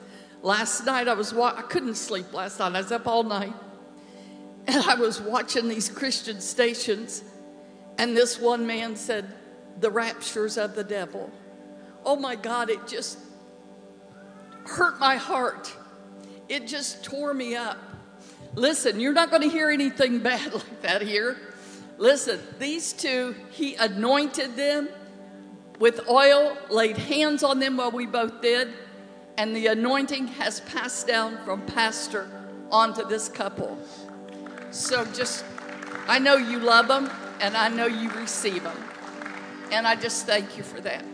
Last 0.42 0.84
night 0.86 1.08
I 1.08 1.14
was 1.14 1.34
wa- 1.34 1.54
I 1.56 1.62
couldn't 1.62 1.96
sleep 1.96 2.32
last 2.32 2.58
night. 2.58 2.74
I 2.74 2.80
was 2.80 2.92
up 2.92 3.06
all 3.06 3.22
night. 3.22 3.54
And 4.68 4.82
I 4.82 4.96
was 4.96 5.20
watching 5.20 5.68
these 5.68 5.88
Christian 5.88 6.40
stations 6.40 7.22
and 7.98 8.16
this 8.16 8.38
one 8.40 8.66
man 8.66 8.96
said, 8.96 9.32
"The 9.80 9.90
raptures 9.90 10.58
of 10.58 10.74
the 10.74 10.84
devil." 10.84 11.30
Oh 12.04 12.16
my 12.16 12.36
God, 12.36 12.70
it 12.70 12.86
just 12.86 13.18
hurt 14.64 14.98
my 14.98 15.16
heart. 15.16 15.72
It 16.48 16.66
just 16.66 17.04
tore 17.04 17.34
me 17.34 17.56
up. 17.56 17.78
Listen, 18.56 18.98
you're 18.98 19.12
not 19.12 19.30
going 19.30 19.42
to 19.42 19.48
hear 19.48 19.70
anything 19.70 20.18
bad 20.20 20.52
like 20.52 20.82
that 20.82 21.02
here. 21.02 21.36
Listen, 21.98 22.40
these 22.58 22.92
two, 22.92 23.34
he 23.50 23.74
anointed 23.76 24.56
them 24.56 24.88
with 25.78 26.08
oil, 26.08 26.56
laid 26.70 26.96
hands 26.96 27.42
on 27.42 27.60
them 27.60 27.76
while 27.76 27.90
we 27.90 28.06
both 28.06 28.40
did, 28.40 28.72
and 29.36 29.54
the 29.54 29.66
anointing 29.66 30.26
has 30.26 30.60
passed 30.60 31.06
down 31.06 31.38
from 31.44 31.60
pastor 31.66 32.28
onto 32.70 33.06
this 33.06 33.28
couple. 33.28 33.78
So 34.70 35.04
just, 35.12 35.44
I 36.08 36.18
know 36.18 36.36
you 36.36 36.58
love 36.58 36.88
them, 36.88 37.10
and 37.40 37.56
I 37.56 37.68
know 37.68 37.86
you 37.86 38.10
receive 38.12 38.62
them. 38.62 38.76
And 39.70 39.86
I 39.86 39.96
just 39.96 40.26
thank 40.26 40.56
you 40.56 40.62
for 40.62 40.80
that. 40.80 41.04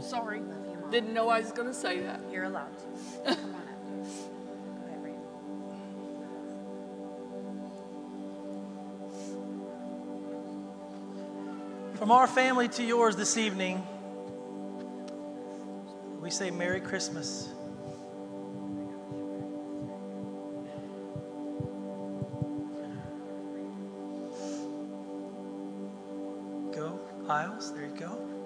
Sorry, 0.00 0.42
didn't 0.90 1.14
know 1.14 1.30
I 1.30 1.40
was 1.40 1.52
going 1.52 1.68
to 1.68 1.74
say 1.74 2.00
that. 2.00 2.20
You're 2.30 2.44
allowed 2.44 2.68
From 12.02 12.10
our 12.10 12.26
family 12.26 12.66
to 12.66 12.82
yours 12.82 13.14
this 13.14 13.36
evening, 13.36 13.80
we 16.20 16.32
say 16.32 16.50
Merry 16.50 16.80
Christmas. 16.80 17.48
Go, 26.74 26.98
aisles, 27.28 27.72
there 27.72 27.84
you 27.84 27.94
go. 27.96 28.41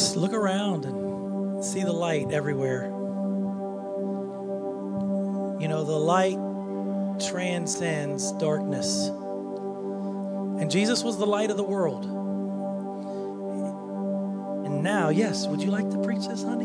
Just 0.00 0.16
look 0.16 0.32
around 0.32 0.86
and 0.86 1.62
see 1.62 1.82
the 1.82 1.92
light 1.92 2.32
everywhere. 2.32 2.84
You 5.60 5.68
know, 5.68 5.84
the 5.84 5.92
light 5.92 6.38
transcends 7.28 8.32
darkness. 8.32 9.08
And 9.08 10.70
Jesus 10.70 11.04
was 11.04 11.18
the 11.18 11.26
light 11.26 11.50
of 11.50 11.58
the 11.58 11.62
world. 11.62 12.06
And 14.64 14.82
now, 14.82 15.10
yes, 15.10 15.46
would 15.46 15.60
you 15.60 15.70
like 15.70 15.90
to 15.90 15.98
preach 16.02 16.26
this, 16.26 16.44
honey? 16.44 16.64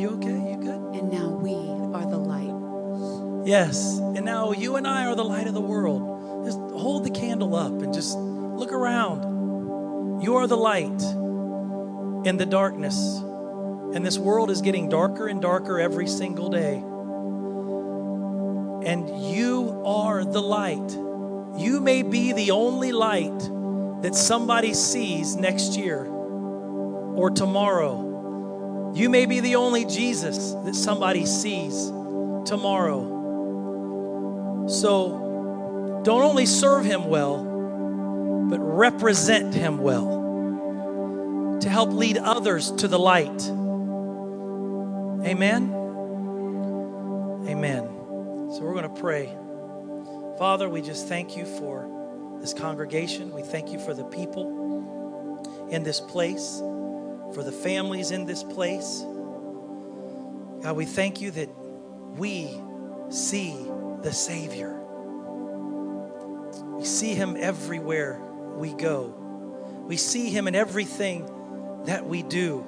You 0.00 0.12
okay? 0.16 0.52
You 0.52 0.56
good? 0.56 0.80
And 0.98 1.12
now 1.12 1.28
we 1.28 1.52
are 1.52 2.08
the 2.08 2.16
light. 2.16 3.46
Yes. 3.46 3.98
And 3.98 4.24
now 4.24 4.52
you 4.52 4.76
and 4.76 4.88
I 4.88 5.04
are 5.04 5.14
the 5.14 5.22
light 5.22 5.46
of 5.46 5.52
the 5.52 5.60
world. 5.60 6.46
Just 6.46 6.58
hold 6.58 7.04
the 7.04 7.10
candle 7.10 7.54
up 7.56 7.82
and 7.82 7.92
just 7.92 8.16
look 8.16 8.72
around. 8.72 10.22
You 10.22 10.36
are 10.36 10.46
the 10.46 10.56
light 10.56 11.02
in 12.26 12.36
the 12.36 12.46
darkness. 12.46 13.18
And 13.18 14.04
this 14.04 14.18
world 14.18 14.50
is 14.50 14.62
getting 14.62 14.88
darker 14.88 15.28
and 15.28 15.40
darker 15.40 15.78
every 15.78 16.08
single 16.08 16.48
day. 16.48 16.82
And 18.88 19.34
you 19.34 19.82
are 19.84 20.24
the 20.24 20.42
light. 20.42 20.92
You 21.56 21.80
may 21.80 22.02
be 22.02 22.32
the 22.32 22.50
only 22.50 22.92
light 22.92 23.38
that 24.02 24.14
somebody 24.14 24.74
sees 24.74 25.36
next 25.36 25.76
year 25.76 26.06
or 26.06 27.30
tomorrow. 27.30 28.92
You 28.94 29.08
may 29.08 29.26
be 29.26 29.40
the 29.40 29.56
only 29.56 29.84
Jesus 29.84 30.52
that 30.64 30.74
somebody 30.74 31.26
sees 31.26 31.88
tomorrow. 32.46 33.12
So 34.68 36.00
don't 36.04 36.22
only 36.22 36.46
serve 36.46 36.84
him 36.84 37.04
well, 37.04 37.44
but 38.48 38.60
represent 38.60 39.54
him 39.54 39.78
well 39.78 40.23
to 41.64 41.70
help 41.70 41.90
lead 41.94 42.18
others 42.18 42.70
to 42.72 42.86
the 42.86 42.98
light. 42.98 43.42
Amen. 45.26 45.72
Amen. 47.48 47.88
So 48.52 48.60
we're 48.60 48.74
going 48.74 48.94
to 48.94 49.00
pray. 49.00 49.34
Father, 50.36 50.68
we 50.68 50.82
just 50.82 51.08
thank 51.08 51.38
you 51.38 51.46
for 51.46 51.88
this 52.42 52.52
congregation. 52.52 53.32
We 53.32 53.40
thank 53.40 53.72
you 53.72 53.78
for 53.78 53.94
the 53.94 54.04
people 54.04 55.68
in 55.70 55.84
this 55.84 56.00
place, 56.00 56.58
for 57.32 57.42
the 57.42 57.50
families 57.50 58.10
in 58.10 58.26
this 58.26 58.42
place. 58.42 59.00
God, 60.60 60.76
we 60.76 60.84
thank 60.84 61.22
you 61.22 61.30
that 61.30 61.48
we 62.18 62.60
see 63.08 63.56
the 64.02 64.12
Savior. 64.12 64.78
We 66.76 66.84
see 66.84 67.14
him 67.14 67.38
everywhere 67.38 68.20
we 68.54 68.74
go. 68.74 69.14
We 69.86 69.96
see 69.96 70.28
him 70.28 70.46
in 70.46 70.54
everything 70.54 71.30
that 71.84 72.06
we 72.06 72.22
do. 72.22 72.64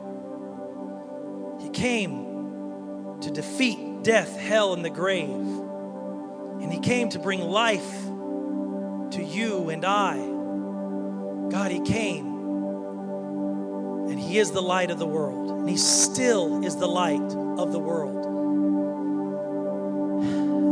He 1.61 1.71
came 1.71 3.19
to 3.21 3.31
defeat 3.31 4.03
death, 4.03 4.37
hell, 4.39 4.75
and 4.75 4.85
the 4.85 4.91
grave. 4.91 5.31
And 5.31 6.73
he 6.73 6.81
came 6.81 7.09
to 7.11 7.19
bring 7.19 7.41
life 7.41 8.05
to 9.13 9.23
you 9.23 9.71
and 9.71 9.85
I. 9.85 10.17
God, 11.51 11.71
he 11.71 11.81
came. 11.81 12.27
And 14.09 14.19
he 14.21 14.39
is 14.39 14.53
the 14.53 14.63
light 14.63 14.91
of 14.91 14.99
the 14.99 15.07
world. 15.07 15.51
And 15.51 15.69
he 15.69 15.77
still 15.77 16.65
is 16.65 16.77
the 16.77 16.87
light 16.87 17.35
of 17.59 17.73
the 17.73 17.79
world. 17.79 18.25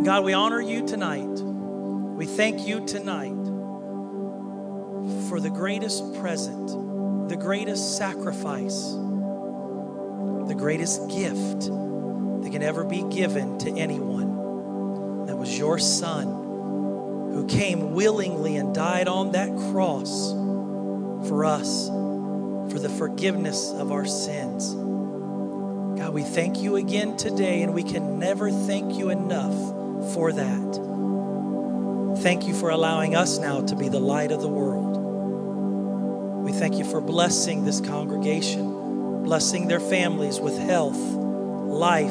God, 0.05 0.25
we 0.25 0.33
honor 0.35 0.61
you 0.61 0.87
tonight. 0.87 1.25
We 1.25 2.27
thank 2.27 2.67
you 2.67 2.85
tonight 2.87 3.45
for 5.29 5.41
the 5.41 5.51
greatest 5.51 6.15
present, 6.15 6.71
the 7.29 7.37
greatest 7.37 7.97
sacrifice, 7.97 8.93
the 10.47 10.55
greatest 10.57 11.09
gift 11.09 11.61
that 11.63 12.51
can 12.53 12.63
ever 12.63 12.85
be 12.85 13.03
given 13.05 13.59
to 13.59 13.71
anyone. 13.71 15.27
That 15.27 15.37
was 15.37 15.59
your 15.59 15.79
son 15.79 16.27
who 17.33 17.47
came 17.47 17.95
willingly 17.95 18.57
and 18.57 18.75
died 18.75 19.09
on 19.09 19.33
that 19.33 19.49
cross 19.73 20.33
for 21.29 21.45
us, 21.47 21.89
for 21.89 22.79
the 22.79 22.91
forgiveness 22.91 23.73
of 23.73 23.91
our 23.91 24.05
sins. 24.05 24.75
God, 25.99 26.13
we 26.13 26.23
thank 26.23 26.59
you 26.59 26.77
again 26.77 27.17
today, 27.17 27.63
and 27.63 27.73
we 27.73 27.83
can 27.83 28.19
never 28.19 28.51
thank 28.51 28.97
you 28.99 29.09
enough 29.11 29.55
for 30.13 30.33
that. 30.33 32.21
Thank 32.23 32.47
you 32.47 32.55
for 32.55 32.71
allowing 32.71 33.17
us 33.17 33.39
now 33.39 33.63
to 33.63 33.75
be 33.75 33.89
the 33.89 34.01
light 34.01 34.31
of 34.31 34.43
the 34.43 34.49
world. 34.49 34.84
Thank 36.59 36.79
you 36.79 36.85
for 36.85 37.01
blessing 37.01 37.65
this 37.65 37.81
congregation, 37.81 39.25
blessing 39.25 39.67
their 39.67 39.81
families 39.81 40.39
with 40.39 40.57
health, 40.57 40.97
life, 40.97 42.11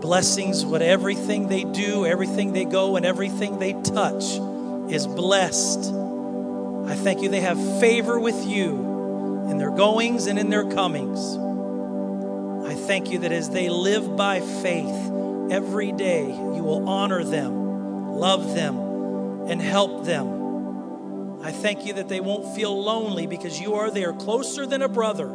blessings 0.00 0.66
with 0.66 0.82
everything 0.82 1.48
they 1.48 1.62
do, 1.62 2.04
everything 2.04 2.52
they 2.52 2.64
go, 2.64 2.96
and 2.96 3.06
everything 3.06 3.60
they 3.60 3.72
touch 3.72 4.24
is 4.92 5.06
blessed. 5.06 5.92
I 6.86 6.96
thank 6.96 7.22
you 7.22 7.28
they 7.28 7.40
have 7.40 7.80
favor 7.80 8.18
with 8.18 8.44
you 8.44 9.48
in 9.48 9.58
their 9.58 9.70
goings 9.70 10.26
and 10.26 10.36
in 10.36 10.50
their 10.50 10.68
comings. 10.70 11.36
I 12.66 12.74
thank 12.74 13.12
you 13.12 13.20
that 13.20 13.30
as 13.30 13.48
they 13.48 13.68
live 13.68 14.16
by 14.16 14.40
faith 14.40 15.12
every 15.52 15.92
day, 15.92 16.26
you 16.26 16.64
will 16.64 16.88
honor 16.88 17.22
them, 17.22 18.14
love 18.14 18.54
them, 18.54 18.76
and 19.48 19.62
help 19.62 20.04
them. 20.04 20.33
I 21.44 21.52
thank 21.52 21.84
you 21.84 21.92
that 21.94 22.08
they 22.08 22.20
won't 22.20 22.56
feel 22.56 22.82
lonely 22.82 23.26
because 23.26 23.60
you 23.60 23.74
are 23.74 23.90
there 23.90 24.14
closer 24.14 24.64
than 24.64 24.80
a 24.80 24.88
brother. 24.88 25.28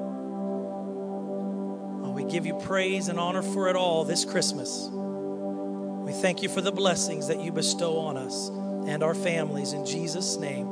Oh, 2.03 2.11
we 2.15 2.23
give 2.23 2.47
you 2.47 2.55
praise 2.55 3.09
and 3.09 3.19
honor 3.19 3.43
for 3.43 3.69
it 3.69 3.75
all 3.75 4.03
this 4.05 4.25
Christmas. 4.25 4.89
We 4.91 6.11
thank 6.13 6.41
you 6.41 6.49
for 6.49 6.61
the 6.61 6.71
blessings 6.71 7.27
that 7.27 7.39
you 7.39 7.51
bestow 7.51 7.99
on 7.99 8.17
us 8.17 8.49
and 8.87 9.03
our 9.03 9.13
families 9.13 9.73
in 9.73 9.85
Jesus' 9.85 10.37
name. 10.37 10.67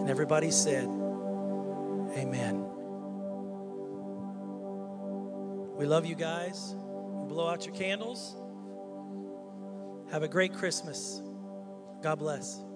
And 0.00 0.10
everybody 0.10 0.50
said, 0.50 0.86
Amen. 2.16 2.66
We 5.76 5.86
love 5.86 6.06
you 6.06 6.16
guys. 6.16 6.74
Blow 7.28 7.48
out 7.48 7.64
your 7.66 7.74
candles. 7.76 8.34
Have 10.10 10.24
a 10.24 10.28
great 10.28 10.54
Christmas. 10.54 11.22
God 12.02 12.18
bless. 12.18 12.60